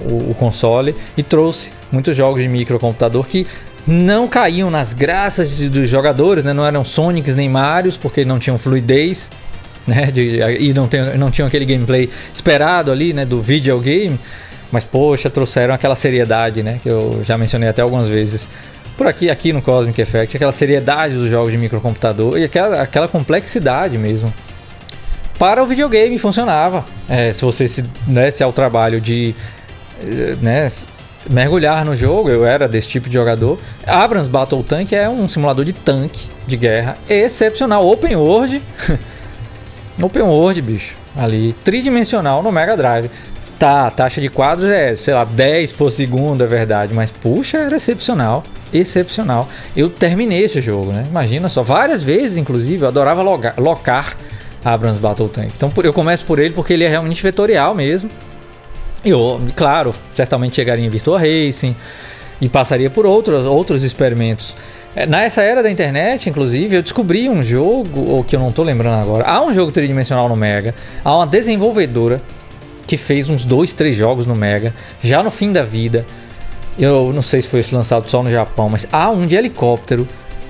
o, 0.09 0.31
o 0.31 0.35
console 0.35 0.95
e 1.17 1.23
trouxe 1.23 1.73
muitos 1.91 2.17
jogos 2.17 2.41
de 2.41 2.49
microcomputador 2.49 3.25
que 3.27 3.47
não 3.87 4.29
caíam 4.29 4.71
nas 4.71 4.93
graças 4.93 5.57
de, 5.57 5.69
dos 5.69 5.89
jogadores, 5.89 6.45
né? 6.45 6.53
não 6.53 6.65
eram 6.65 6.85
Sonics 6.85 7.35
nem 7.35 7.49
Marios, 7.49 7.97
porque 7.97 8.25
não 8.25 8.39
tinham 8.39 8.57
fluidez 8.57 9.29
né? 9.87 10.11
De, 10.11 10.41
e 10.61 10.73
não, 10.73 10.87
tem, 10.87 11.17
não 11.17 11.31
tinham 11.31 11.47
aquele 11.47 11.65
gameplay 11.65 12.09
esperado 12.33 12.91
ali, 12.91 13.13
né? 13.13 13.25
Do 13.25 13.41
videogame. 13.41 14.19
Mas, 14.71 14.85
poxa, 14.85 15.29
trouxeram 15.29 15.75
aquela 15.75 15.95
seriedade, 15.95 16.63
né? 16.63 16.81
Que 16.83 16.89
eu 16.89 17.23
já 17.25 17.37
mencionei 17.37 17.69
até 17.69 17.83
algumas 17.83 18.09
vezes 18.09 18.49
por 18.97 19.07
aqui, 19.07 19.31
aqui 19.31 19.53
no 19.53 19.63
Cosmic 19.63 20.01
Effect, 20.01 20.37
aquela 20.37 20.53
seriedade 20.53 21.15
dos 21.15 21.31
jogos 21.31 21.51
de 21.51 21.59
microcomputador 21.59 22.39
e 22.39 22.45
aquela, 22.45 22.81
aquela 22.81 23.09
complexidade 23.09 23.99
mesmo. 23.99 24.33
Para 25.39 25.63
o 25.63 25.67
videogame 25.67 26.19
funcionava. 26.19 26.85
É, 27.09 27.33
se 27.33 27.45
você 27.45 27.67
se 27.67 27.83
desse 28.07 28.43
ao 28.43 28.53
trabalho 28.53 29.01
de 29.01 29.35
né, 30.41 30.69
mergulhar 31.29 31.85
no 31.85 31.97
jogo, 31.97 32.29
eu 32.29 32.45
era 32.45 32.69
desse 32.69 32.89
tipo 32.89 33.09
de 33.09 33.15
jogador. 33.15 33.59
Abrams 33.87 34.29
Battle 34.29 34.63
Tank 34.63 34.93
é 34.93 35.09
um 35.09 35.27
simulador 35.27 35.65
de 35.65 35.73
tanque 35.73 36.29
de 36.47 36.57
guerra 36.57 36.97
excepcional, 37.09 37.87
open 37.87 38.17
world. 38.17 38.63
Open 40.07 40.23
World, 40.23 40.61
bicho. 40.63 40.97
Ali, 41.17 41.53
tridimensional 41.65 42.43
no 42.43 42.51
Mega 42.51 42.77
Drive. 42.77 43.11
Tá, 43.59 43.87
a 43.87 43.91
taxa 43.91 44.21
de 44.21 44.29
quadros 44.29 44.69
é, 44.69 44.97
sei 44.97 45.15
lá, 45.15 45.25
10 45.25 45.73
por 45.73 45.91
segundo, 45.91 46.43
é 46.43 46.47
verdade. 46.47 46.93
Mas, 46.93 47.11
puxa, 47.11 47.59
era 47.59 47.77
excepcional. 47.77 48.43
Excepcional. 48.73 49.49
Eu 49.77 49.89
terminei 49.89 50.43
esse 50.43 50.61
jogo, 50.61 50.93
né? 50.93 51.05
Imagina 51.09 51.49
só, 51.49 51.63
várias 51.63 52.03
vezes, 52.03 52.37
inclusive, 52.37 52.83
eu 52.83 52.89
adorava 52.89 53.23
logar, 53.23 53.55
locar 53.59 54.17
Abrams 54.65 54.99
Battle 54.99 55.29
Tank. 55.29 55.53
Então 55.57 55.73
eu 55.83 55.93
começo 55.93 56.25
por 56.25 56.39
ele 56.39 56.55
porque 56.55 56.73
ele 56.73 56.85
é 56.85 56.89
realmente 56.89 57.23
vetorial 57.23 57.75
mesmo. 57.75 58.11
Eu, 59.05 59.41
claro, 59.57 59.95
certamente 60.15 60.57
chegaria 60.57 60.85
em 60.85 60.89
Virtua 60.89 61.19
Racing 61.19 61.75
e 62.41 62.49
passaria 62.49 62.89
por 62.89 63.05
outros, 63.05 63.45
outros 63.45 63.83
experimentos 63.83 64.57
nessa 65.09 65.43
era 65.43 65.63
da 65.63 65.71
internet, 65.71 66.29
inclusive, 66.29 66.77
eu 66.77 66.83
descobri 66.83 67.29
um 67.29 67.43
jogo, 67.43 68.11
ou 68.11 68.23
que 68.23 68.37
eu 68.37 68.41
não 68.41 68.53
tô 68.53 68.63
lembrando 68.63 69.01
agora. 69.01 69.25
Há 69.25 69.43
um 69.43 69.55
jogo 69.55 69.73
tridimensional 69.73 70.29
no 70.29 70.37
Mega. 70.37 70.75
Há 71.03 71.17
uma 71.17 71.27
desenvolvedora 71.27 72.21
que 72.87 72.99
fez 72.99 73.31
uns 73.31 73.45
dois, 73.45 73.73
três 73.73 73.97
jogos 73.97 74.27
no 74.27 74.37
Mega, 74.37 74.75
já 75.03 75.23
no 75.23 75.31
fim 75.31 75.51
da 75.51 75.63
vida. 75.63 76.05
Eu 76.79 77.11
não 77.15 77.23
sei 77.23 77.41
se 77.41 77.49
foi 77.49 77.65
lançado 77.73 78.09
só 78.09 78.23
no 78.23 78.31
Japão, 78.31 78.69
mas 78.69 78.87
há 78.93 79.11
um 79.11 79.27
de 79.27 79.35
helicóptero 79.35 80.07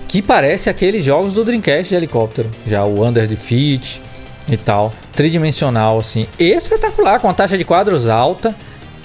que 0.09 0.21
parece 0.21 0.69
aqueles 0.69 1.05
jogos 1.05 1.35
do 1.35 1.45
Dreamcast 1.45 1.89
de 1.89 1.95
helicóptero. 1.95 2.51
Já 2.67 2.85
o 2.85 3.07
Under 3.07 3.29
Defeat 3.29 4.03
e 4.49 4.57
tal. 4.57 4.93
Tridimensional, 5.13 5.99
assim. 5.99 6.27
Espetacular, 6.37 7.21
com 7.21 7.29
a 7.29 7.35
taxa 7.35 7.57
de 7.57 7.65
quadros 7.65 8.09
alta. 8.09 8.55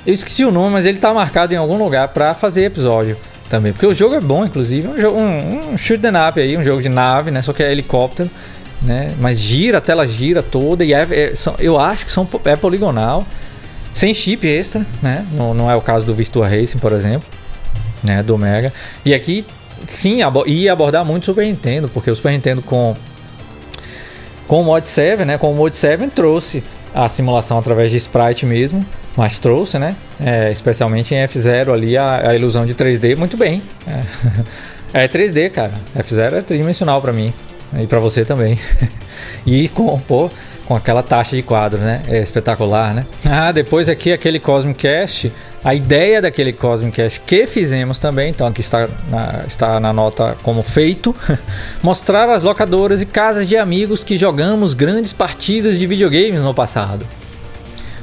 Eu 0.05 0.13
esqueci 0.13 0.43
o 0.43 0.51
nome, 0.51 0.71
mas 0.71 0.85
ele 0.85 0.97
tá 0.97 1.13
marcado 1.13 1.53
em 1.53 1.57
algum 1.57 1.77
lugar 1.77 2.07
para 2.07 2.33
fazer 2.33 2.65
episódio 2.65 3.17
também. 3.49 3.71
Porque 3.71 3.85
o 3.85 3.93
jogo 3.93 4.15
é 4.15 4.21
bom, 4.21 4.45
inclusive. 4.45 4.87
Um, 4.87 4.99
jogo, 4.99 5.19
um, 5.19 5.73
um 5.73 5.77
shoot 5.77 5.99
the 5.99 6.09
up 6.09 6.39
aí, 6.39 6.57
um 6.57 6.63
jogo 6.63 6.81
de 6.81 6.89
nave, 6.89 7.31
né? 7.31 7.41
Só 7.41 7.53
que 7.53 7.63
é 7.63 7.71
helicóptero, 7.71 8.29
né? 8.81 9.13
Mas 9.19 9.39
gira, 9.39 9.79
a 9.79 9.81
tela 9.81 10.07
gira 10.07 10.43
toda 10.43 10.83
e 10.83 10.93
é, 10.93 11.07
é, 11.09 11.35
são, 11.35 11.55
eu 11.59 11.79
acho 11.79 12.05
que 12.05 12.11
são, 12.11 12.27
é 12.45 12.55
poligonal. 12.55 13.25
Sem 13.93 14.13
chip 14.13 14.47
extra, 14.47 14.85
né? 15.01 15.25
Não, 15.31 15.53
não 15.53 15.71
é 15.71 15.75
o 15.75 15.81
caso 15.81 16.05
do 16.05 16.13
Virtua 16.13 16.47
Racing, 16.47 16.77
por 16.77 16.91
exemplo, 16.91 17.27
né? 18.03 18.21
Do 18.21 18.37
Mega. 18.37 18.71
E 19.03 19.13
aqui, 19.13 19.43
sim, 19.87 20.19
ia 20.45 20.71
abordar 20.71 21.03
muito 21.03 21.23
o 21.23 21.25
Super 21.25 21.45
Nintendo, 21.45 21.89
porque 21.89 22.11
o 22.11 22.15
Super 22.15 22.31
Nintendo 22.31 22.61
com 22.61 22.95
com 24.47 24.61
o 24.61 24.63
Mod 24.63 24.87
7, 24.87 25.25
né? 25.25 25.37
Com 25.37 25.51
o 25.51 25.55
Mod 25.55 25.75
7 25.75 26.07
trouxe 26.07 26.63
a 26.93 27.09
simulação 27.09 27.59
através 27.59 27.91
de 27.91 27.97
sprite 27.97 28.45
mesmo, 28.45 28.85
mas 29.17 29.39
trouxe, 29.39 29.79
né? 29.79 29.95
É, 30.23 30.51
especialmente 30.51 31.15
em 31.15 31.17
F0 31.17 31.73
ali 31.73 31.97
a, 31.97 32.29
a, 32.29 32.35
ilusão 32.35 32.67
de 32.67 32.75
3D 32.75 33.17
muito 33.17 33.35
bem. 33.35 33.63
É, 34.93 35.03
é 35.05 35.07
3D, 35.07 35.49
cara. 35.49 35.73
F0 35.97 36.33
é 36.33 36.41
tridimensional 36.41 37.01
para 37.01 37.11
mim 37.11 37.33
e 37.81 37.87
para 37.87 37.99
você 37.99 38.23
também. 38.23 38.59
e 39.43 39.67
com, 39.69 39.99
pô, 40.01 40.29
com 40.67 40.75
aquela 40.75 41.01
taxa 41.01 41.35
de 41.35 41.41
quadros, 41.41 41.81
né? 41.81 42.03
É 42.07 42.21
espetacular, 42.21 42.93
né? 42.93 43.07
Ah, 43.25 43.51
depois 43.51 43.89
aqui 43.89 44.13
aquele 44.13 44.39
Cosmic 44.39 44.79
Cast, 44.79 45.33
a 45.63 45.73
ideia 45.73 46.21
daquele 46.21 46.53
Cosmic 46.53 46.97
Cast 46.97 47.19
que 47.21 47.47
fizemos 47.47 47.97
também, 47.97 48.29
então 48.29 48.45
aqui 48.45 48.61
está 48.61 48.87
na, 49.09 49.45
está 49.47 49.79
na 49.79 49.91
nota 49.91 50.37
como 50.43 50.61
feito, 50.61 51.15
mostrar 51.81 52.29
as 52.29 52.43
locadoras 52.43 53.01
e 53.01 53.05
casas 53.07 53.47
de 53.47 53.57
amigos 53.57 54.03
que 54.03 54.15
jogamos 54.15 54.75
grandes 54.75 55.11
partidas 55.11 55.79
de 55.79 55.87
videogames 55.87 56.41
no 56.41 56.53
passado. 56.53 57.03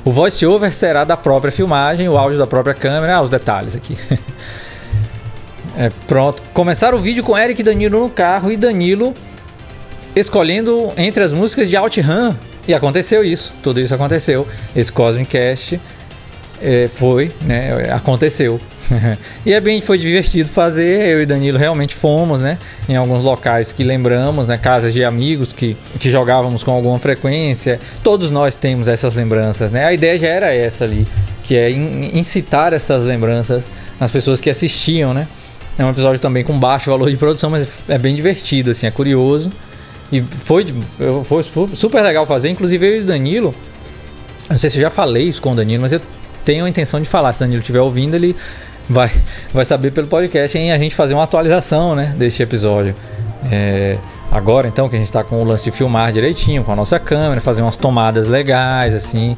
O 0.04 0.10
voice-over 0.10 0.74
será 0.74 1.02
da 1.02 1.16
própria 1.16 1.50
filmagem, 1.50 2.08
o 2.08 2.18
áudio 2.18 2.38
da 2.38 2.46
própria 2.46 2.74
câmera. 2.74 3.16
Ah, 3.16 3.22
os 3.22 3.30
detalhes 3.30 3.74
aqui. 3.74 3.96
é, 5.78 5.90
pronto. 6.06 6.42
Começar 6.52 6.94
o 6.94 6.98
vídeo 6.98 7.24
com 7.24 7.36
Eric 7.36 7.60
e 7.60 7.64
Danilo 7.64 8.00
no 8.00 8.10
carro 8.10 8.52
e 8.52 8.56
Danilo 8.56 9.14
escolhendo 10.14 10.92
entre 10.96 11.24
as 11.24 11.32
músicas 11.32 11.70
de 11.70 11.76
OutRun. 11.76 12.34
E 12.68 12.74
aconteceu 12.74 13.24
isso. 13.24 13.52
Tudo 13.62 13.80
isso 13.80 13.94
aconteceu. 13.94 14.46
Esse 14.76 14.92
Cosmic 14.92 15.30
Cast 15.30 15.80
é, 16.60 16.88
foi, 16.88 17.32
né? 17.42 17.92
Aconteceu. 17.92 18.60
e 19.44 19.52
é 19.52 19.60
bem, 19.60 19.80
foi 19.80 19.98
divertido 19.98 20.48
fazer. 20.48 21.08
Eu 21.08 21.22
e 21.22 21.26
Danilo 21.26 21.58
realmente 21.58 21.94
fomos, 21.94 22.40
né? 22.40 22.58
Em 22.88 22.96
alguns 22.96 23.22
locais 23.22 23.72
que 23.72 23.82
lembramos, 23.82 24.46
né? 24.46 24.58
Casas 24.58 24.92
de 24.92 25.04
amigos 25.04 25.52
que, 25.52 25.76
que 25.98 26.10
jogávamos 26.10 26.62
com 26.62 26.70
alguma 26.70 26.98
frequência. 26.98 27.80
Todos 28.02 28.30
nós 28.30 28.54
temos 28.54 28.88
essas 28.88 29.14
lembranças, 29.14 29.70
né? 29.70 29.84
A 29.84 29.92
ideia 29.92 30.18
já 30.18 30.28
era 30.28 30.54
essa 30.54 30.84
ali, 30.84 31.06
que 31.42 31.56
é 31.56 31.70
incitar 31.70 32.72
essas 32.72 33.04
lembranças 33.04 33.66
nas 33.98 34.10
pessoas 34.10 34.40
que 34.40 34.50
assistiam, 34.50 35.14
né? 35.14 35.26
É 35.78 35.84
um 35.84 35.90
episódio 35.90 36.20
também 36.20 36.44
com 36.44 36.58
baixo 36.58 36.90
valor 36.90 37.10
de 37.10 37.16
produção, 37.16 37.50
mas 37.50 37.66
é 37.88 37.98
bem 37.98 38.14
divertido, 38.14 38.70
assim, 38.70 38.86
é 38.86 38.90
curioso. 38.90 39.50
E 40.12 40.22
foi, 40.22 40.66
foi 41.24 41.42
super 41.74 42.02
legal 42.02 42.24
fazer. 42.26 42.48
Inclusive 42.48 42.86
eu 42.86 42.96
e 42.96 43.00
o 43.00 43.04
Danilo, 43.04 43.54
não 44.48 44.58
sei 44.58 44.70
se 44.70 44.76
eu 44.76 44.82
já 44.82 44.90
falei 44.90 45.24
isso 45.24 45.42
com 45.42 45.52
o 45.52 45.54
Danilo, 45.56 45.82
mas 45.82 45.92
eu 45.92 46.00
tenho 46.44 46.64
a 46.64 46.68
intenção 46.68 47.00
de 47.00 47.08
falar. 47.08 47.32
Se 47.32 47.40
Danilo 47.40 47.60
estiver 47.60 47.80
ouvindo, 47.80 48.14
ele 48.14 48.36
vai, 48.88 49.10
vai 49.52 49.64
saber 49.64 49.90
pelo 49.90 50.06
podcast 50.06 50.56
em 50.56 50.72
a 50.72 50.78
gente 50.78 50.94
fazer 50.94 51.14
uma 51.14 51.24
atualização 51.24 51.94
né, 51.94 52.14
deste 52.16 52.42
episódio. 52.42 52.94
É, 53.50 53.98
agora 54.30 54.66
então 54.66 54.88
que 54.88 54.96
a 54.96 54.98
gente 54.98 55.08
está 55.08 55.22
com 55.22 55.40
o 55.40 55.44
lance 55.44 55.64
de 55.64 55.70
filmar 55.70 56.12
direitinho 56.12 56.64
com 56.64 56.72
a 56.72 56.76
nossa 56.76 56.98
câmera, 56.98 57.40
fazer 57.40 57.62
umas 57.62 57.76
tomadas 57.76 58.26
legais 58.26 58.94
assim. 58.94 59.36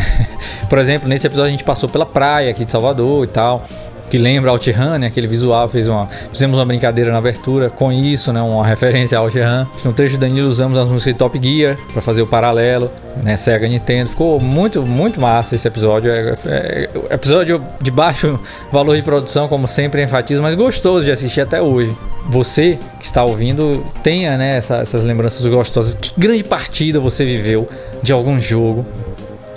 Por 0.68 0.78
exemplo, 0.78 1.08
nesse 1.08 1.26
episódio 1.26 1.48
a 1.48 1.52
gente 1.52 1.64
passou 1.64 1.88
pela 1.88 2.06
praia 2.06 2.50
aqui 2.50 2.64
de 2.64 2.72
Salvador 2.72 3.24
e 3.24 3.28
tal, 3.28 3.66
que 4.14 4.18
lembra 4.18 4.52
OutRun, 4.52 4.96
né? 4.96 5.08
Aquele 5.08 5.26
visual, 5.26 5.68
fez 5.68 5.88
uma, 5.88 6.08
fizemos 6.32 6.56
uma 6.56 6.64
brincadeira 6.64 7.10
na 7.10 7.18
abertura 7.18 7.68
com 7.68 7.92
isso, 7.92 8.32
né? 8.32 8.40
Uma 8.40 8.64
referência 8.64 9.18
ao 9.18 9.24
OutRun. 9.24 9.66
No 9.84 9.92
trecho 9.92 10.16
do 10.16 10.20
Danilo 10.20 10.46
usamos 10.48 10.78
as 10.78 10.86
músicas 10.86 11.14
de 11.14 11.18
Top 11.18 11.36
Gear 11.42 11.76
para 11.92 12.00
fazer 12.00 12.22
o 12.22 12.26
paralelo, 12.26 12.88
né? 13.24 13.36
Sega 13.36 13.66
Nintendo. 13.66 14.10
Ficou 14.10 14.38
muito, 14.38 14.82
muito 14.82 15.20
massa 15.20 15.56
esse 15.56 15.66
episódio. 15.66 16.12
É, 16.12 16.32
é, 16.46 16.90
é 17.10 17.14
episódio 17.14 17.60
de 17.80 17.90
baixo 17.90 18.38
valor 18.70 18.94
de 18.94 19.02
produção, 19.02 19.48
como 19.48 19.66
sempre 19.66 20.00
enfatizo, 20.00 20.40
mas 20.40 20.54
gostoso 20.54 21.04
de 21.04 21.10
assistir 21.10 21.40
até 21.40 21.60
hoje. 21.60 21.92
Você 22.28 22.78
que 23.00 23.06
está 23.06 23.24
ouvindo, 23.24 23.84
tenha 24.00 24.38
né, 24.38 24.58
essa, 24.58 24.76
essas 24.76 25.02
lembranças 25.02 25.44
gostosas. 25.44 25.94
Que 25.94 26.12
grande 26.16 26.44
partida 26.44 27.00
você 27.00 27.24
viveu 27.24 27.68
de 28.00 28.12
algum 28.12 28.38
jogo 28.38 28.86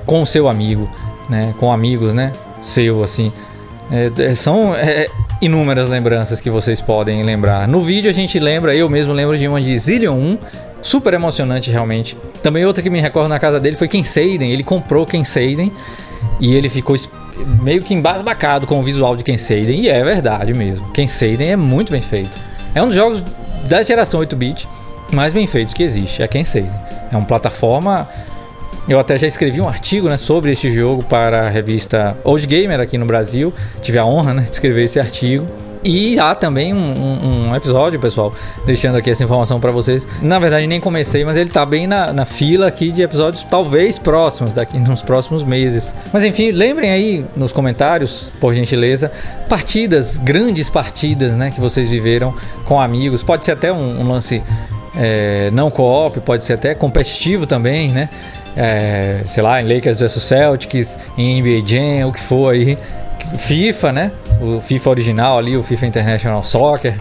com 0.03 0.23
o 0.23 0.25
seu 0.25 0.49
amigo, 0.49 0.89
né? 1.29 1.53
Com 1.59 1.71
amigos, 1.71 2.11
né? 2.11 2.31
Seu, 2.59 3.03
assim. 3.03 3.31
É, 3.91 4.11
é, 4.23 4.35
são 4.35 4.75
é, 4.75 5.07
inúmeras 5.41 5.89
lembranças 5.89 6.39
que 6.39 6.49
vocês 6.49 6.81
podem 6.81 7.23
lembrar. 7.23 7.67
No 7.67 7.81
vídeo 7.81 8.09
a 8.09 8.13
gente 8.13 8.37
lembra, 8.39 8.75
eu 8.75 8.89
mesmo 8.89 9.13
lembro 9.13 9.37
de 9.37 9.47
uma 9.47 9.61
de 9.61 9.77
Zillion 9.77 10.15
1, 10.15 10.37
super 10.81 11.13
emocionante 11.13 11.71
realmente. 11.71 12.17
Também 12.43 12.65
outra 12.65 12.83
que 12.83 12.89
me 12.89 12.99
recordo 12.99 13.29
na 13.29 13.39
casa 13.39 13.59
dele 13.59 13.75
foi 13.75 13.87
Ken 13.87 14.03
Seiden. 14.03 14.51
Ele 14.51 14.63
comprou 14.63 15.05
Ken 15.05 15.23
Seiden 15.23 15.71
e 16.39 16.55
ele 16.55 16.69
ficou 16.69 16.95
meio 17.61 17.81
que 17.81 17.93
embasbacado 17.93 18.67
com 18.67 18.79
o 18.79 18.83
visual 18.83 19.15
de 19.15 19.23
Ken 19.23 19.37
Seiden. 19.37 19.81
E 19.81 19.89
é 19.89 20.03
verdade 20.03 20.53
mesmo. 20.53 20.89
Ken 20.91 21.07
Seiden 21.07 21.51
é 21.51 21.55
muito 21.55 21.91
bem 21.91 22.01
feito. 22.01 22.37
É 22.75 22.81
um 22.81 22.87
dos 22.87 22.95
jogos 22.95 23.23
da 23.67 23.81
geração 23.83 24.19
8-bit 24.19 24.67
mais 25.11 25.33
bem 25.33 25.47
feitos 25.47 25.73
que 25.73 25.83
existe. 25.83 26.21
É 26.21 26.27
Ken 26.27 26.43
Seiden. 26.43 26.73
É 27.11 27.15
uma 27.15 27.25
plataforma 27.25 28.07
eu 28.87 28.97
até 28.97 29.17
já 29.17 29.27
escrevi 29.27 29.59
um 29.59 29.67
artigo 29.67 30.07
né, 30.07 30.15
sobre 30.15 30.51
este 30.51 30.71
jogo 30.71 31.03
para 31.03 31.47
a 31.47 31.49
revista 31.49 32.17
Old 32.23 32.47
Gamer 32.47 32.79
aqui 32.79 32.97
no 32.97 33.05
Brasil. 33.05 33.53
Tive 33.81 33.99
a 33.99 34.05
honra 34.05 34.33
né, 34.33 34.43
de 34.43 34.51
escrever 34.51 34.83
esse 34.83 34.99
artigo. 34.99 35.45
E 35.83 36.19
há 36.19 36.33
também 36.35 36.73
um, 36.73 36.77
um, 36.77 37.49
um, 37.49 37.55
episódio, 37.55 37.99
pessoal, 37.99 38.33
deixando 38.65 38.97
aqui 38.97 39.09
essa 39.09 39.23
informação 39.23 39.59
para 39.59 39.71
vocês. 39.71 40.07
Na 40.21 40.39
verdade, 40.39 40.67
nem 40.67 40.81
comecei, 40.81 41.23
mas 41.23 41.37
ele 41.37 41.49
tá 41.49 41.65
bem 41.65 41.85
na, 41.87 42.11
na, 42.11 42.25
fila 42.25 42.67
aqui 42.67 42.91
de 42.91 43.01
episódios, 43.01 43.43
talvez 43.43 43.97
próximos, 43.99 44.53
daqui 44.53 44.77
nos 44.79 45.01
próximos 45.01 45.43
meses. 45.43 45.95
Mas 46.11 46.23
enfim, 46.23 46.51
lembrem 46.51 46.91
aí 46.91 47.25
nos 47.35 47.51
comentários, 47.51 48.31
por 48.39 48.53
gentileza, 48.53 49.11
partidas, 49.47 50.17
grandes 50.17 50.69
partidas, 50.69 51.35
né, 51.35 51.51
que 51.51 51.61
vocês 51.61 51.89
viveram 51.89 52.33
com 52.65 52.81
amigos. 52.81 53.23
Pode 53.23 53.45
ser 53.45 53.53
até 53.53 53.71
um, 53.71 54.01
um 54.01 54.11
lance 54.11 54.43
é, 54.95 55.49
não 55.51 55.69
co-op, 55.69 56.19
pode 56.21 56.43
ser 56.43 56.53
até 56.53 56.73
competitivo 56.73 57.45
também, 57.45 57.91
né? 57.91 58.09
É, 58.57 59.21
sei 59.25 59.43
lá, 59.43 59.61
em 59.61 59.73
Lakers 59.73 59.99
vs 59.99 60.23
Celtics, 60.23 60.97
em 61.15 61.39
NBA 61.39 61.65
Jam, 61.65 62.07
o 62.07 62.11
que 62.11 62.19
for 62.19 62.53
aí. 62.53 62.77
FIFA, 63.37 63.91
né? 63.91 64.11
O 64.41 64.59
FIFA 64.61 64.89
original 64.89 65.37
ali, 65.37 65.55
o 65.55 65.63
FIFA 65.63 65.85
International 65.85 66.43
Soccer. 66.43 66.99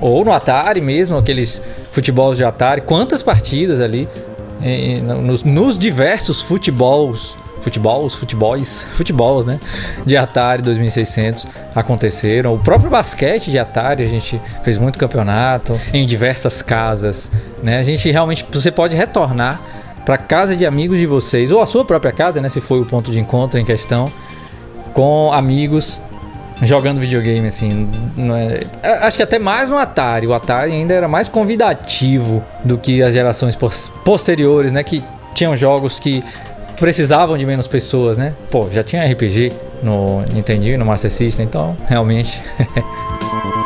Ou 0.00 0.24
no 0.24 0.32
Atari 0.32 0.80
mesmo, 0.80 1.16
aqueles 1.16 1.62
futebols 1.90 2.36
de 2.36 2.44
Atari. 2.44 2.82
Quantas 2.82 3.22
partidas 3.22 3.80
ali 3.80 4.08
nos, 5.22 5.42
nos, 5.44 5.78
diversos 5.78 6.42
futebols, 6.42 7.36
futebols, 7.60 8.14
futebols, 8.14 8.82
futebols, 8.92 9.46
né? 9.46 9.60
De 10.04 10.16
Atari 10.16 10.62
2600 10.62 11.46
aconteceram. 11.74 12.54
O 12.54 12.58
próprio 12.58 12.90
basquete 12.90 13.50
de 13.50 13.58
Atari, 13.58 14.02
a 14.02 14.06
gente 14.06 14.40
fez 14.62 14.76
muito 14.78 14.98
campeonato 14.98 15.78
em 15.92 16.04
diversas 16.04 16.60
casas, 16.60 17.30
né? 17.62 17.78
A 17.78 17.82
gente 17.82 18.10
realmente, 18.10 18.44
você 18.52 18.70
pode 18.70 18.94
retornar 18.94 19.60
para 20.08 20.16
casa 20.16 20.56
de 20.56 20.64
amigos 20.64 20.98
de 20.98 21.04
vocês, 21.04 21.52
ou 21.52 21.60
a 21.60 21.66
sua 21.66 21.84
própria 21.84 22.10
casa, 22.10 22.40
né, 22.40 22.48
se 22.48 22.62
foi 22.62 22.80
o 22.80 22.86
ponto 22.86 23.10
de 23.10 23.20
encontro 23.20 23.60
em 23.60 23.64
questão, 23.66 24.10
com 24.94 25.30
amigos 25.34 26.00
jogando 26.62 26.98
videogame, 26.98 27.46
assim. 27.46 27.90
É, 28.82 28.90
acho 29.06 29.18
que 29.18 29.22
até 29.22 29.38
mais 29.38 29.68
no 29.68 29.76
Atari. 29.76 30.26
O 30.26 30.32
Atari 30.32 30.72
ainda 30.72 30.94
era 30.94 31.06
mais 31.06 31.28
convidativo 31.28 32.42
do 32.64 32.78
que 32.78 33.02
as 33.02 33.12
gerações 33.12 33.54
posteriores, 34.02 34.72
né, 34.72 34.82
que 34.82 35.04
tinham 35.34 35.54
jogos 35.54 36.00
que 36.00 36.22
precisavam 36.80 37.36
de 37.36 37.44
menos 37.44 37.68
pessoas, 37.68 38.16
né? 38.16 38.32
Pô, 38.50 38.66
já 38.72 38.82
tinha 38.82 39.04
RPG 39.04 39.52
no 39.82 40.22
Nintendo 40.32 40.78
no 40.78 40.86
Master 40.86 41.10
System, 41.10 41.44
então 41.44 41.76
realmente. 41.86 42.40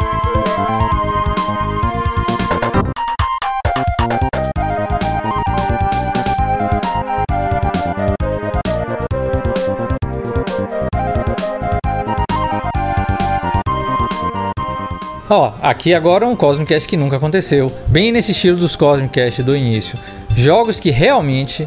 Ó, 15.35 15.51
aqui 15.62 15.95
agora 15.95 16.26
um 16.26 16.37
Cosmic 16.37 16.68
Cast 16.68 16.87
que 16.87 16.95
nunca 16.95 17.16
aconteceu. 17.16 17.72
Bem 17.87 18.12
nesse 18.12 18.33
estilo 18.33 18.59
dos 18.59 18.76
Cosmic 18.76 19.14
Cast 19.14 19.43
do 19.43 19.57
início. 19.57 19.99
Jogos 20.37 20.78
que 20.78 20.91
realmente 20.91 21.66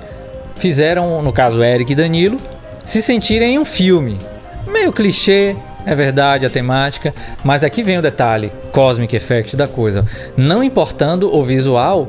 fizeram, 0.56 1.20
no 1.24 1.34
caso 1.34 1.64
Eric 1.64 1.92
e 1.92 1.96
Danilo, 1.96 2.38
se 2.86 3.02
sentirem 3.02 3.56
em 3.56 3.58
um 3.58 3.66
filme. 3.66 4.20
Meio 4.68 4.94
clichê, 4.94 5.56
é 5.84 5.96
verdade 5.96 6.46
a 6.46 6.50
temática, 6.52 7.12
mas 7.44 7.64
aqui 7.64 7.82
vem 7.82 7.98
o 7.98 8.04
detalhe, 8.04 8.52
Cosmic 8.72 9.16
Effect 9.16 9.56
da 9.56 9.68
coisa. 9.68 10.06
Não 10.38 10.64
importando 10.64 11.36
o 11.36 11.44
visual, 11.44 12.08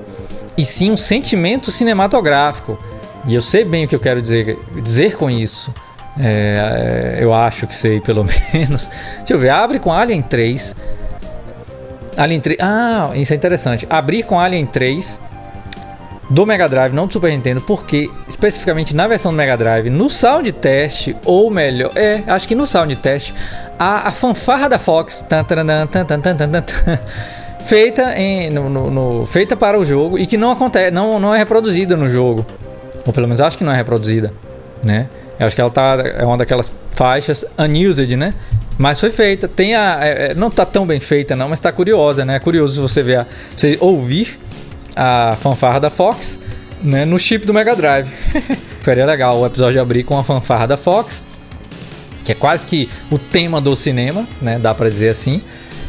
e 0.59 0.65
sim 0.67 0.91
um 0.91 0.97
sentimento 0.99 1.71
cinematográfico. 1.71 2.79
E 3.27 3.35
eu 3.35 3.41
sei 3.41 3.65
bem 3.65 3.87
o 3.87 3.89
que 3.89 3.95
eu 3.95 4.01
quero 4.01 4.21
dizer, 4.21 4.59
dizer 4.83 5.17
com 5.17 5.31
isso. 5.31 5.73
É, 6.21 7.17
eu 7.19 7.33
acho 7.33 7.67
que 7.67 7.75
sei, 7.75 7.99
pelo 7.99 8.27
menos. 8.53 8.91
Deixa 9.21 9.33
eu 9.33 9.39
ver, 9.39 9.49
abre 9.49 9.79
com 9.79 9.91
Alien 9.91 10.21
3 10.21 10.77
Alien 12.17 12.41
3. 12.41 12.59
Ah, 12.61 13.11
isso 13.15 13.33
é 13.33 13.37
interessante. 13.37 13.87
Abrir 13.91 14.23
com 14.23 14.39
Alien 14.39 14.67
3 14.67 15.21
do 16.29 16.45
Mega 16.45 16.69
Drive, 16.69 16.93
não 16.93 17.07
do 17.07 17.13
Super 17.13 17.31
Nintendo, 17.31 17.61
porque 17.61 18.11
especificamente 18.29 18.95
na 18.95 19.07
versão 19.07 19.33
do 19.33 19.37
Mega 19.39 19.57
Drive, 19.57 19.91
no 19.91 20.11
sound 20.11 20.51
test, 20.53 21.15
ou 21.25 21.51
melhor, 21.51 21.93
é, 21.95 22.23
acho 22.27 22.49
que 22.49 22.55
no 22.55 22.67
sound 22.67 22.97
test, 22.97 23.33
a, 23.79 24.09
a 24.09 24.11
fanfarra 24.11 24.69
da 24.69 24.79
Fox, 24.79 25.25
tan, 25.29 25.45
tan, 25.45 25.65
tan, 25.87 26.65
feita, 27.61 28.19
em, 28.19 28.51
no, 28.51 28.69
no, 28.69 28.91
no, 28.91 29.27
feita 29.27 29.57
para 29.57 29.79
o 29.79 29.85
jogo 29.85 30.19
e 30.19 30.27
que 30.27 30.37
não 30.37 30.51
acontece, 30.51 30.91
não, 30.91 31.21
não 31.21 31.35
é 31.35 31.39
reproduzida 31.39 31.97
no 31.97 32.09
jogo, 32.09 32.45
ou 33.07 33.13
pelo 33.13 33.29
menos 33.29 33.41
acho 33.41 33.57
que 33.57 33.65
não 33.65 33.73
é 33.73 33.77
reproduzida, 33.77 34.33
né? 34.83 35.07
Eu 35.39 35.47
acho 35.47 35.55
que 35.55 35.61
ela 35.61 35.71
tá, 35.71 35.97
é 36.03 36.25
uma 36.25 36.37
daquelas 36.37 36.73
faixas 36.93 37.45
unused, 37.59 38.17
né? 38.17 38.35
Mas 38.79 39.01
foi 39.01 39.11
feita. 39.11 39.49
Tem 39.49 39.75
a. 39.75 39.99
É, 40.03 40.31
é, 40.31 40.35
não 40.35 40.51
tá 40.51 40.65
tão 40.65 40.87
bem 40.87 41.01
feita, 41.01 41.35
não, 41.35 41.49
mas 41.49 41.61
tá 41.61 41.73
curiosa, 41.73 42.25
né? 42.25 42.37
É 42.37 42.39
curioso 42.39 42.81
você 42.83 43.03
ver 43.03 43.21
a, 43.21 43.27
você 43.57 43.77
ouvir 43.81 44.39
a 44.95 45.37
fanfarra 45.37 45.81
da 45.81 45.91
Fox 45.91 46.41
né, 46.83 47.05
no 47.05 47.19
chip 47.19 47.47
do 47.47 47.55
Mega 47.55 47.75
Drive. 47.75 48.09
Seria 48.83 49.05
legal 49.05 49.41
o 49.41 49.47
episódio 49.47 49.81
abrir 49.81 50.05
com 50.05 50.17
a 50.19 50.23
fanfarra 50.23 50.67
da 50.67 50.77
Fox, 50.77 51.23
que 52.25 52.33
é 52.33 52.35
quase 52.35 52.65
que 52.65 52.89
o 53.11 53.19
tema 53.19 53.61
do 53.61 53.75
cinema, 53.75 54.25
né? 54.41 54.59
Dá 54.59 54.75
para 54.75 54.89
dizer 54.89 55.09
assim. 55.09 55.43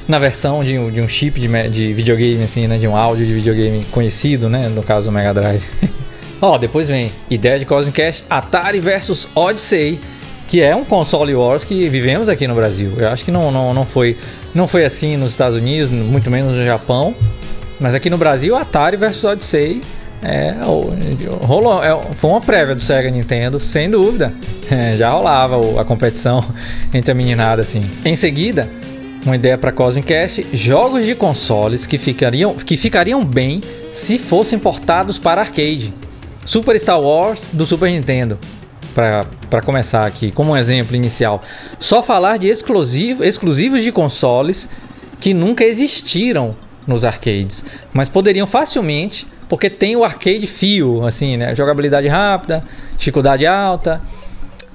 Na 0.08 0.20
versão 0.20 0.64
de 0.64 0.80
um, 0.80 0.90
de 0.90 1.02
um 1.02 1.08
chip 1.08 1.38
de, 1.38 1.70
de 1.70 1.94
videogame, 1.94 2.42
assim, 2.44 2.66
né? 2.66 2.78
De 2.78 2.88
um 2.88 2.96
áudio 2.96 3.26
de 3.26 3.34
videogame 3.34 3.86
conhecido, 3.92 4.48
né? 4.48 4.70
No 4.70 4.82
caso 4.82 5.08
do 5.08 5.12
Mega 5.12 5.34
Drive. 5.34 5.64
Ó, 6.42 6.54
oh, 6.54 6.58
depois 6.58 6.88
vem 6.88 7.12
ideia 7.30 7.60
de 7.60 7.66
Cosmic 7.66 7.96
Cast, 7.96 8.24
Atari 8.30 8.80
versus 8.80 9.28
Odyssey 9.36 10.00
que 10.48 10.62
é 10.62 10.76
um 10.76 10.86
console 10.86 11.36
wars 11.36 11.64
que 11.64 11.90
vivemos 11.90 12.30
aqui 12.30 12.48
no 12.48 12.56
Brasil. 12.56 12.94
Eu 12.98 13.10
acho 13.10 13.24
que 13.26 13.32
não, 13.32 13.52
não, 13.52 13.74
não, 13.74 13.86
foi, 13.86 14.18
não 14.56 14.68
foi 14.68 14.86
assim 14.86 15.18
nos 15.18 15.32
Estados 15.32 15.58
Unidos, 15.58 15.90
muito 15.90 16.32
menos 16.32 16.54
no 16.54 16.64
Japão. 16.64 17.14
Mas 17.80 17.94
aqui 17.94 18.10
no 18.10 18.18
Brasil, 18.18 18.56
Atari 18.56 18.98
versus 18.98 19.24
Odyssey 19.24 19.82
é, 20.24 20.56
rolou, 21.42 21.84
é, 21.84 21.96
foi 22.14 22.30
uma 22.30 22.42
prévia 22.42 22.74
do 22.74 22.82
Sega 22.82 23.12
Nintendo, 23.12 23.60
sem 23.60 23.90
dúvida. 23.90 24.34
É, 24.70 24.98
já 24.98 25.10
rolava 25.12 25.80
a 25.80 25.86
competição 25.86 26.44
entre 26.94 27.10
a 27.10 27.16
meninada 27.16 27.62
assim. 27.62 27.90
Em 28.04 28.18
seguida, 28.18 28.68
uma 29.26 29.38
ideia 29.38 29.58
para 29.58 29.72
Cosmic 29.72 30.06
Cast, 30.06 30.46
jogos 30.52 31.06
de 31.06 31.16
consoles 31.16 31.88
que 31.88 31.98
ficariam, 31.98 32.54
que 32.54 32.76
ficariam 32.76 33.24
bem 33.24 33.62
se 33.94 34.18
fossem 34.18 34.60
portados 34.60 35.18
para 35.18 35.40
arcade. 35.40 35.94
Super 36.44 36.78
Star 36.78 37.00
Wars 37.00 37.48
do 37.54 37.66
Super 37.66 37.90
Nintendo 37.92 38.38
para 39.50 39.62
começar 39.62 40.08
aqui, 40.08 40.32
como 40.32 40.54
um 40.54 40.58
exemplo 40.58 40.96
inicial, 40.96 41.44
só 41.80 42.02
falar 42.02 42.38
de 42.38 42.48
exclusivo, 42.48 43.24
exclusivos 43.24 43.84
de 43.84 43.92
consoles 43.92 44.68
que 45.20 45.36
nunca 45.36 45.64
existiram 45.64 46.56
nos 46.88 47.06
arcades, 47.06 47.64
mas 47.94 48.10
poderiam 48.10 48.48
facilmente, 48.48 49.28
porque 49.48 49.70
tem 49.70 49.96
o 49.96 50.04
arcade 50.04 50.48
fio, 50.48 51.06
assim, 51.06 51.38
né? 51.38 51.56
Jogabilidade 51.56 52.08
rápida, 52.08 52.64
dificuldade 52.98 53.46
alta, 53.46 54.02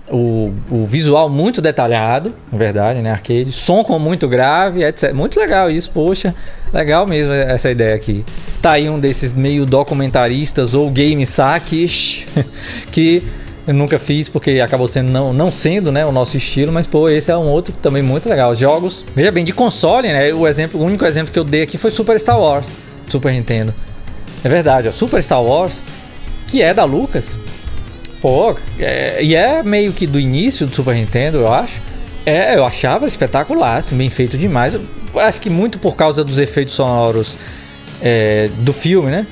o, 0.08 0.52
o 0.70 0.86
visual 0.86 1.28
muito 1.28 1.60
detalhado, 1.60 2.32
na 2.50 2.58
verdade, 2.58 3.00
né? 3.00 3.10
Arcade, 3.10 3.50
som 3.50 3.82
com 3.82 3.98
muito 3.98 4.28
grave, 4.28 4.84
etc. 4.84 5.12
Muito 5.12 5.40
legal 5.40 5.68
isso, 5.68 5.90
poxa, 5.90 6.34
legal 6.72 7.06
mesmo 7.06 7.32
essa 7.32 7.70
ideia 7.70 7.96
aqui. 7.96 8.24
Tá 8.60 8.72
aí 8.72 8.88
um 8.88 9.00
desses 9.00 9.32
meio 9.32 9.66
documentaristas 9.66 10.74
ou 10.74 10.90
game 10.90 11.26
saques 11.26 12.24
que 12.92 13.22
Eu 13.66 13.74
nunca 13.74 13.96
fiz 13.98 14.28
porque 14.28 14.60
acabou 14.60 14.88
sendo 14.88 15.12
não, 15.12 15.32
não 15.32 15.50
sendo, 15.52 15.92
né, 15.92 16.04
o 16.04 16.10
nosso 16.10 16.36
estilo, 16.36 16.72
mas 16.72 16.86
pô, 16.86 17.08
esse 17.08 17.30
é 17.30 17.36
um 17.36 17.46
outro 17.46 17.72
também 17.80 18.02
muito 18.02 18.28
legal. 18.28 18.54
Jogos, 18.56 19.04
veja 19.14 19.30
bem, 19.30 19.44
de 19.44 19.52
console, 19.52 20.08
né? 20.08 20.32
O 20.34 20.48
exemplo, 20.48 20.80
o 20.80 20.84
único 20.84 21.04
exemplo 21.04 21.32
que 21.32 21.38
eu 21.38 21.44
dei 21.44 21.62
aqui 21.62 21.78
foi 21.78 21.92
Super 21.92 22.18
Star 22.18 22.40
Wars, 22.40 22.66
Super 23.08 23.32
Nintendo. 23.32 23.72
É 24.42 24.48
verdade, 24.48 24.88
ó, 24.88 24.92
Super 24.92 25.22
Star 25.22 25.42
Wars, 25.42 25.80
que 26.48 26.60
é 26.60 26.74
da 26.74 26.84
Lucas. 26.84 27.36
Pô, 28.20 28.56
é, 28.80 29.22
e 29.22 29.34
é 29.34 29.62
meio 29.62 29.92
que 29.92 30.08
do 30.08 30.18
início 30.18 30.66
do 30.66 30.74
Super 30.74 30.96
Nintendo, 30.96 31.38
eu 31.38 31.52
acho. 31.52 31.80
É, 32.26 32.56
eu 32.56 32.64
achava 32.64 33.06
espetacular, 33.06 33.76
assim, 33.76 33.96
bem 33.96 34.10
feito 34.10 34.36
demais. 34.36 34.74
Eu 34.74 34.82
acho 35.20 35.40
que 35.40 35.50
muito 35.50 35.78
por 35.78 35.94
causa 35.94 36.24
dos 36.24 36.38
efeitos 36.38 36.74
sonoros 36.74 37.36
é, 38.00 38.48
do 38.58 38.72
filme, 38.72 39.10
né? 39.10 39.24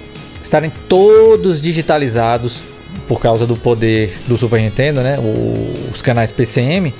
Estarem 0.43 0.73
todos 0.89 1.61
digitalizados 1.61 2.70
por 3.11 3.21
causa 3.21 3.45
do 3.45 3.57
poder 3.57 4.17
do 4.29 4.39
Super 4.39 4.61
Nintendo, 4.61 5.01
né? 5.01 5.19
O, 5.19 5.91
os 5.93 6.01
canais 6.01 6.31
PCM, 6.31 6.95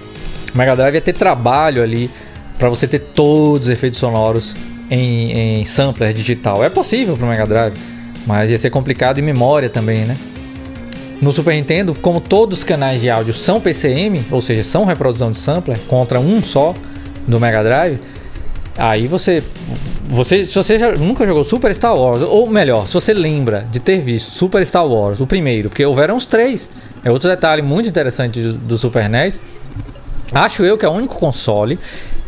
o 0.53 0.59
Mega 0.59 0.75
Drive 0.75 0.97
ia 0.97 1.01
ter 1.01 1.13
trabalho 1.13 1.81
ali 1.85 2.11
para 2.59 2.69
você 2.69 2.89
ter 2.89 2.99
todos 2.99 3.69
os 3.69 3.73
efeitos 3.73 4.01
sonoros 4.01 4.57
em, 4.91 5.61
em 5.61 5.65
sampler 5.65 6.13
digital. 6.13 6.65
É 6.65 6.69
possível 6.69 7.17
para 7.17 7.25
o 7.25 7.29
Mega 7.29 7.47
Drive, 7.47 7.75
mas 8.27 8.51
ia 8.51 8.59
ser 8.59 8.71
complicado 8.71 9.21
em 9.21 9.23
memória 9.23 9.71
também, 9.71 10.05
né? 10.05 10.17
No 11.23 11.31
Super 11.31 11.55
Nintendo, 11.55 11.95
como 11.95 12.21
todos 12.21 12.59
os 12.59 12.65
canais 12.65 13.01
de 13.01 13.09
áudio 13.09 13.33
são 13.33 13.61
PCM, 13.61 14.25
ou 14.33 14.41
seja, 14.41 14.65
são 14.65 14.85
reprodução 14.85 15.31
de 15.31 15.39
sampler 15.39 15.79
contra 15.87 16.19
um 16.19 16.43
só 16.43 16.75
do 17.25 17.39
Mega 17.39 17.63
Drive, 17.63 18.01
Aí 18.77 19.07
você, 19.07 19.43
você, 20.09 20.47
se 20.47 20.55
você 20.55 20.79
já, 20.79 20.93
nunca 20.93 21.27
jogou 21.27 21.45
Super 21.45 21.75
Star 21.75 21.95
Wars, 21.95 22.23
ou 22.23 22.49
melhor, 22.49 22.87
se 22.87 22.95
você 22.95 23.13
lembra 23.13 23.67
de 23.71 23.81
ter 23.81 24.01
visto 24.01 24.31
Super 24.31 24.65
Star 24.65 24.87
Wars, 24.87 25.21
o 25.21 25.27
primeiro, 25.27 25.69
porque 25.69 25.85
houveram 25.85 26.17
os 26.17 26.27
três, 26.27 26.71
é 27.05 27.11
outro 27.11 27.29
detalhe 27.29 27.63
muito 27.63 27.89
interessante 27.89 28.41
do, 28.41 28.53
do 28.55 28.79
Super 28.79 29.09
NES. 29.09 29.41
Acho 30.33 30.65
eu 30.65 30.79
que 30.79 30.87
é 30.87 30.89
o 30.89 30.93
único 30.93 31.17
console 31.17 31.79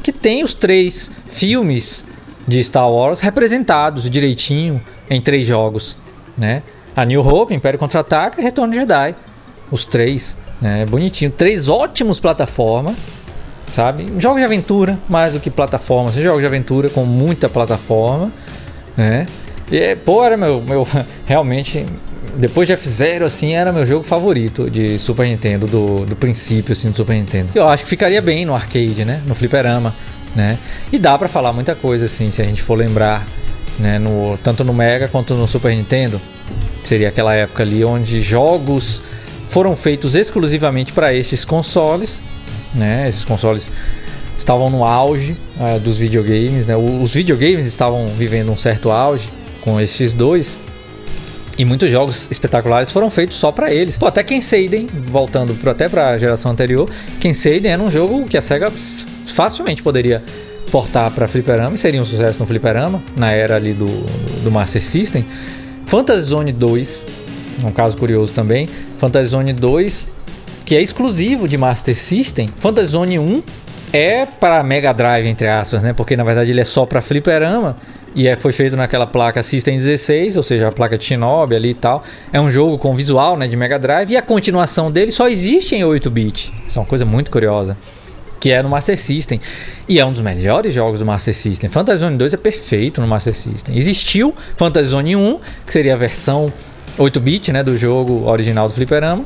que 0.03 0.13
tem 0.13 0.43
os 0.43 0.53
três 0.53 1.11
filmes 1.27 2.05
de 2.47 2.63
Star 2.63 2.91
Wars 2.91 3.21
representados 3.21 4.11
direitinho 4.11 4.83
em 5.09 5.21
três 5.21 5.47
jogos, 5.47 5.97
né? 6.37 6.63
A 6.95 7.05
New 7.05 7.27
Hope, 7.27 7.55
Império 7.55 7.79
Contra-Ataca 7.79 8.41
e 8.41 8.45
Retorno 8.45 8.73
de 8.73 8.81
Jedi. 8.81 9.15
Os 9.71 9.85
três, 9.85 10.37
né? 10.61 10.85
Bonitinho. 10.85 11.31
Três 11.31 11.69
ótimos 11.69 12.19
plataformas 12.19 12.97
sabe? 13.73 14.07
Jogos 14.19 14.39
de 14.39 14.45
aventura, 14.45 14.99
mais 15.09 15.33
do 15.33 15.41
que 15.41 15.51
plataforma. 15.51 16.13
Você 16.13 16.23
jogos 16.23 16.41
de 16.41 16.47
aventura 16.47 16.89
com 16.89 17.05
muita 17.05 17.49
plataforma, 17.49 18.31
né? 18.97 19.27
E, 19.71 19.97
pô, 19.97 20.23
era 20.23 20.37
meu, 20.37 20.61
meu. 20.61 20.87
Realmente, 21.25 21.87
depois 22.37 22.69
de 22.69 22.75
F-Zero, 22.75 23.25
assim, 23.25 23.55
era 23.55 23.73
meu 23.73 23.87
jogo 23.87 24.05
favorito 24.05 24.71
de 24.71 24.99
Super 24.99 25.27
Nintendo, 25.27 25.67
do, 25.67 26.05
do 26.05 26.15
princípio, 26.15 26.73
assim, 26.73 26.91
do 26.91 26.97
Super 26.97 27.15
Nintendo. 27.15 27.49
Eu 27.55 27.67
acho 27.67 27.83
que 27.83 27.89
ficaria 27.89 28.21
bem 28.21 28.45
no 28.45 28.55
arcade, 28.55 29.05
né? 29.05 29.23
No 29.27 29.35
fliperama, 29.35 29.95
né? 30.37 30.59
E 30.93 30.99
dá 30.99 31.17
para 31.17 31.29
falar 31.29 31.53
muita 31.53 31.75
coisa, 31.75 32.05
assim, 32.05 32.31
se 32.31 32.43
a 32.43 32.45
gente 32.45 32.63
for 32.63 32.75
lembrar, 32.75 33.27
né? 33.79 33.99
No, 33.99 34.39
tanto 34.45 34.63
no 34.63 34.75
Mega 34.75 35.09
quanto 35.09 35.33
no 35.35 35.49
Super 35.49 35.75
Nintendo. 35.75 36.21
Seria 36.85 37.09
aquela 37.09 37.33
época 37.35 37.63
ali 37.63 37.83
onde 37.83 38.23
jogos 38.23 39.01
foram 39.47 39.75
feitos 39.77 40.15
exclusivamente 40.15 40.93
para 40.93 41.15
estes 41.15 41.45
consoles 41.45 42.21
né? 42.75 43.09
Esses 43.09 43.25
consoles 43.25 43.71
estavam 44.39 44.71
no 44.71 44.85
auge 44.85 45.37
uh, 45.59 45.79
dos 45.81 45.99
videogames, 45.99 46.67
né? 46.67 46.77
Os 46.77 47.13
videogames 47.15 47.67
estavam 47.67 48.09
vivendo 48.09 48.51
um 48.51 48.57
certo 48.57 48.91
auge 48.91 49.29
com 49.61 49.81
esses 49.81 50.13
dois. 50.13 50.59
E 51.59 51.65
muitos 51.65 51.91
jogos 51.91 52.29
espetaculares 52.31 52.91
foram 52.91 53.11
feitos 53.11 53.37
só 53.37 53.53
para 53.53 53.73
eles. 53.73 53.99
Pô, 53.99 54.07
até 54.07 54.23
Ken 54.23 54.41
Seiden, 54.41 54.89
voltando 55.09 55.55
pro, 55.55 55.71
até 55.71 55.89
para 55.89 56.11
a 56.11 56.19
geração 56.19 56.51
anterior, 56.51 56.89
Ken 57.21 57.35
Seiden 57.35 57.71
era 57.71 57.83
um 57.83 57.91
jogo 57.91 58.25
que 58.27 58.39
a 58.39 58.43
Sega 58.43 58.73
facilmente 59.27 59.83
poderia 59.83 60.23
portar 60.71 61.11
para 61.11 61.29
fliperama 61.29 61.75
e 61.75 61.79
seria 61.79 62.01
um 62.01 62.05
sucesso 62.05 62.39
no 62.39 62.47
fliperama, 62.47 63.03
na 63.15 63.31
era 63.31 63.57
ali 63.57 63.75
do, 63.75 63.87
do 64.43 64.51
Master 64.51 64.83
System. 64.83 65.25
Phantasy 65.85 66.23
Zone 66.23 66.53
2, 66.53 67.07
um 67.65 67.71
caso 67.71 67.97
curioso 67.99 68.33
também. 68.33 68.69
Phantasy 68.97 69.27
Zone 69.27 69.53
2 69.53 70.09
que 70.73 70.77
é 70.77 70.81
exclusivo 70.81 71.47
de 71.47 71.59
Master 71.59 71.95
System. 71.95 72.49
Phantasy 72.57 72.93
Zone 72.93 73.19
1 73.19 73.43
é 73.93 74.25
para 74.25 74.63
Mega 74.63 74.91
Drive, 74.95 75.27
entre 75.27 75.47
aspas, 75.47 75.83
né? 75.83 75.93
Porque 75.93 76.17
na 76.17 76.25
verdade 76.25 76.51
ele 76.51 76.63
é 76.63 76.65
só 76.65 76.87
para 76.87 77.03
fliperama. 77.03 77.77
E 78.15 78.27
é, 78.27 78.37
foi 78.37 78.53
feito 78.53 78.75
naquela 78.75 79.07
placa 79.07 79.43
System 79.43 79.77
16, 79.77 80.35
ou 80.39 80.43
seja, 80.43 80.69
a 80.69 80.73
placa 80.73 80.97
de 80.97 81.05
Shinobi 81.05 81.57
ali 81.57 81.71
e 81.73 81.75
tal. 81.75 82.03
É 82.33 82.41
um 82.41 82.51
jogo 82.51 82.79
com 82.79 82.97
visual 82.97 83.37
né, 83.37 83.47
de 83.47 83.55
Mega 83.55 83.79
Drive. 83.79 84.13
E 84.13 84.17
a 84.17 84.23
continuação 84.23 84.91
dele 84.91 85.13
só 85.13 85.29
existe 85.29 85.77
em 85.77 85.83
8-bit. 85.83 86.51
Isso 86.67 86.79
é 86.79 86.81
uma 86.81 86.89
coisa 86.89 87.05
muito 87.05 87.31
curiosa. 87.31 87.77
Que 88.41 88.51
é 88.51 88.63
no 88.63 88.71
Master 88.71 88.99
System. 88.99 89.43
E 89.87 90.01
é 90.01 90.07
um 90.07 90.13
dos 90.13 90.23
melhores 90.23 90.73
jogos 90.73 91.01
do 91.01 91.05
Master 91.05 91.35
System. 91.35 91.69
Phantasy 91.69 92.01
Zone 92.01 92.17
2 92.17 92.33
é 92.33 92.39
perfeito 92.39 92.99
no 92.99 93.07
Master 93.07 93.35
System. 93.35 93.77
Existiu 93.77 94.35
Phantasy 94.57 94.89
Zone 94.89 95.17
1, 95.17 95.39
que 95.67 95.73
seria 95.75 95.93
a 95.93 95.99
versão 95.99 96.51
8-bit 96.99 97.53
né, 97.53 97.63
do 97.63 97.77
jogo 97.77 98.27
original 98.27 98.69
do 98.69 98.73
Fliperama. 98.73 99.23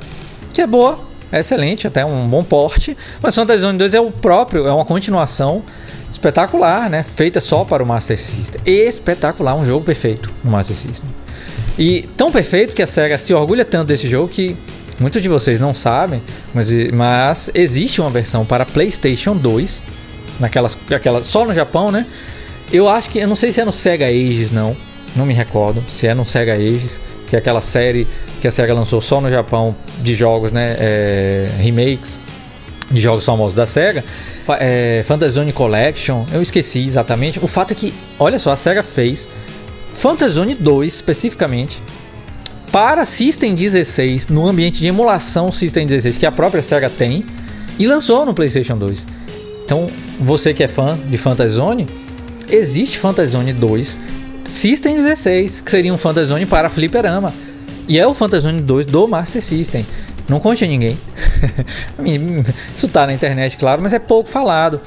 Que 0.53 0.63
é 0.63 0.67
boa, 0.67 0.99
é 1.33 1.41
excelente, 1.41 1.87
até 1.87 2.05
um 2.05 2.29
bom 2.29 2.45
porte. 2.45 2.97
Mas 3.21 3.35
Fantasy 3.35 3.61
Zone 3.61 3.79
2 3.79 3.95
é 3.95 4.01
o 4.01 4.11
próprio, 4.11 4.67
é 4.67 4.73
uma 4.73 4.85
continuação 4.85 5.63
espetacular, 6.11 6.89
né? 6.89 7.03
Feita 7.03 7.41
só 7.41 7.65
para 7.65 7.83
o 7.83 7.87
Master 7.87 8.19
System. 8.19 8.61
Espetacular, 8.65 9.55
um 9.55 9.65
jogo 9.65 9.85
perfeito 9.85 10.31
no 10.43 10.51
Master 10.51 10.77
System. 10.77 11.11
E 11.79 12.03
tão 12.17 12.33
perfeito 12.33 12.75
que 12.75 12.83
a 12.83 12.87
SEGA 12.87 13.19
se 13.19 13.35
orgulha 13.35 13.65
tanto 13.65 13.89
desse 13.89 14.09
jogo 14.09 14.29
que 14.29 14.57
muitos 14.99 15.21
de 15.21 15.29
vocês 15.29 15.61
não 15.61 15.75
sabem, 15.75 16.23
mas, 16.55 16.69
mas 16.93 17.51
existe 17.55 18.01
uma 18.01 18.09
versão 18.09 18.47
para 18.47 18.65
PlayStation 18.65 19.37
2, 19.37 19.83
naquelas, 20.41 20.77
aquela, 20.91 21.23
só 21.23 21.45
no 21.45 21.53
Japão, 21.53 21.91
né? 21.91 22.07
Eu 22.73 22.89
acho 22.89 23.11
que, 23.11 23.19
eu 23.19 23.29
não 23.29 23.37
sei 23.37 23.53
se 23.53 23.61
é 23.61 23.65
no 23.65 23.73
Sega 23.73 24.07
Ages, 24.07 24.51
não, 24.51 24.77
não 25.15 25.27
me 25.27 25.35
recordo 25.35 25.85
se 25.95 26.07
é 26.07 26.15
no 26.15 26.25
Sega 26.25 26.55
Ages, 26.55 26.99
que 27.27 27.37
é 27.37 27.39
aquela 27.39 27.61
série 27.61 28.07
que 28.41 28.47
a 28.47 28.51
SEGA 28.51 28.73
lançou 28.73 29.01
só 29.01 29.21
no 29.21 29.31
Japão 29.31 29.75
de 30.01 30.15
jogos, 30.15 30.53
né? 30.53 30.77
É, 30.79 31.51
remakes 31.59 32.19
de 32.91 33.01
jogos 33.01 33.25
famosos 33.25 33.55
da 33.55 33.67
SEGA. 33.67 34.05
É, 34.61 35.05
Fantasy 35.07 35.33
Zone 35.33 35.53
Collection, 35.53 36.25
eu 36.33 36.41
esqueci 36.41 36.87
exatamente. 36.87 37.39
O 37.43 37.49
fato 37.49 37.73
é 37.73 37.75
que, 37.75 37.93
olha 38.19 38.39
só, 38.39 38.53
a 38.53 38.57
SEGA 38.57 38.83
fez 38.83 39.29
Fantasy 39.95 40.35
Zone 40.35 40.55
2 40.55 40.95
especificamente 40.95 41.83
para 42.71 43.05
System 43.05 43.55
16 43.55 44.29
no 44.29 44.47
ambiente 44.47 44.79
de 44.79 44.87
emulação 44.87 45.51
System 45.51 45.87
16 45.87 46.19
que 46.19 46.27
a 46.27 46.33
própria 46.33 46.63
SEGA 46.63 46.91
tem 46.91 47.25
e 47.79 47.87
lançou 47.87 48.25
no 48.25 48.35
PlayStation 48.35 48.77
2. 48.77 49.07
Então, 49.65 49.89
você 50.21 50.55
que 50.55 50.63
é 50.63 50.69
fã 50.69 50.97
de 51.09 51.19
Fantasy 51.19 51.55
Zone, 51.55 51.89
existe 52.49 52.99
Fantasy 52.99 53.31
Zone 53.31 53.53
2 53.53 54.01
System 54.47 54.97
16, 54.97 55.61
que 55.61 55.71
seria 55.71 55.93
um 55.93 55.99
Fantasy 55.99 56.29
Zone 56.29 56.47
para 56.47 56.69
fliperama. 56.69 57.33
E 57.89 57.99
é 57.99 58.07
o 58.07 58.15
Fantasy 58.15 58.43
Zone 58.43 58.61
2 58.61 58.87
do 58.87 59.07
Master 59.07 59.43
System. 59.43 59.87
Não 60.29 60.41
conte 60.41 60.65
a 60.65 60.69
ninguém. 60.69 60.99
Isso 62.75 62.89
tá 62.89 63.07
na 63.07 63.13
internet, 63.13 63.57
claro, 63.57 63.83
mas 63.83 63.93
é 63.93 63.99
pouco 63.99 64.29
falado. 64.29 64.81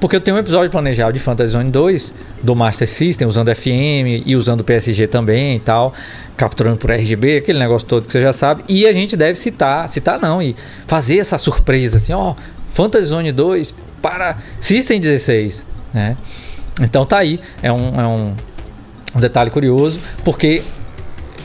Porque 0.00 0.14
eu 0.14 0.20
tenho 0.20 0.36
um 0.36 0.40
episódio 0.40 0.70
planejado 0.70 1.12
de 1.12 1.18
Fantasy 1.18 1.52
Zone 1.52 1.70
2 1.70 2.14
do 2.42 2.54
Master 2.54 2.86
System, 2.86 3.26
usando 3.26 3.54
FM 3.54 4.24
e 4.26 4.36
usando 4.36 4.62
PSG 4.62 5.06
também 5.06 5.56
e 5.56 5.60
tal, 5.60 5.94
capturando 6.36 6.76
por 6.76 6.90
RGB, 6.90 7.38
aquele 7.38 7.58
negócio 7.58 7.88
todo 7.88 8.06
que 8.06 8.12
você 8.12 8.20
já 8.20 8.32
sabe. 8.32 8.62
E 8.68 8.86
a 8.86 8.92
gente 8.92 9.16
deve 9.16 9.38
citar, 9.38 9.88
citar 9.88 10.20
não, 10.20 10.42
e 10.42 10.54
fazer 10.86 11.18
essa 11.18 11.38
surpresa 11.38 11.96
assim, 11.96 12.12
ó, 12.12 12.34
Fantasy 12.68 13.06
Zone 13.06 13.32
2 13.32 13.74
para 14.02 14.36
System 14.60 15.00
16, 15.00 15.66
né? 15.94 16.16
Então 16.82 17.06
tá 17.06 17.18
aí, 17.18 17.40
é 17.62 17.72
um, 17.72 18.00
é 18.00 18.06
um, 18.06 18.34
um 19.16 19.20
detalhe 19.20 19.50
curioso, 19.50 19.98
porque 20.24 20.62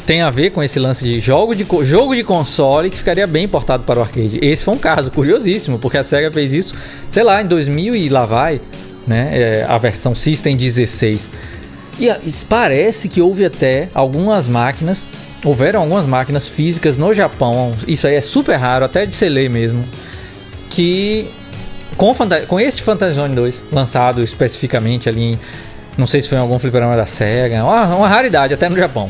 tem 0.05 0.21
a 0.21 0.29
ver 0.29 0.49
com 0.49 0.61
esse 0.61 0.79
lance 0.79 1.05
de 1.05 1.19
jogo 1.19 1.55
de, 1.55 1.65
jogo 1.83 2.15
de 2.15 2.23
console 2.23 2.89
que 2.89 2.97
ficaria 2.97 3.25
bem 3.25 3.47
portado 3.47 3.83
para 3.83 3.99
o 3.99 4.03
arcade. 4.03 4.39
Esse 4.41 4.63
foi 4.63 4.73
um 4.73 4.77
caso 4.77 5.11
curiosíssimo, 5.11 5.79
porque 5.79 5.97
a 5.97 6.03
SEGA 6.03 6.31
fez 6.31 6.53
isso, 6.53 6.75
sei 7.09 7.23
lá, 7.23 7.41
em 7.41 7.45
2000 7.45 7.95
e 7.95 8.09
lá 8.09 8.25
vai, 8.25 8.59
né? 9.07 9.29
É, 9.33 9.65
a 9.67 9.77
versão 9.77 10.13
System 10.13 10.57
16. 10.57 11.29
E, 11.99 12.07
e 12.07 12.33
parece 12.49 13.07
que 13.07 13.21
houve 13.21 13.45
até 13.45 13.89
algumas 13.93 14.47
máquinas, 14.47 15.09
houveram 15.45 15.81
algumas 15.81 16.05
máquinas 16.05 16.47
físicas 16.49 16.97
no 16.97 17.13
Japão, 17.13 17.73
isso 17.87 18.07
aí 18.07 18.15
é 18.15 18.21
super 18.21 18.55
raro, 18.55 18.83
até 18.83 19.05
de 19.05 19.15
se 19.15 19.29
ler 19.29 19.49
mesmo, 19.49 19.85
que 20.69 21.27
com, 21.95 22.13
com 22.47 22.59
este 22.59 22.81
Phantasy 22.81 23.15
Zone 23.15 23.35
2, 23.35 23.63
lançado 23.71 24.23
especificamente 24.23 25.07
ali 25.07 25.21
em, 25.21 25.39
não 25.97 26.07
sei 26.07 26.21
se 26.21 26.29
foi 26.29 26.37
em 26.37 26.41
algum 26.41 26.57
fliperama 26.57 26.95
da 26.95 27.05
SEGA, 27.05 27.63
uma, 27.63 27.95
uma 27.95 28.07
raridade 28.07 28.53
até 28.53 28.69
no 28.69 28.77
Japão 28.77 29.09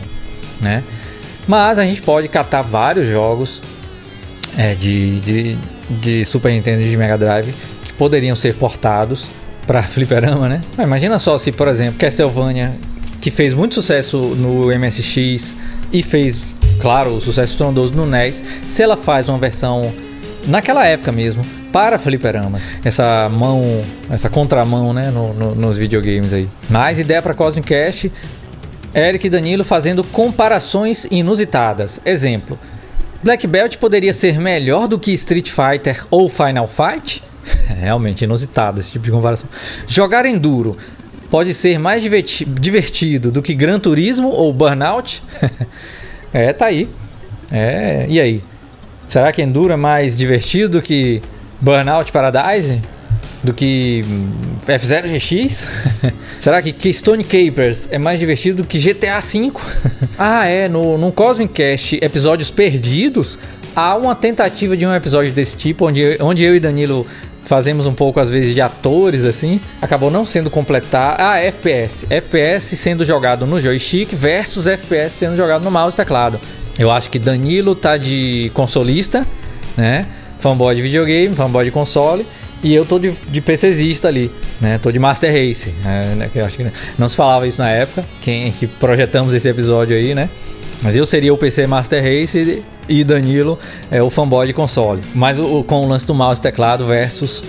né? 0.62 0.84
Mas 1.48 1.80
a 1.80 1.86
gente 1.86 2.02
pode 2.02 2.28
catar 2.28 2.62
vários 2.62 3.08
jogos 3.08 3.62
é, 4.58 4.76
de, 4.76 5.20
de, 5.22 5.58
de, 5.90 6.26
Super 6.26 6.52
Nintendo 6.52 6.82
e 6.82 6.90
de 6.90 6.96
Mega 6.96 7.18
Drive 7.18 7.54
que 7.84 7.92
poderiam 7.94 8.36
ser 8.36 8.56
portados 8.56 9.28
para 9.66 9.82
fliperama, 9.84 10.48
né? 10.48 10.62
Mas 10.78 10.86
imagina 10.86 11.20
só 11.20 11.38
se, 11.38 11.52
por 11.52 11.68
exemplo, 11.68 11.96
Castlevania, 11.98 12.76
que 13.20 13.32
fez 13.32 13.54
muito 13.54 13.76
sucesso 13.76 14.18
no 14.18 14.68
MSX 14.68 15.56
e 15.92 16.04
fez 16.04 16.38
claro, 16.80 17.16
o 17.16 17.22
sucesso 17.22 17.52
estrondoso 17.52 17.94
no 17.94 18.08
NES, 18.08 18.44
se 18.70 18.82
ela 18.82 18.98
faz 18.98 19.30
uma 19.30 19.38
versão 19.38 19.94
naquela 20.48 20.86
época 20.88 21.12
mesmo, 21.12 21.46
para 21.72 21.98
fliperamas. 21.98 22.62
Essa 22.84 23.30
mão, 23.30 23.84
essa 24.10 24.30
contramão, 24.30 24.94
né, 24.94 25.10
no, 25.10 25.34
no, 25.34 25.56
nos 25.56 25.78
videogames 25.78 26.34
aí. 26.34 26.48
Mais 26.70 27.00
ideia 27.00 27.22
para 27.22 27.34
Cosmic 27.34 27.68
Cast, 27.68 28.12
Eric 28.94 29.28
e 29.28 29.30
Danilo 29.30 29.64
fazendo 29.64 30.04
comparações 30.04 31.06
inusitadas. 31.10 32.02
Exemplo, 32.06 32.60
Black 33.24 33.48
Belt 33.48 33.78
poderia 33.78 34.14
ser 34.14 34.40
melhor 34.40 34.88
do 34.88 35.00
que 35.00 35.12
Street 35.14 35.50
Fighter 35.50 36.06
ou 36.10 36.28
Final 36.28 36.68
Fight? 36.68 37.24
Realmente 37.68 38.26
inusitado 38.26 38.80
esse 38.80 38.92
tipo 38.92 39.06
de 39.06 39.12
comparação. 39.12 39.50
Jogar 39.88 40.26
Enduro 40.26 40.78
pode 41.30 41.54
ser 41.54 41.80
mais 41.80 42.04
divertido 42.04 43.32
do 43.32 43.42
que 43.42 43.54
Gran 43.54 43.80
Turismo 43.80 44.30
ou 44.30 44.52
Burnout? 44.52 45.24
é, 46.34 46.52
tá 46.52 46.66
aí. 46.66 46.90
É, 47.52 48.06
e 48.10 48.20
aí? 48.20 48.44
Será 49.08 49.32
que 49.32 49.42
Enduro 49.42 49.74
é 49.74 49.78
mais 49.78 50.16
divertido 50.16 50.80
do 50.80 50.82
que 50.82 51.22
Burnout 51.62 52.12
Paradise? 52.12 52.82
Do 53.44 53.54
que 53.54 54.04
F0 54.68 55.08
GX? 55.08 55.68
Será 56.40 56.62
que 56.62 56.72
Keystone 56.72 57.24
Capers 57.24 57.88
é 57.92 57.98
mais 57.98 58.20
divertido 58.20 58.64
do 58.64 58.68
que 58.68 58.80
GTA 58.80 59.20
V? 59.20 59.52
ah, 60.18 60.48
é, 60.48 60.68
no, 60.68 60.98
no 60.98 61.12
Cosmic 61.12 61.54
Cast 61.54 62.00
Episódios 62.02 62.52
Perdidos, 62.52 63.38
há 63.76 63.96
uma 63.96 64.16
tentativa 64.16 64.76
de 64.76 64.86
um 64.86 64.94
episódio 64.94 65.32
desse 65.32 65.56
tipo, 65.56 65.88
onde, 65.88 66.18
onde 66.20 66.44
eu 66.44 66.56
e 66.56 66.60
Danilo 66.60 67.06
fazemos 67.44 67.86
um 67.86 67.94
pouco 67.94 68.20
às 68.20 68.30
vezes 68.30 68.54
de 68.54 68.62
atores 68.62 69.26
assim, 69.26 69.60
acabou 69.82 70.10
não 70.10 70.26
sendo 70.26 70.50
completar. 70.50 71.20
Ah, 71.20 71.40
FPS. 71.40 72.08
FPS 72.10 72.78
sendo 72.78 73.04
jogado 73.04 73.46
no 73.46 73.60
joystick 73.60 74.16
versus 74.16 74.68
FPS 74.68 75.14
sendo 75.14 75.36
jogado 75.36 75.64
no 75.64 75.72
mouse 75.72 75.94
e 75.94 75.98
teclado. 75.98 76.40
Eu 76.78 76.90
acho 76.90 77.10
que 77.10 77.20
Danilo 77.20 77.76
tá 77.76 77.98
de 77.98 78.52
consolista, 78.54 79.28
né? 79.76 80.06
Fanboy 80.42 80.76
de 80.76 80.82
videogame, 80.82 81.36
fanboy 81.36 81.64
de 81.64 81.72
console. 81.72 82.26
E 82.64 82.74
eu 82.74 82.86
tô 82.86 83.00
de, 83.00 83.12
de 83.12 83.42
PCzista 83.42 84.08
ali, 84.08 84.30
né? 84.60 84.78
Tô 84.78 84.92
de 84.92 85.00
Master 85.00 85.32
Race, 85.32 85.74
né? 86.16 86.30
Que 86.32 86.40
eu 86.40 86.46
acho 86.46 86.58
que 86.58 86.68
não 86.98 87.08
se 87.08 87.16
falava 87.16 87.48
isso 87.48 87.60
na 87.60 87.70
época, 87.70 88.04
quem 88.22 88.52
que 88.52 88.68
projetamos 88.68 89.34
esse 89.34 89.50
episódio 89.50 89.96
aí, 89.96 90.14
né? 90.14 90.30
Mas 90.84 90.96
eu 90.96 91.06
seria 91.06 91.34
o 91.34 91.38
PC 91.38 91.66
Master 91.66 92.04
Race 92.04 92.64
e 92.90 93.04
Danilo 93.04 93.58
é 93.90 94.02
o 94.02 94.10
fanboy 94.10 94.46
de 94.48 94.54
console. 94.54 95.02
Mas 95.14 95.40
o, 95.40 95.64
com 95.64 95.86
o 95.86 95.88
lance 95.88 96.06
do 96.06 96.14
mouse 96.14 96.40
e 96.40 96.44
teclado 96.44 96.86
versus 96.86 97.44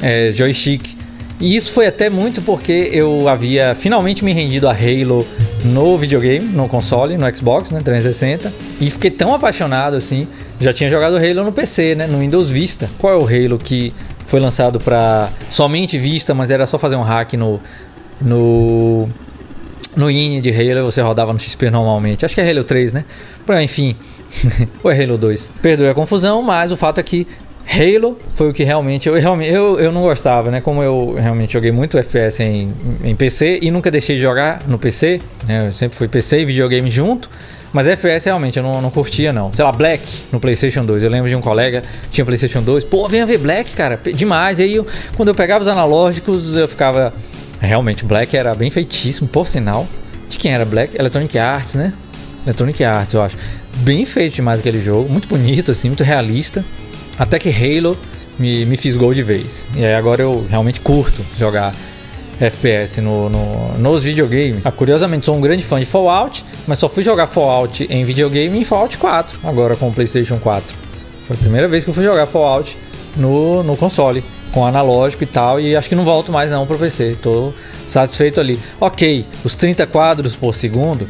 é, 0.00 0.30
joystick. 0.32 0.96
E 1.40 1.56
isso 1.56 1.72
foi 1.72 1.86
até 1.86 2.10
muito 2.10 2.42
porque 2.42 2.90
eu 2.92 3.28
havia 3.28 3.74
finalmente 3.74 4.24
me 4.24 4.32
rendido 4.32 4.68
a 4.68 4.72
Halo 4.72 5.26
no 5.64 5.96
videogame, 5.96 6.44
no 6.46 6.68
console, 6.68 7.16
no 7.16 7.34
Xbox, 7.34 7.70
né, 7.70 7.80
360, 7.80 8.52
e 8.80 8.90
fiquei 8.90 9.10
tão 9.10 9.32
apaixonado 9.32 9.94
assim. 9.96 10.26
Já 10.60 10.72
tinha 10.72 10.90
jogado 10.90 11.16
Halo 11.16 11.44
no 11.44 11.52
PC, 11.52 11.94
né, 11.94 12.06
no 12.06 12.18
Windows 12.18 12.50
Vista. 12.50 12.90
Qual 12.98 13.12
é 13.12 13.16
o 13.16 13.26
Halo 13.26 13.58
que 13.58 13.92
foi 14.26 14.40
lançado 14.40 14.80
para 14.80 15.30
somente 15.50 15.96
Vista, 15.98 16.34
mas 16.34 16.50
era 16.50 16.66
só 16.66 16.78
fazer 16.78 16.96
um 16.96 17.02
hack 17.02 17.34
no 17.34 17.60
no 18.20 19.08
no 19.96 20.10
INI 20.10 20.40
de 20.40 20.50
Halo 20.50 20.84
você 20.84 21.00
rodava 21.00 21.32
no 21.32 21.38
XP 21.38 21.70
normalmente. 21.70 22.24
Acho 22.24 22.34
que 22.34 22.40
é 22.40 22.50
Halo 22.50 22.64
3, 22.64 22.92
né? 22.92 23.04
Enfim, 23.62 23.96
ou 24.82 24.90
é 24.90 25.02
Halo 25.02 25.16
2. 25.16 25.50
Perdoe 25.62 25.88
a 25.88 25.94
confusão, 25.94 26.42
mas 26.42 26.72
o 26.72 26.76
fato 26.76 26.98
é 26.98 27.02
que 27.02 27.26
Halo 27.66 28.18
foi 28.34 28.48
o 28.48 28.52
que 28.52 28.64
realmente 28.64 29.08
eu, 29.08 29.14
realmente 29.14 29.52
eu, 29.52 29.78
eu 29.78 29.92
não 29.92 30.02
gostava, 30.02 30.50
né? 30.50 30.60
Como 30.60 30.82
eu 30.82 31.16
realmente 31.18 31.52
joguei 31.52 31.70
muito 31.70 31.98
FPS 31.98 32.42
em, 32.42 32.72
em 33.04 33.14
PC 33.14 33.58
e 33.60 33.70
nunca 33.70 33.90
deixei 33.90 34.16
de 34.16 34.22
jogar 34.22 34.62
no 34.66 34.78
PC, 34.78 35.20
né? 35.46 35.68
Eu 35.68 35.72
sempre 35.72 35.98
fui 35.98 36.08
PC 36.08 36.40
e 36.40 36.44
videogame 36.46 36.90
junto. 36.90 37.28
Mas 37.72 37.86
FPS 37.86 38.26
realmente 38.26 38.56
eu 38.56 38.62
não, 38.62 38.80
não 38.80 38.90
curtia, 38.90 39.32
não. 39.32 39.52
Sei 39.52 39.64
lá, 39.64 39.70
Black 39.70 40.04
no 40.32 40.40
PlayStation 40.40 40.84
2. 40.84 41.02
Eu 41.02 41.10
lembro 41.10 41.28
de 41.28 41.36
um 41.36 41.40
colega 41.40 41.82
tinha 42.10 42.24
PlayStation 42.24 42.62
2. 42.62 42.84
Pô, 42.84 43.06
venha 43.08 43.26
ver 43.26 43.38
Black, 43.38 43.72
cara. 43.72 44.00
Demais. 44.14 44.58
E 44.58 44.62
aí, 44.62 44.74
eu, 44.74 44.86
quando 45.16 45.28
eu 45.28 45.34
pegava 45.34 45.62
os 45.62 45.68
analógicos, 45.68 46.56
eu 46.56 46.66
ficava 46.66 47.12
Realmente, 47.60 48.04
Black 48.04 48.36
era 48.36 48.54
bem 48.54 48.70
feitíssimo, 48.70 49.28
por 49.28 49.46
sinal. 49.46 49.88
De 50.28 50.36
quem 50.36 50.52
era 50.52 50.64
Black? 50.64 50.96
Electronic 50.96 51.38
Arts, 51.38 51.74
né? 51.74 51.92
Electronic 52.44 52.84
Arts, 52.84 53.14
eu 53.14 53.22
acho. 53.22 53.36
Bem 53.78 54.04
feito 54.04 54.34
demais 54.36 54.60
aquele 54.60 54.82
jogo, 54.82 55.10
muito 55.10 55.28
bonito, 55.28 55.70
assim, 55.70 55.88
muito 55.88 56.04
realista. 56.04 56.64
Até 57.18 57.38
que 57.38 57.48
Halo 57.48 57.98
me, 58.38 58.64
me 58.64 58.76
fisgou 58.76 59.12
de 59.12 59.22
vez. 59.22 59.66
E 59.74 59.84
aí 59.84 59.94
agora 59.94 60.22
eu 60.22 60.46
realmente 60.48 60.80
curto 60.80 61.24
jogar 61.36 61.74
FPS 62.40 63.00
no, 63.00 63.28
no, 63.28 63.78
nos 63.78 64.04
videogames. 64.04 64.64
Ah, 64.64 64.70
curiosamente, 64.70 65.26
sou 65.26 65.36
um 65.36 65.40
grande 65.40 65.64
fã 65.64 65.78
de 65.78 65.86
Fallout, 65.86 66.44
mas 66.66 66.78
só 66.78 66.88
fui 66.88 67.02
jogar 67.02 67.26
Fallout 67.26 67.86
em 67.90 68.04
videogame 68.04 68.58
em 68.58 68.64
Fallout 68.64 68.96
4, 68.96 69.40
agora 69.44 69.76
com 69.76 69.88
o 69.88 69.92
PlayStation 69.92 70.38
4. 70.38 70.74
Foi 71.26 71.36
a 71.36 71.38
primeira 71.38 71.68
vez 71.68 71.84
que 71.84 71.90
eu 71.90 71.94
fui 71.94 72.04
jogar 72.04 72.26
Fallout 72.26 72.76
no, 73.16 73.62
no 73.62 73.76
console 73.76 74.22
com 74.52 74.64
analógico 74.64 75.24
e 75.24 75.26
tal, 75.26 75.60
e 75.60 75.76
acho 75.76 75.88
que 75.88 75.94
não 75.94 76.04
volto 76.04 76.32
mais 76.32 76.50
não 76.50 76.66
pro 76.66 76.78
PC. 76.78 77.16
Tô 77.20 77.52
satisfeito 77.86 78.40
ali. 78.40 78.58
Ok, 78.80 79.24
os 79.44 79.54
30 79.54 79.86
quadros 79.86 80.36
por 80.36 80.54
segundo, 80.54 81.08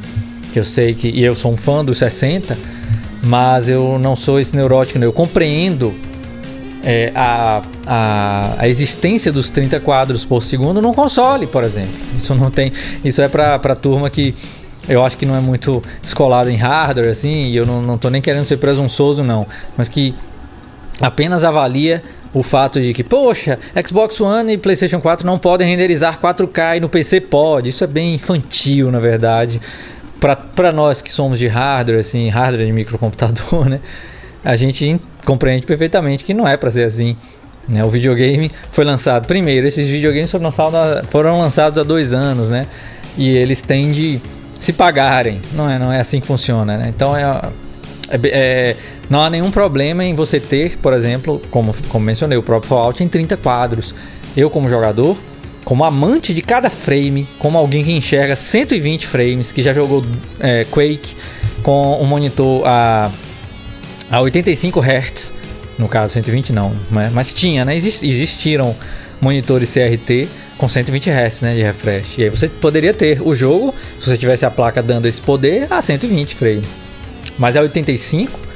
que 0.52 0.58
eu 0.58 0.64
sei 0.64 0.94
que 0.94 1.08
e 1.08 1.22
eu 1.22 1.34
sou 1.34 1.52
um 1.52 1.56
fã 1.56 1.84
dos 1.84 1.98
60, 1.98 2.56
mas 3.22 3.68
eu 3.68 3.98
não 3.98 4.16
sou 4.16 4.40
esse 4.40 4.56
neurótico, 4.56 4.98
né? 4.98 5.06
eu 5.06 5.12
compreendo 5.12 5.94
é, 6.82 7.12
a, 7.14 7.62
a, 7.86 8.54
a, 8.58 8.68
existência 8.68 9.32
dos 9.32 9.50
30 9.50 9.80
quadros 9.80 10.24
por 10.24 10.42
segundo 10.42 10.80
num 10.80 10.94
console, 10.94 11.46
por 11.46 11.64
exemplo. 11.64 11.92
Isso 12.16 12.34
não 12.34 12.50
tem, 12.50 12.72
isso 13.04 13.20
é 13.20 13.28
para 13.28 13.58
para 13.58 13.74
turma 13.74 14.08
que 14.08 14.34
eu 14.88 15.04
acho 15.04 15.16
que 15.16 15.26
não 15.26 15.36
é 15.36 15.40
muito 15.40 15.82
escolado 16.02 16.48
em 16.48 16.56
hardware 16.56 17.10
assim, 17.10 17.48
e 17.48 17.56
eu 17.56 17.66
não, 17.66 17.82
não 17.82 17.98
tô 17.98 18.08
nem 18.08 18.22
querendo 18.22 18.46
ser 18.46 18.56
presunçoso 18.56 19.22
não, 19.22 19.46
mas 19.76 19.88
que 19.88 20.14
apenas 21.00 21.44
avalia 21.44 22.02
o 22.32 22.42
fato 22.42 22.80
de 22.80 22.92
que, 22.92 23.02
poxa, 23.02 23.58
Xbox 23.86 24.20
One 24.20 24.52
e 24.52 24.58
PlayStation 24.58 25.00
4 25.00 25.26
não 25.26 25.38
podem 25.38 25.66
renderizar 25.66 26.20
4K 26.20 26.76
e 26.76 26.80
no 26.80 26.88
PC 26.88 27.20
pode. 27.22 27.70
Isso 27.70 27.84
é 27.84 27.86
bem 27.86 28.14
infantil, 28.14 28.90
na 28.90 29.00
verdade. 29.00 29.60
Para 30.54 30.72
nós 30.72 31.00
que 31.00 31.12
somos 31.12 31.38
de 31.38 31.46
hardware, 31.46 32.00
assim, 32.00 32.28
hardware 32.28 32.66
de 32.66 32.72
microcomputador, 32.72 33.68
né? 33.70 33.80
A 34.44 34.56
gente 34.56 35.00
compreende 35.24 35.66
perfeitamente 35.66 36.24
que 36.24 36.32
não 36.32 36.46
é 36.46 36.56
para 36.56 36.70
ser 36.70 36.84
assim. 36.84 37.16
Né? 37.68 37.84
O 37.84 37.90
videogame 37.90 38.50
foi 38.70 38.84
lançado 38.84 39.26
primeiro. 39.26 39.66
Esses 39.66 39.88
videogames 39.88 40.30
foram 40.30 40.44
lançados, 40.44 41.10
foram 41.10 41.40
lançados 41.40 41.78
há 41.78 41.82
dois 41.82 42.12
anos, 42.12 42.48
né? 42.48 42.66
E 43.16 43.28
eles 43.36 43.60
têm 43.60 43.90
de 43.90 44.20
se 44.58 44.72
pagarem. 44.72 45.40
Não 45.52 45.68
é, 45.68 45.78
não 45.78 45.92
é 45.92 46.00
assim 46.00 46.20
que 46.20 46.26
funciona, 46.26 46.76
né? 46.76 46.86
Então 46.88 47.16
é, 47.16 47.22
é, 48.10 48.20
é 48.24 48.76
não 49.10 49.20
há 49.20 49.30
nenhum 49.30 49.50
problema 49.50 50.04
em 50.04 50.14
você 50.14 50.38
ter, 50.38 50.76
por 50.78 50.92
exemplo, 50.92 51.40
como, 51.50 51.74
como 51.88 52.04
mencionei, 52.04 52.36
o 52.36 52.42
próprio 52.42 52.68
Fallout 52.68 53.02
em 53.02 53.08
30 53.08 53.36
quadros. 53.38 53.94
Eu, 54.36 54.50
como 54.50 54.68
jogador, 54.68 55.16
como 55.64 55.84
amante 55.84 56.32
de 56.32 56.40
cada 56.40 56.70
frame, 56.70 57.26
como 57.38 57.58
alguém 57.58 57.84
que 57.84 57.92
enxerga 57.92 58.36
120 58.36 59.06
frames, 59.06 59.52
que 59.52 59.62
já 59.62 59.72
jogou 59.72 60.04
é, 60.40 60.64
Quake 60.70 61.16
com 61.62 61.98
um 62.00 62.04
monitor 62.04 62.62
a, 62.66 63.10
a 64.10 64.20
85 64.20 64.80
Hz, 64.80 65.32
no 65.78 65.88
caso 65.88 66.14
120 66.14 66.52
não, 66.52 66.74
né? 66.90 67.10
mas 67.12 67.32
tinha, 67.32 67.64
né? 67.64 67.76
Existiram 67.76 68.74
monitores 69.20 69.72
CRT 69.72 70.28
com 70.56 70.68
120 70.68 71.10
Hz 71.10 71.42
né, 71.42 71.54
de 71.54 71.62
refresh. 71.62 72.18
E 72.18 72.24
aí 72.24 72.30
você 72.30 72.48
poderia 72.48 72.94
ter 72.94 73.20
o 73.20 73.34
jogo, 73.34 73.74
se 74.00 74.08
você 74.08 74.16
tivesse 74.16 74.44
a 74.44 74.50
placa 74.50 74.82
dando 74.82 75.06
esse 75.06 75.20
poder, 75.20 75.66
a 75.70 75.80
120 75.80 76.34
frames. 76.34 76.70
Mas 77.38 77.56
a 77.56 77.60
85 77.60 78.48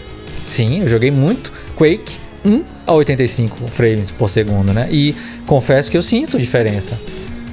Sim, 0.47 0.81
eu 0.81 0.89
joguei 0.89 1.11
muito 1.11 1.53
Quake 1.77 2.19
1 2.45 2.63
a 2.87 2.93
85 2.93 3.69
frames 3.69 4.11
por 4.11 4.29
segundo, 4.29 4.73
né? 4.73 4.89
E 4.91 5.15
confesso 5.47 5.91
que 5.91 5.97
eu 5.97 6.03
sinto 6.03 6.39
diferença, 6.39 6.99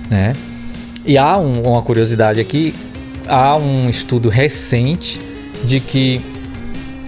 né? 0.10 0.34
E 1.06 1.18
há 1.18 1.38
um, 1.38 1.62
uma 1.62 1.82
curiosidade 1.82 2.40
aqui, 2.40 2.74
há 3.28 3.56
um 3.56 3.90
estudo 3.90 4.30
recente 4.30 5.20
de 5.64 5.80
que 5.80 6.22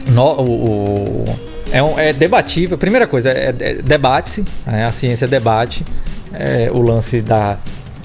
no, 0.07 0.41
o, 0.41 1.25
o 1.25 1.25
é, 1.71 1.81
um, 1.81 1.97
é, 1.97 2.13
debatível. 2.13 2.77
Primeira 2.77 3.07
coisa, 3.07 3.29
é, 3.29 3.55
é 3.59 3.73
debate-se, 3.75 4.43
né? 4.65 4.85
a 4.85 4.91
ciência 4.91 5.27
debate 5.27 5.85
é, 6.33 6.69
o 6.71 6.81
lance 6.81 7.21
da 7.21 7.57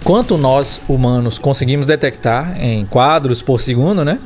quanto 0.04 0.38
nós 0.38 0.80
humanos 0.88 1.36
conseguimos 1.36 1.84
detectar 1.84 2.56
em 2.62 2.86
quadros 2.86 3.42
por 3.42 3.60
segundo, 3.60 4.04
né? 4.04 4.20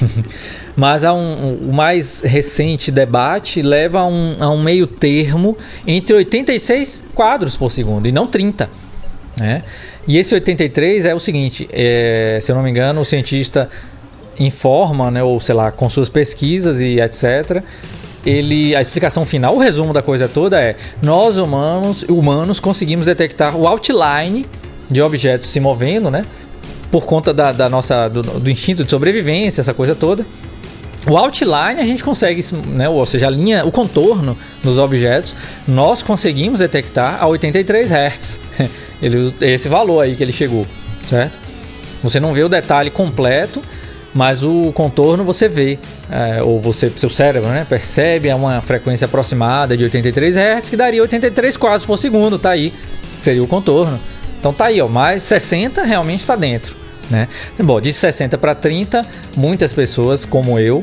Mas 0.74 1.04
há 1.04 1.12
um, 1.12 1.18
um, 1.18 1.70
o 1.70 1.72
mais 1.74 2.22
recente 2.22 2.90
debate 2.90 3.60
leva 3.60 4.00
a 4.00 4.06
um, 4.06 4.36
a 4.40 4.48
um 4.48 4.62
meio 4.62 4.86
termo 4.86 5.56
entre 5.86 6.16
86 6.16 7.04
quadros 7.14 7.56
por 7.58 7.70
segundo 7.70 8.08
e 8.08 8.12
não 8.12 8.26
30. 8.26 8.70
Né? 9.38 9.64
E 10.06 10.16
esse 10.16 10.32
83 10.32 11.04
é 11.04 11.14
o 11.14 11.20
seguinte: 11.20 11.68
é, 11.72 12.38
se 12.40 12.50
eu 12.50 12.56
não 12.56 12.62
me 12.62 12.70
engano, 12.70 13.02
o 13.02 13.04
cientista 13.04 13.68
informa, 14.38 15.10
né, 15.10 15.22
ou 15.22 15.38
sei 15.40 15.54
lá, 15.54 15.70
com 15.70 15.88
suas 15.88 16.08
pesquisas 16.08 16.80
e 16.80 17.00
etc. 17.00 17.62
Ele, 18.24 18.74
a 18.74 18.80
explicação 18.80 19.24
final, 19.24 19.56
o 19.56 19.58
resumo 19.58 19.92
da 19.92 20.02
coisa 20.02 20.28
toda 20.28 20.60
é: 20.60 20.76
nós 21.02 21.36
humanos, 21.36 22.02
humanos 22.08 22.60
conseguimos 22.60 23.06
detectar 23.06 23.56
o 23.56 23.66
outline 23.66 24.46
de 24.90 25.00
objetos 25.02 25.50
se 25.50 25.60
movendo, 25.60 26.10
né? 26.10 26.24
Por 26.90 27.04
conta 27.04 27.32
da, 27.34 27.52
da 27.52 27.68
nossa 27.68 28.08
do, 28.08 28.22
do, 28.22 28.50
instinto 28.50 28.82
de 28.84 28.90
sobrevivência, 28.90 29.60
essa 29.60 29.74
coisa 29.74 29.94
toda. 29.94 30.26
O 31.06 31.16
outline 31.16 31.80
a 31.80 31.84
gente 31.84 32.02
consegue, 32.02 32.44
né, 32.66 32.88
ou 32.88 33.06
seja, 33.06 33.28
a 33.28 33.30
linha, 33.30 33.64
o 33.64 33.70
contorno 33.70 34.36
nos 34.62 34.78
objetos, 34.78 35.34
nós 35.66 36.02
conseguimos 36.02 36.58
detectar 36.58 37.22
a 37.22 37.26
83 37.28 37.90
Hz. 37.90 38.40
Ele, 39.00 39.32
esse 39.40 39.68
valor 39.68 40.00
aí 40.00 40.16
que 40.16 40.24
ele 40.24 40.32
chegou, 40.32 40.66
certo? 41.06 41.38
Você 42.02 42.18
não 42.18 42.32
vê 42.32 42.42
o 42.42 42.48
detalhe 42.48 42.90
completo, 42.90 43.62
mas 44.18 44.42
o 44.42 44.72
contorno 44.72 45.22
você 45.22 45.48
vê, 45.48 45.78
é, 46.10 46.42
ou 46.42 46.58
você, 46.58 46.90
seu 46.96 47.08
cérebro, 47.08 47.50
né, 47.50 47.64
percebe 47.68 48.28
a 48.28 48.34
uma 48.34 48.60
frequência 48.60 49.04
aproximada 49.04 49.76
de 49.76 49.84
83 49.84 50.36
Hz 50.36 50.68
que 50.68 50.76
daria 50.76 51.00
83 51.00 51.56
quadros 51.56 51.86
por 51.86 51.96
segundo, 51.96 52.36
tá 52.36 52.50
aí, 52.50 52.72
seria 53.22 53.44
o 53.44 53.46
contorno. 53.46 53.96
Então 54.40 54.52
tá 54.52 54.64
aí, 54.64 54.80
ó, 54.80 54.88
mais 54.88 55.22
60 55.22 55.84
realmente 55.84 56.18
está 56.18 56.34
dentro, 56.34 56.74
né? 57.08 57.28
Bom, 57.60 57.80
de 57.80 57.92
60 57.92 58.36
para 58.38 58.56
30, 58.56 59.06
muitas 59.36 59.72
pessoas 59.72 60.24
como 60.24 60.58
eu 60.58 60.82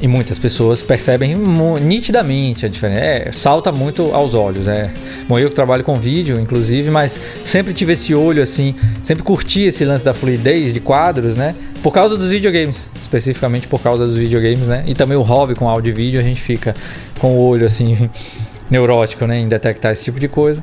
e 0.00 0.08
muitas 0.08 0.38
pessoas 0.38 0.82
percebem 0.82 1.36
nitidamente 1.80 2.64
a 2.64 2.68
diferença. 2.68 3.00
É, 3.00 3.32
salta 3.32 3.70
muito 3.70 4.14
aos 4.14 4.34
olhos. 4.34 4.66
É. 4.66 4.90
Bom, 5.28 5.38
eu 5.38 5.50
que 5.50 5.54
trabalho 5.54 5.84
com 5.84 5.94
vídeo, 5.96 6.40
inclusive, 6.40 6.90
mas 6.90 7.20
sempre 7.44 7.74
tive 7.74 7.92
esse 7.92 8.14
olho 8.14 8.42
assim, 8.42 8.74
sempre 9.02 9.22
curti 9.22 9.62
esse 9.62 9.84
lance 9.84 10.04
da 10.04 10.14
fluidez 10.14 10.72
de 10.72 10.80
quadros, 10.80 11.36
né? 11.36 11.54
Por 11.82 11.92
causa 11.92 12.16
dos 12.16 12.30
videogames, 12.30 12.88
especificamente 13.00 13.68
por 13.68 13.80
causa 13.80 14.06
dos 14.06 14.16
videogames, 14.16 14.66
né? 14.66 14.84
E 14.86 14.94
também 14.94 15.16
o 15.16 15.22
hobby 15.22 15.54
com 15.54 15.68
áudio 15.68 15.90
e 15.90 15.94
vídeo, 15.94 16.20
a 16.20 16.22
gente 16.22 16.40
fica 16.40 16.74
com 17.18 17.36
o 17.36 17.40
olho 17.40 17.66
assim 17.66 18.10
neurótico, 18.70 19.26
né, 19.26 19.38
em 19.38 19.48
detectar 19.48 19.92
esse 19.92 20.04
tipo 20.04 20.18
de 20.18 20.28
coisa. 20.28 20.62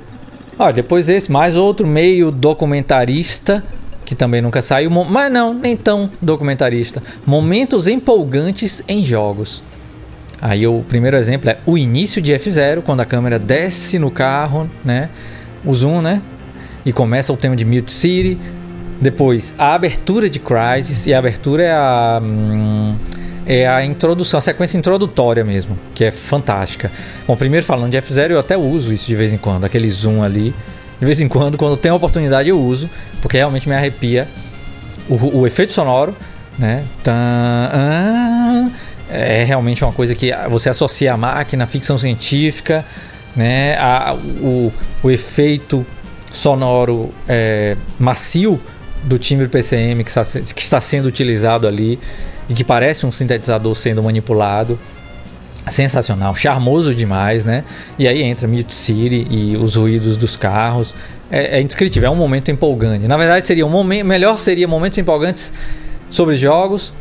Ó, 0.58 0.72
depois 0.72 1.08
esse, 1.08 1.32
mais 1.32 1.56
outro 1.56 1.86
meio 1.86 2.32
documentarista 2.32 3.64
que 4.08 4.16
também 4.16 4.42
nunca 4.42 4.62
saiu, 4.62 4.90
mas 4.90 5.30
não, 5.30 5.54
nem 5.54 5.76
tão 5.76 6.10
documentarista. 6.22 7.04
Momentos 7.26 7.90
empolgantes 7.90 8.82
em 8.88 9.04
jogos. 9.04 9.62
Aí 10.42 10.66
o 10.66 10.82
primeiro 10.88 11.18
exemplo 11.18 11.50
é 11.50 11.58
o 11.66 11.78
início 11.78 12.22
de 12.22 12.32
F0, 12.32 12.84
quando 12.84 13.02
a 13.02 13.06
câmera 13.06 13.38
desce 13.38 14.00
no 14.00 14.10
carro, 14.10 14.72
né? 14.86 15.10
O 15.66 15.74
zoom, 15.74 16.02
né? 16.02 16.22
E 16.86 16.94
começa 16.94 17.34
o 17.34 17.36
tema 17.36 17.54
de 17.54 17.66
Mute 17.66 17.92
City. 17.92 18.38
Depois, 19.02 19.54
a 19.58 19.74
abertura 19.74 20.30
de 20.30 20.40
Crysis. 20.40 21.06
E 21.06 21.14
a 21.14 21.20
abertura 21.20 21.64
é 21.64 21.74
a. 21.74 22.22
Hum, 22.24 22.96
é 23.46 23.68
a 23.68 23.84
introdução, 23.84 24.38
a 24.38 24.42
sequência 24.42 24.78
introdutória 24.78 25.44
mesmo, 25.44 25.78
que 25.94 26.06
é 26.06 26.12
fantástica. 26.12 26.90
Bom, 27.28 27.36
primeiro 27.36 27.66
falando 27.66 27.92
de 27.92 27.98
F0, 27.98 28.32
eu 28.32 28.40
até 28.40 28.56
uso 28.56 28.94
isso 28.94 29.08
de 29.08 29.16
vez 29.16 29.34
em 29.34 29.38
quando, 29.38 29.66
aquele 29.66 29.90
zoom 29.90 30.24
ali 30.24 30.54
de 31.00 31.06
vez 31.06 31.22
em 31.22 31.28
quando, 31.28 31.58
quando 31.58 31.78
tem 31.78 31.92
oportunidade, 31.92 32.50
eu 32.50 32.60
uso, 32.60 32.90
porque 33.22 33.38
realmente 33.38 33.68
me 33.70 33.76
arrepia 33.76 34.28
o, 35.10 35.40
o 35.40 35.48
efeito 35.48 35.72
sonoro, 35.72 36.16
né? 36.58 36.84
É 39.10 39.44
realmente 39.44 39.84
uma 39.84 39.94
coisa 39.94 40.14
que 40.16 40.32
você 40.50 40.70
associa 40.70 41.14
a 41.14 41.18
máquina, 41.18 41.66
ficção 41.68 41.98
científica, 41.98 42.84
né? 43.36 43.78
A, 43.78 44.16
o, 44.16 44.74
o 45.04 45.12
efeito 45.12 45.86
sonoro 46.32 47.14
é, 47.28 47.78
macio 48.00 48.60
do 49.04 49.18
timbre 49.18 49.48
PCM 49.48 50.04
que 50.04 50.10
está, 50.10 50.24
que 50.26 50.62
está 50.62 50.82
sendo 50.82 51.06
utilizado 51.06 51.68
ali 51.68 52.00
e 52.50 52.54
que 52.54 52.64
parece 52.64 53.06
um 53.06 53.12
sintetizador 53.12 53.76
sendo 53.76 54.04
manipulado 54.04 54.80
sensacional, 55.70 56.36
charmoso 56.36 56.94
demais, 56.94 57.46
né? 57.46 57.64
E 57.98 58.08
aí 58.08 58.22
entra 58.22 58.48
Mute 58.48 58.74
City 58.74 59.28
e 59.30 59.58
os 59.58 59.76
ruídos 59.76 60.18
dos 60.18 60.38
carros. 60.38 60.96
É, 61.30 61.58
é 61.58 61.62
indescritível, 61.62 62.10
é 62.10 62.12
um 62.12 62.16
momento 62.16 62.50
empolgante. 62.50 63.08
Na 63.08 63.18
verdade, 63.18 63.46
seria 63.46 63.66
um 63.66 63.70
momento, 63.70 64.06
melhor 64.06 64.40
seria 64.40 64.68
momentos 64.68 64.98
empolgantes 64.98 65.52
sobre 66.10 66.36
jogos, 66.36 66.94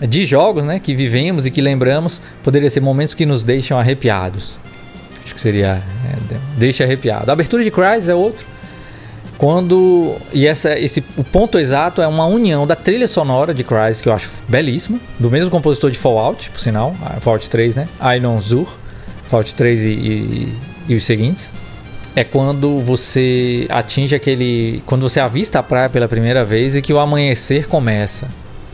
de 0.00 0.24
jogos, 0.24 0.64
né? 0.64 0.78
Que 0.78 0.94
vivemos 0.94 1.46
e 1.46 1.50
que 1.50 1.60
lembramos. 1.60 2.20
Poderia 2.42 2.70
ser 2.70 2.80
momentos 2.80 3.14
que 3.14 3.26
nos 3.26 3.42
deixam 3.42 3.78
arrepiados. 3.78 4.58
Acho 5.24 5.34
que 5.34 5.40
seria. 5.40 5.82
É, 6.04 6.36
deixa 6.56 6.84
arrepiado. 6.84 7.30
A 7.30 7.32
abertura 7.32 7.62
de 7.62 7.70
Crysis 7.70 8.08
é 8.08 8.14
outro. 8.14 8.46
Quando. 9.38 10.16
E 10.32 10.46
essa, 10.46 10.78
esse, 10.78 11.04
o 11.16 11.24
ponto 11.24 11.58
exato 11.58 12.00
é 12.00 12.06
uma 12.06 12.26
união 12.26 12.66
da 12.66 12.74
trilha 12.74 13.06
sonora 13.06 13.52
de 13.52 13.62
Crysis, 13.62 14.00
que 14.00 14.08
eu 14.08 14.12
acho 14.12 14.30
belíssima, 14.48 14.98
do 15.18 15.30
mesmo 15.30 15.50
compositor 15.50 15.90
de 15.90 15.98
Fallout, 15.98 16.50
por 16.50 16.60
sinal, 16.60 16.94
Fallout 17.20 17.48
3, 17.48 17.74
né? 17.74 17.88
Ainon 18.00 18.40
Zur, 18.40 18.68
Fallout 19.28 19.54
3 19.54 19.84
e, 19.84 19.88
e, 19.88 20.58
e 20.88 20.94
os 20.94 21.04
seguintes. 21.04 21.50
É 22.14 22.24
quando 22.24 22.78
você 22.78 23.66
atinge 23.68 24.14
aquele. 24.14 24.82
Quando 24.86 25.02
você 25.02 25.20
avista 25.20 25.58
a 25.58 25.62
praia 25.62 25.90
pela 25.90 26.08
primeira 26.08 26.42
vez 26.42 26.74
e 26.74 26.80
que 26.80 26.92
o 26.92 26.98
amanhecer 26.98 27.68
começa. 27.68 28.26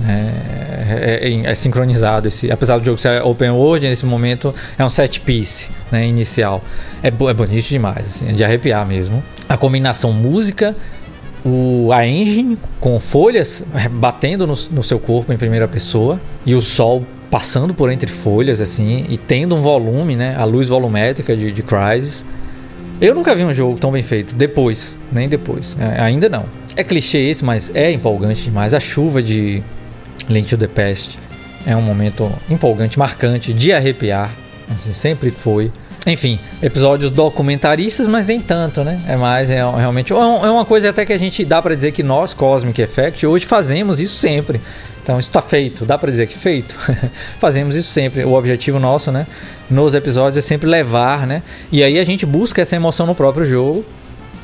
É, 0.04 1.28
é, 1.28 1.50
é, 1.50 1.54
sincronizado 1.54 2.26
esse, 2.26 2.50
apesar 2.50 2.78
do 2.78 2.84
jogo 2.84 2.98
ser 2.98 3.22
open 3.22 3.50
world 3.50 3.86
nesse 3.88 4.04
momento 4.04 4.54
é 4.76 4.84
um 4.84 4.90
set 4.90 5.20
piece 5.20 5.68
né, 5.90 6.06
inicial. 6.06 6.62
É, 7.02 7.08
é 7.08 7.34
bonito 7.34 7.68
demais 7.68 8.06
assim, 8.06 8.28
é 8.28 8.32
de 8.32 8.42
arrepiar 8.42 8.86
mesmo. 8.86 9.22
A 9.48 9.56
combinação 9.56 10.12
música 10.12 10.74
o, 11.44 11.90
a 11.92 12.06
engine 12.06 12.56
com 12.80 12.98
folhas 12.98 13.64
é, 13.74 13.88
batendo 13.88 14.46
no, 14.46 14.54
no 14.70 14.82
seu 14.82 14.98
corpo 14.98 15.32
em 15.32 15.36
primeira 15.36 15.66
pessoa 15.66 16.20
e 16.46 16.54
o 16.54 16.62
sol 16.62 17.04
passando 17.30 17.74
por 17.74 17.90
entre 17.90 18.10
folhas 18.10 18.60
assim 18.60 19.06
e 19.08 19.16
tendo 19.16 19.54
um 19.54 19.60
volume 19.60 20.14
né 20.14 20.36
a 20.36 20.44
luz 20.44 20.68
volumétrica 20.68 21.36
de, 21.36 21.50
de 21.52 21.62
Crysis. 21.62 22.24
Eu 23.00 23.14
nunca 23.14 23.34
vi 23.34 23.44
um 23.44 23.52
jogo 23.52 23.78
tão 23.78 23.90
bem 23.90 24.02
feito 24.02 24.34
depois 24.34 24.96
nem 25.10 25.28
depois 25.28 25.76
é, 25.78 26.00
ainda 26.00 26.28
não. 26.28 26.44
É 26.76 26.82
clichê 26.82 27.18
esse 27.18 27.44
mas 27.44 27.70
é 27.74 27.90
empolgante 27.90 28.42
demais. 28.44 28.72
A 28.72 28.80
chuva 28.80 29.22
de 29.22 29.62
Link 30.28 30.48
to 30.48 30.56
the 30.56 30.68
Past 30.68 31.18
é 31.66 31.76
um 31.76 31.82
momento 31.82 32.30
empolgante, 32.50 32.98
marcante, 32.98 33.52
de 33.52 33.72
arrepiar. 33.72 34.32
Assim, 34.72 34.92
sempre 34.92 35.30
foi. 35.30 35.70
Enfim, 36.06 36.40
episódios 36.60 37.10
documentaristas, 37.10 38.08
mas 38.08 38.26
nem 38.26 38.40
tanto, 38.40 38.82
né? 38.82 39.00
É 39.06 39.16
mais, 39.16 39.50
é 39.50 39.56
realmente. 39.56 40.12
É, 40.12 40.16
é 40.16 40.50
uma 40.50 40.64
coisa 40.64 40.90
até 40.90 41.06
que 41.06 41.12
a 41.12 41.18
gente 41.18 41.44
dá 41.44 41.62
para 41.62 41.74
dizer 41.74 41.92
que 41.92 42.02
nós, 42.02 42.34
Cosmic 42.34 42.80
Effect, 42.82 43.24
hoje 43.24 43.46
fazemos 43.46 44.00
isso 44.00 44.16
sempre. 44.16 44.60
Então 45.02 45.18
isso 45.18 45.28
está 45.28 45.42
feito, 45.42 45.84
dá 45.84 45.98
para 45.98 46.10
dizer 46.10 46.28
que 46.28 46.38
feito. 46.38 46.76
Fazemos 47.40 47.74
isso 47.74 47.88
sempre. 47.88 48.24
O 48.24 48.34
objetivo 48.34 48.78
nosso, 48.78 49.10
né, 49.10 49.26
nos 49.68 49.94
episódios 49.96 50.44
é 50.44 50.46
sempre 50.46 50.70
levar, 50.70 51.26
né? 51.26 51.42
E 51.72 51.82
aí 51.82 51.98
a 51.98 52.04
gente 52.04 52.24
busca 52.24 52.62
essa 52.62 52.76
emoção 52.76 53.04
no 53.04 53.14
próprio 53.14 53.44
jogo 53.44 53.84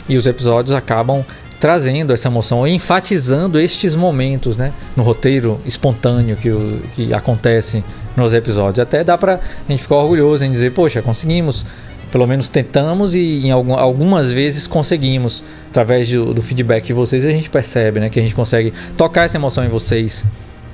e 0.09 0.16
os 0.16 0.26
episódios 0.26 0.74
acabam 0.74 1.24
trazendo 1.59 2.12
essa 2.12 2.28
emoção, 2.28 2.66
enfatizando 2.66 3.59
estes 3.59 3.94
momentos, 3.94 4.56
né, 4.56 4.72
no 4.96 5.02
roteiro 5.02 5.61
espontâneo 5.66 6.36
que, 6.36 6.50
o, 6.50 6.80
que 6.94 7.12
acontece 7.12 7.82
nos 8.16 8.32
episódios. 8.32 8.78
Até 8.78 9.02
dá 9.02 9.18
pra 9.18 9.40
gente 9.68 9.82
ficar 9.82 9.96
orgulhoso 9.96 10.44
em 10.44 10.52
dizer, 10.52 10.72
poxa, 10.72 11.02
conseguimos, 11.02 11.66
pelo 12.12 12.26
menos 12.26 12.48
tentamos 12.48 13.14
e 13.14 13.46
em 13.46 13.50
algum, 13.50 13.74
algumas 13.74 14.32
vezes 14.32 14.66
conseguimos, 14.66 15.44
através 15.70 16.09
do, 16.09 16.32
do, 16.32 16.42
feedback 16.42 16.86
de 16.86 16.92
vocês, 16.92 17.24
a 17.24 17.30
gente 17.30 17.50
percebe, 17.50 18.00
né, 18.00 18.09
que 18.09 18.18
a 18.18 18.22
gente 18.22 18.34
consegue 18.34 18.72
tocar 18.96 19.24
essa 19.24 19.36
emoção 19.36 19.64
em 19.64 19.68
vocês 19.68 20.24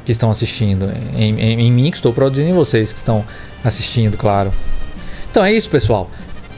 que 0.05 0.13
estão 0.13 0.31
assistindo, 0.31 0.93
em, 1.17 1.41
em, 1.41 1.61
em 1.63 1.73
mim 1.73 1.91
que 1.91 1.97
estou 1.97 2.13
produzindo, 2.13 2.51
em 2.51 2.53
vocês 2.53 2.93
que 2.93 2.99
estão 2.99 3.25
assistindo, 3.65 4.19
claro. 4.19 4.53
Então 5.31 5.43
é 5.43 5.53
isso, 5.53 5.71
pessoal. 5.71 6.11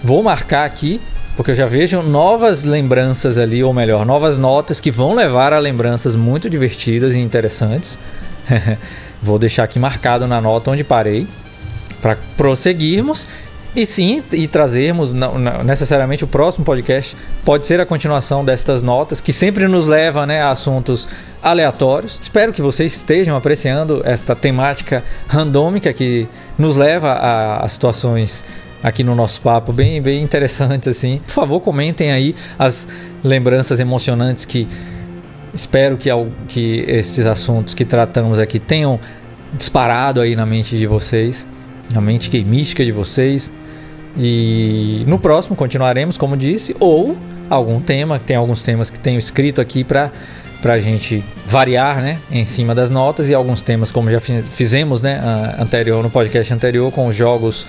Vou 0.03 0.23
marcar 0.23 0.65
aqui 0.65 1.01
porque 1.37 1.51
eu 1.51 1.55
já 1.55 1.67
vejo 1.67 2.03
novas 2.03 2.65
lembranças 2.65 3.37
ali, 3.37 3.63
ou 3.63 3.73
melhor, 3.73 4.07
novas 4.07 4.39
notas 4.39 4.81
que 4.81 4.91
vão 4.91 5.15
levar 5.15 5.53
a 5.53 5.59
lembranças 5.59 6.17
muito 6.17 6.49
divertidas 6.49 7.15
e 7.15 7.19
interessantes. 7.19 7.99
Vou 9.23 9.39
deixar 9.39 9.65
aqui 9.65 9.79
marcado 9.79 10.27
na 10.27 10.41
nota 10.41 10.71
onde 10.71 10.83
parei 10.83 11.27
para 12.01 12.17
prosseguirmos 12.37 13.27
e 13.75 13.85
sim 13.85 14.23
e 14.33 14.49
trazermos 14.49 15.13
não, 15.13 15.39
não, 15.39 15.63
necessariamente 15.63 16.25
o 16.25 16.27
próximo 16.27 16.65
podcast 16.65 17.15
pode 17.45 17.67
ser 17.67 17.79
a 17.81 17.85
continuação 17.85 18.43
destas 18.43 18.83
notas 18.83 19.21
que 19.21 19.33
sempre 19.33 19.69
nos 19.69 19.87
leva 19.87 20.27
né, 20.27 20.41
a 20.41 20.51
assuntos 20.51 21.07
aleatórios. 21.43 22.19
Espero 22.23 22.53
que 22.53 22.63
vocês 22.63 22.95
estejam 22.95 23.37
apreciando 23.37 24.01
esta 24.05 24.35
temática 24.35 25.05
randômica 25.29 25.93
que 25.93 26.27
nos 26.57 26.77
leva 26.77 27.13
a, 27.13 27.65
a 27.65 27.69
situações 27.69 28.43
aqui 28.83 29.03
no 29.03 29.15
nosso 29.15 29.41
papo, 29.41 29.73
bem, 29.73 30.01
bem 30.01 30.23
interessantes 30.23 30.89
assim. 30.89 31.21
Por 31.27 31.33
favor, 31.33 31.61
comentem 31.61 32.11
aí 32.11 32.35
as 32.59 32.89
lembranças 33.23 33.81
emocionantes 33.81 34.45
que 34.45 34.69
espero 35.55 35.97
que, 35.97 36.11
que 36.49 36.85
estes 36.87 37.27
assuntos 37.27 37.75
que 37.75 37.85
tratamos 37.85 38.39
aqui 38.39 38.59
tenham 38.59 39.01
disparado 39.53 40.21
aí 40.21 40.37
na 40.37 40.45
mente 40.45 40.77
de 40.77 40.87
vocês, 40.87 41.47
na 41.93 42.01
mente 42.01 42.31
mística 42.45 42.85
de 42.85 42.93
vocês. 42.93 43.51
E 44.17 45.05
no 45.07 45.19
próximo 45.19 45.55
continuaremos, 45.57 46.17
como 46.17 46.37
disse, 46.37 46.75
ou 46.81 47.17
algum 47.51 47.81
tema, 47.81 48.19
tem 48.19 48.37
alguns 48.37 48.63
temas 48.63 48.91
que 48.91 48.99
tenho 48.99 49.19
escrito 49.19 49.61
aqui 49.61 49.85
para 49.85 50.11
para 50.63 50.73
a 50.73 50.81
gente 50.81 51.23
variar, 51.47 52.01
né, 52.01 52.19
em 52.31 52.45
cima 52.45 52.75
das 52.75 52.91
notas 52.91 53.29
e 53.29 53.35
alguns 53.35 53.61
temas 53.61 53.93
como 53.93 54.11
já 54.11 54.19
fizemos, 54.19 55.03
né, 55.03 55.21
anterior 55.59 56.03
no 56.03 56.11
podcast 56.11 56.53
anterior 56.53 56.91
com 56.91 57.07
os 57.07 57.15
jogos 57.15 57.67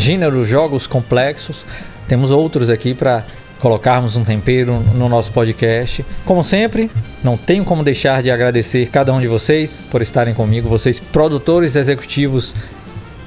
gênero 0.00 0.46
jogos 0.46 0.86
complexos. 0.86 1.66
Temos 2.08 2.30
outros 2.30 2.70
aqui 2.70 2.94
para 2.94 3.24
colocarmos 3.58 4.16
um 4.16 4.24
tempero 4.24 4.80
no 4.94 5.10
nosso 5.10 5.30
podcast. 5.30 6.04
Como 6.24 6.42
sempre, 6.42 6.90
não 7.22 7.36
tenho 7.36 7.64
como 7.66 7.84
deixar 7.84 8.22
de 8.22 8.30
agradecer 8.30 8.88
cada 8.88 9.12
um 9.12 9.20
de 9.20 9.28
vocês 9.28 9.80
por 9.90 10.00
estarem 10.00 10.32
comigo, 10.32 10.70
vocês 10.70 10.98
produtores 10.98 11.76
executivos 11.76 12.54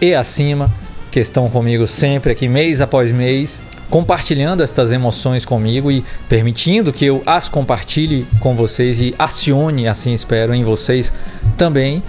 e 0.01 0.15
acima 0.15 0.73
que 1.11 1.19
estão 1.19 1.47
comigo 1.47 1.85
sempre 1.85 2.31
aqui 2.31 2.47
mês 2.47 2.81
após 2.81 3.11
mês, 3.11 3.61
compartilhando 3.87 4.63
estas 4.63 4.91
emoções 4.91 5.45
comigo 5.45 5.91
e 5.91 6.03
permitindo 6.27 6.91
que 6.91 7.05
eu 7.05 7.21
as 7.23 7.47
compartilhe 7.47 8.25
com 8.39 8.55
vocês 8.55 8.99
e 8.99 9.13
acione, 9.19 9.87
assim 9.87 10.11
espero, 10.11 10.55
em 10.55 10.63
vocês 10.63 11.13
também, 11.55 12.01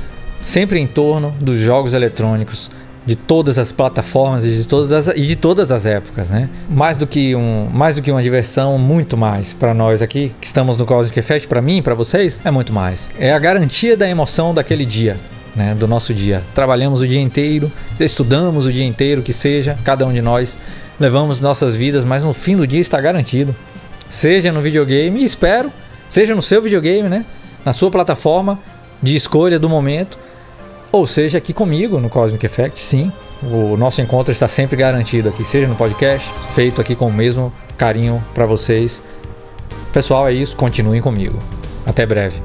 sempre 0.42 0.80
em 0.80 0.86
torno 0.86 1.32
dos 1.38 1.58
jogos 1.58 1.92
eletrônicos 1.92 2.70
de 3.06 3.14
todas 3.14 3.58
as 3.58 3.70
plataformas 3.70 4.44
e 4.44 4.50
de 4.50 4.66
todas 4.66 4.92
as, 4.92 5.16
e 5.16 5.26
de 5.26 5.36
todas 5.36 5.70
as 5.70 5.84
épocas, 5.84 6.30
né? 6.30 6.48
Mais 6.70 6.96
do 6.96 7.06
que 7.06 7.34
um, 7.36 7.68
mais 7.70 7.96
do 7.96 8.02
que 8.02 8.10
uma 8.10 8.22
diversão, 8.22 8.78
muito 8.78 9.16
mais 9.16 9.52
para 9.52 9.74
nós 9.74 10.00
aqui 10.00 10.34
que 10.40 10.46
estamos 10.46 10.76
no 10.78 10.86
Cosmic 10.86 11.18
Effect, 11.18 11.46
para 11.46 11.60
mim, 11.60 11.82
para 11.82 11.94
vocês, 11.94 12.40
é 12.44 12.50
muito 12.50 12.72
mais. 12.72 13.10
É 13.18 13.32
a 13.32 13.38
garantia 13.38 13.96
da 13.96 14.08
emoção 14.08 14.54
daquele 14.54 14.86
dia, 14.86 15.16
né, 15.54 15.74
do 15.74 15.86
nosso 15.86 16.14
dia. 16.14 16.42
Trabalhamos 16.54 17.00
o 17.00 17.08
dia 17.08 17.20
inteiro, 17.20 17.70
estudamos 18.00 18.64
o 18.64 18.72
dia 18.72 18.86
inteiro, 18.86 19.22
que 19.22 19.32
seja, 19.32 19.78
cada 19.84 20.06
um 20.06 20.12
de 20.12 20.22
nós 20.22 20.58
levamos 20.98 21.40
nossas 21.40 21.76
vidas, 21.76 22.04
mas 22.04 22.24
no 22.24 22.32
fim 22.32 22.56
do 22.56 22.66
dia 22.66 22.80
está 22.80 23.00
garantido. 23.00 23.54
Seja 24.08 24.50
no 24.50 24.62
videogame, 24.62 25.22
espero, 25.22 25.70
seja 26.08 26.34
no 26.34 26.42
seu 26.42 26.62
videogame, 26.62 27.08
né, 27.08 27.24
na 27.64 27.72
sua 27.72 27.90
plataforma 27.90 28.58
de 29.02 29.14
escolha 29.14 29.58
do 29.58 29.68
momento, 29.68 30.18
ou 30.94 31.08
seja 31.08 31.38
aqui 31.38 31.52
comigo 31.52 31.98
no 31.98 32.08
Cosmic 32.08 32.46
Effect, 32.46 32.80
sim. 32.80 33.12
O 33.42 33.76
nosso 33.76 34.00
encontro 34.00 34.30
está 34.30 34.46
sempre 34.46 34.76
garantido 34.76 35.28
aqui, 35.28 35.44
seja 35.44 35.66
no 35.66 35.74
podcast, 35.74 36.30
feito 36.52 36.80
aqui 36.80 36.94
com 36.94 37.08
o 37.08 37.12
mesmo 37.12 37.52
carinho 37.76 38.24
para 38.32 38.46
vocês. 38.46 39.02
Pessoal, 39.92 40.28
é 40.28 40.32
isso, 40.32 40.56
continuem 40.56 41.02
comigo. 41.02 41.36
Até 41.84 42.06
breve. 42.06 42.40